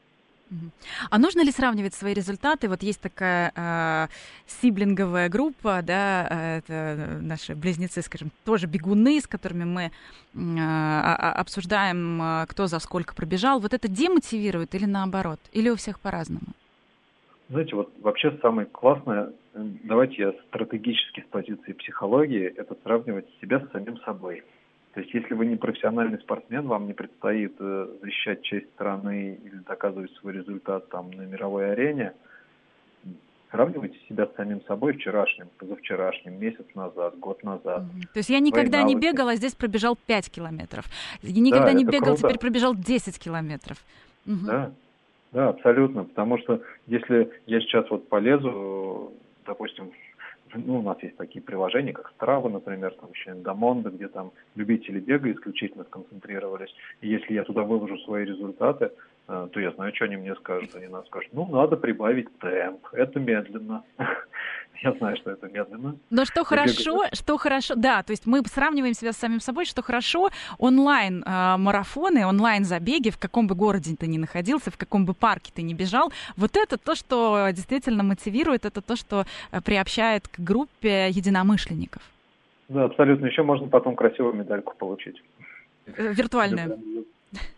А 1.10 1.18
нужно 1.18 1.42
ли 1.42 1.50
сравнивать 1.50 1.94
свои 1.94 2.14
результаты? 2.14 2.68
Вот 2.68 2.82
есть 2.82 3.00
такая 3.00 3.52
э, 3.54 4.08
сиблинговая 4.46 5.28
группа, 5.28 5.82
да, 5.82 6.26
э, 6.30 6.58
это 6.58 7.18
наши 7.20 7.54
близнецы, 7.54 8.02
скажем, 8.02 8.30
тоже 8.44 8.66
бегуны, 8.66 9.20
с 9.20 9.26
которыми 9.26 9.64
мы 9.64 9.90
э, 10.34 10.60
обсуждаем, 11.40 12.22
э, 12.22 12.46
кто 12.48 12.66
за 12.66 12.78
сколько 12.78 13.14
пробежал. 13.14 13.60
Вот 13.60 13.74
это 13.74 13.88
демотивирует 13.88 14.74
или 14.74 14.86
наоборот? 14.86 15.40
Или 15.52 15.68
у 15.68 15.76
всех 15.76 16.00
по-разному? 16.00 16.46
Знаете, 17.50 17.76
вот 17.76 17.90
вообще 18.02 18.36
самое 18.42 18.66
классное, 18.66 19.32
давайте 19.54 20.16
я 20.16 20.32
стратегически 20.48 21.20
с 21.20 21.30
позиции 21.30 21.72
психологии, 21.72 22.44
это 22.44 22.76
сравнивать 22.82 23.26
себя 23.40 23.60
с 23.60 23.70
самим 23.72 23.98
собой. 24.00 24.42
То 24.98 25.02
есть, 25.02 25.14
если 25.14 25.34
вы 25.34 25.46
не 25.46 25.54
профессиональный 25.54 26.18
спортсмен, 26.18 26.66
вам 26.66 26.88
не 26.88 26.92
предстоит 26.92 27.54
э, 27.60 27.86
защищать 28.02 28.42
честь 28.42 28.66
страны 28.70 29.38
или 29.44 29.58
доказывать 29.58 30.10
свой 30.14 30.32
результат 30.32 30.88
там 30.88 31.12
на 31.12 31.22
мировой 31.22 31.70
арене, 31.70 32.14
сравнивайте 33.52 33.96
себя 34.08 34.26
с 34.26 34.34
самим 34.34 34.60
собой 34.62 34.94
вчерашним, 34.94 35.50
позавчерашним, 35.56 36.40
месяц 36.40 36.66
назад, 36.74 37.16
год 37.20 37.44
назад. 37.44 37.84
Mm-hmm. 37.84 38.12
То 38.12 38.18
есть 38.18 38.28
я 38.28 38.40
никогда 38.40 38.82
не 38.82 38.96
бегала, 38.96 39.36
здесь 39.36 39.54
пробежал 39.54 39.96
5 40.04 40.32
километров. 40.32 40.84
Я 41.22 41.42
никогда 41.42 41.66
да, 41.66 41.72
не 41.74 41.84
бегал, 41.84 42.16
круто. 42.16 42.22
теперь 42.22 42.38
пробежал 42.40 42.74
10 42.74 43.20
километров. 43.20 43.78
Mm-hmm. 44.26 44.46
Да, 44.46 44.72
да, 45.30 45.48
абсолютно. 45.50 46.06
Потому 46.06 46.38
что 46.38 46.60
если 46.88 47.30
я 47.46 47.60
сейчас 47.60 47.88
вот 47.88 48.08
полезу, 48.08 49.12
допустим, 49.46 49.92
ну, 50.54 50.78
у 50.78 50.82
нас 50.82 51.02
есть 51.02 51.16
такие 51.16 51.42
приложения, 51.42 51.92
как 51.92 52.12
Strava, 52.18 52.48
например, 52.48 52.94
там 52.94 53.10
еще 53.12 53.30
Эндомонда, 53.30 53.90
где 53.90 54.08
там 54.08 54.32
любители 54.54 55.00
бега 55.00 55.30
исключительно 55.30 55.84
сконцентрировались. 55.84 56.74
И 57.00 57.08
если 57.08 57.34
я 57.34 57.44
туда 57.44 57.62
выложу 57.62 57.98
свои 57.98 58.24
результаты, 58.24 58.92
э, 59.28 59.48
то 59.52 59.60
я 59.60 59.70
знаю, 59.72 59.94
что 59.94 60.06
они 60.06 60.16
мне 60.16 60.34
скажут. 60.36 60.74
Они 60.74 60.86
нам 60.86 61.04
скажут, 61.06 61.30
ну, 61.32 61.46
надо 61.46 61.76
прибавить 61.76 62.28
темп, 62.38 62.86
это 62.92 63.20
медленно. 63.20 63.84
Я 64.82 64.92
знаю, 64.92 65.16
что 65.16 65.30
это 65.30 65.48
медленно. 65.48 65.96
Но 66.10 66.24
что 66.24 66.44
хорошо, 66.44 67.04
что 67.12 67.36
хорошо, 67.36 67.74
да, 67.74 68.02
то 68.02 68.12
есть 68.12 68.26
мы 68.26 68.42
сравниваем 68.46 68.94
себя 68.94 69.12
с 69.12 69.16
самим 69.16 69.40
собой, 69.40 69.64
что 69.64 69.82
хорошо 69.82 70.30
онлайн 70.58 71.24
э, 71.26 71.56
марафоны, 71.56 72.24
онлайн 72.24 72.64
забеги, 72.64 73.10
в 73.10 73.18
каком 73.18 73.48
бы 73.48 73.56
городе 73.56 73.96
ты 73.98 74.06
ни 74.06 74.18
находился, 74.18 74.70
в 74.70 74.76
каком 74.76 75.04
бы 75.04 75.14
парке 75.14 75.50
ты 75.52 75.62
ни 75.62 75.74
бежал, 75.74 76.12
вот 76.36 76.56
это 76.56 76.78
то, 76.78 76.94
что 76.94 77.48
действительно 77.52 78.04
мотивирует, 78.04 78.64
это 78.64 78.80
то, 78.80 78.94
что 78.94 79.24
э, 79.50 79.60
приобщает 79.60 80.28
к 80.28 80.38
группе 80.38 81.08
единомышленников. 81.10 82.02
Да, 82.68 82.84
абсолютно. 82.84 83.26
Еще 83.26 83.42
можно 83.42 83.66
потом 83.66 83.96
красивую 83.96 84.34
медальку 84.34 84.74
получить. 84.76 85.20
Э, 85.86 86.12
виртуальную. 86.12 86.78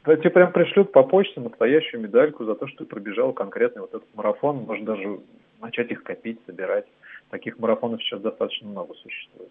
Да, 0.05 0.16
тебе 0.16 0.31
прям 0.31 0.53
пришлют 0.53 0.93
по 0.93 1.03
почте 1.03 1.41
настоящую 1.41 2.03
медальку 2.03 2.45
за 2.45 2.55
то, 2.55 2.66
что 2.66 2.79
ты 2.79 2.85
пробежал 2.87 3.33
конкретный 3.33 3.83
вот 3.83 3.91
этот 3.91 4.14
марафон. 4.14 4.64
Можно 4.66 4.87
даже 4.87 5.21
начать 5.61 5.91
их 5.91 6.03
копить, 6.03 6.39
собирать. 6.47 6.87
Таких 7.31 7.59
марафонов 7.59 8.03
сейчас 8.03 8.20
достаточно 8.20 8.68
много 8.68 8.95
существует. 8.95 9.51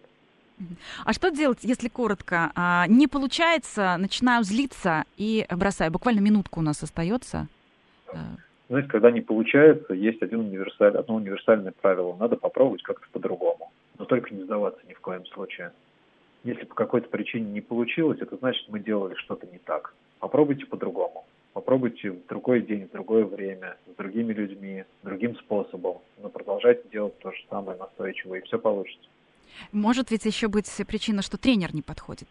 А 1.06 1.14
что 1.14 1.30
делать, 1.30 1.60
если 1.62 1.88
коротко? 1.88 2.52
А, 2.54 2.86
не 2.88 3.08
получается, 3.08 3.96
начинаю 3.98 4.44
злиться 4.44 5.06
и 5.16 5.46
бросаю. 5.50 5.90
Буквально 5.92 6.20
минутку 6.20 6.60
у 6.60 6.64
нас 6.64 6.84
остается. 6.84 7.48
Знаете, 8.68 8.90
когда 8.90 9.10
не 9.10 9.22
получается, 9.22 9.94
есть 9.94 10.22
один 10.22 10.42
универсаль, 10.42 10.96
одно 10.96 11.16
универсальное 11.16 11.74
правило. 11.82 12.16
Надо 12.20 12.36
попробовать 12.36 12.84
как-то 12.84 13.08
по-другому. 13.12 13.72
Но 13.98 14.06
только 14.06 14.34
не 14.34 14.44
сдаваться 14.44 14.82
ни 14.88 14.94
в 14.94 15.00
коем 15.00 15.26
случае. 15.28 15.72
Если 16.44 16.66
по 16.66 16.76
какой-то 16.76 17.10
причине 17.10 17.50
не 17.52 17.62
получилось, 17.62 18.20
это 18.22 18.36
значит, 18.38 18.66
мы 18.70 18.80
делали 18.80 19.16
что-то 19.16 19.48
не 19.48 19.58
так. 19.60 19.94
Попробуйте 20.20 20.66
по-другому. 20.66 21.26
Попробуйте 21.54 22.12
в 22.12 22.26
другой 22.28 22.62
день, 22.62 22.88
в 22.88 22.92
другое 22.92 23.26
время, 23.26 23.78
с 23.92 23.96
другими 23.96 24.34
людьми, 24.34 24.86
другим 25.04 25.36
способом. 25.38 25.98
Но 26.22 26.30
продолжайте 26.30 26.84
делать 26.92 27.18
то 27.20 27.32
же 27.32 27.44
самое 27.50 27.78
настойчиво, 27.78 28.36
и 28.36 28.42
все 28.42 28.60
получится. 28.60 29.10
Может 29.72 30.12
ведь 30.12 30.26
еще 30.26 30.48
быть 30.48 30.70
причина, 30.88 31.22
что 31.22 31.38
тренер 31.38 31.74
не 31.74 31.82
подходит? 31.82 32.28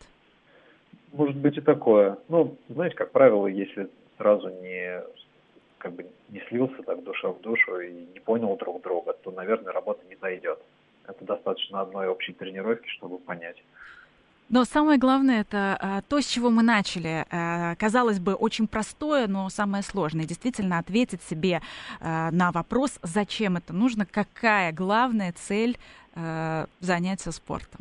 Может 1.13 1.37
быть 1.37 1.57
и 1.57 1.61
такое. 1.61 2.19
Ну, 2.29 2.57
знаете, 2.69 2.95
как 2.95 3.11
правило, 3.11 3.47
если 3.47 3.89
сразу 4.19 4.49
не 4.49 5.03
как 5.79 5.93
бы 5.93 6.07
не 6.29 6.41
слился 6.49 6.83
так 6.83 7.03
душа 7.05 7.29
в 7.29 7.41
душу 7.41 7.81
и 7.81 7.93
не 8.13 8.21
понял 8.21 8.57
друг 8.57 8.83
друга, 8.83 9.13
то, 9.13 9.31
наверное, 9.31 9.73
работа 9.73 10.05
не 10.09 10.17
зайдет. 10.17 10.59
Это 11.07 11.25
достаточно 11.25 11.81
одной 11.81 12.09
общей 12.09 12.33
тренировки, 12.33 12.87
чтобы 12.89 13.19
понять. 13.19 13.57
Но 14.49 14.65
самое 14.65 14.99
главное 14.99 15.43
это 15.43 15.77
а, 15.79 16.03
то, 16.09 16.21
с 16.21 16.27
чего 16.27 16.49
мы 16.49 16.63
начали. 16.63 17.27
А, 17.31 17.75
казалось 17.75 18.19
бы, 18.19 18.35
очень 18.35 18.67
простое, 18.67 19.27
но 19.27 19.49
самое 19.51 19.83
сложное. 19.83 20.25
Действительно 20.25 20.79
ответить 20.79 21.23
себе 21.23 21.61
а, 22.01 22.31
на 22.31 22.51
вопрос, 22.51 22.99
зачем 23.03 23.59
это 23.59 23.75
нужно, 23.75 24.07
какая 24.07 24.73
главная 24.73 25.33
цель 25.33 25.77
занятия 26.81 27.31
спортом. 27.31 27.81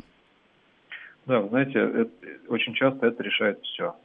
Да, 1.26 1.40
вы 1.40 1.48
знаете, 1.48 1.78
это, 1.80 2.10
очень 2.46 2.72
часто 2.74 3.06
это 3.06 3.20
решает 3.24 3.60
все. 3.64 3.96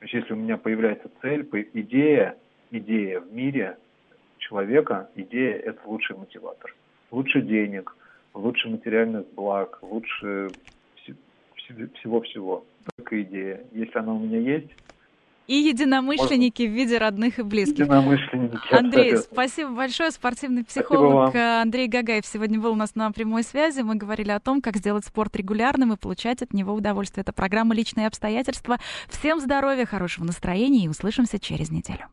То 0.00 0.04
есть 0.06 0.14
если 0.14 0.32
у 0.32 0.36
меня 0.36 0.56
появляется 0.56 1.08
цель, 1.22 1.48
идея, 1.74 2.36
идея 2.72 3.20
в 3.20 3.32
мире 3.32 3.78
человека, 4.38 5.08
идея– 5.14 5.54
это 5.64 5.78
лучший 5.84 6.16
мотиватор. 6.16 6.74
Лучше 7.12 7.42
денег, 7.42 7.94
лучше 8.34 8.68
материальных 8.68 9.32
благ, 9.34 9.78
лучше 9.82 10.48
всего-всего. 11.98 12.64
Только 12.96 13.22
идея. 13.22 13.64
Если 13.72 13.98
она 13.98 14.14
у 14.14 14.18
меня 14.18 14.38
есть, 14.38 14.70
и 15.50 15.54
единомышленники 15.54 16.62
Можно... 16.62 16.74
в 16.74 16.78
виде 16.78 16.98
родных 16.98 17.40
и 17.40 17.42
близких. 17.42 17.80
Единомышленники. 17.80 18.72
Андрей, 18.72 19.14
абсолютно. 19.14 19.34
спасибо 19.34 19.70
большое. 19.72 20.12
Спортивный 20.12 20.64
психолог 20.64 21.34
Андрей 21.34 21.88
Гагаев 21.88 22.24
сегодня 22.24 22.60
был 22.60 22.70
у 22.70 22.76
нас 22.76 22.94
на 22.94 23.10
прямой 23.10 23.42
связи. 23.42 23.80
Мы 23.80 23.96
говорили 23.96 24.30
о 24.30 24.38
том, 24.38 24.62
как 24.62 24.76
сделать 24.76 25.04
спорт 25.04 25.34
регулярным 25.34 25.92
и 25.92 25.96
получать 25.96 26.40
от 26.42 26.52
него 26.52 26.72
удовольствие. 26.72 27.22
Это 27.22 27.32
программа 27.32 27.74
«Личные 27.74 28.06
обстоятельства». 28.06 28.78
Всем 29.08 29.40
здоровья, 29.40 29.86
хорошего 29.86 30.24
настроения 30.24 30.84
и 30.84 30.88
услышимся 30.88 31.40
через 31.40 31.72
неделю. 31.72 32.06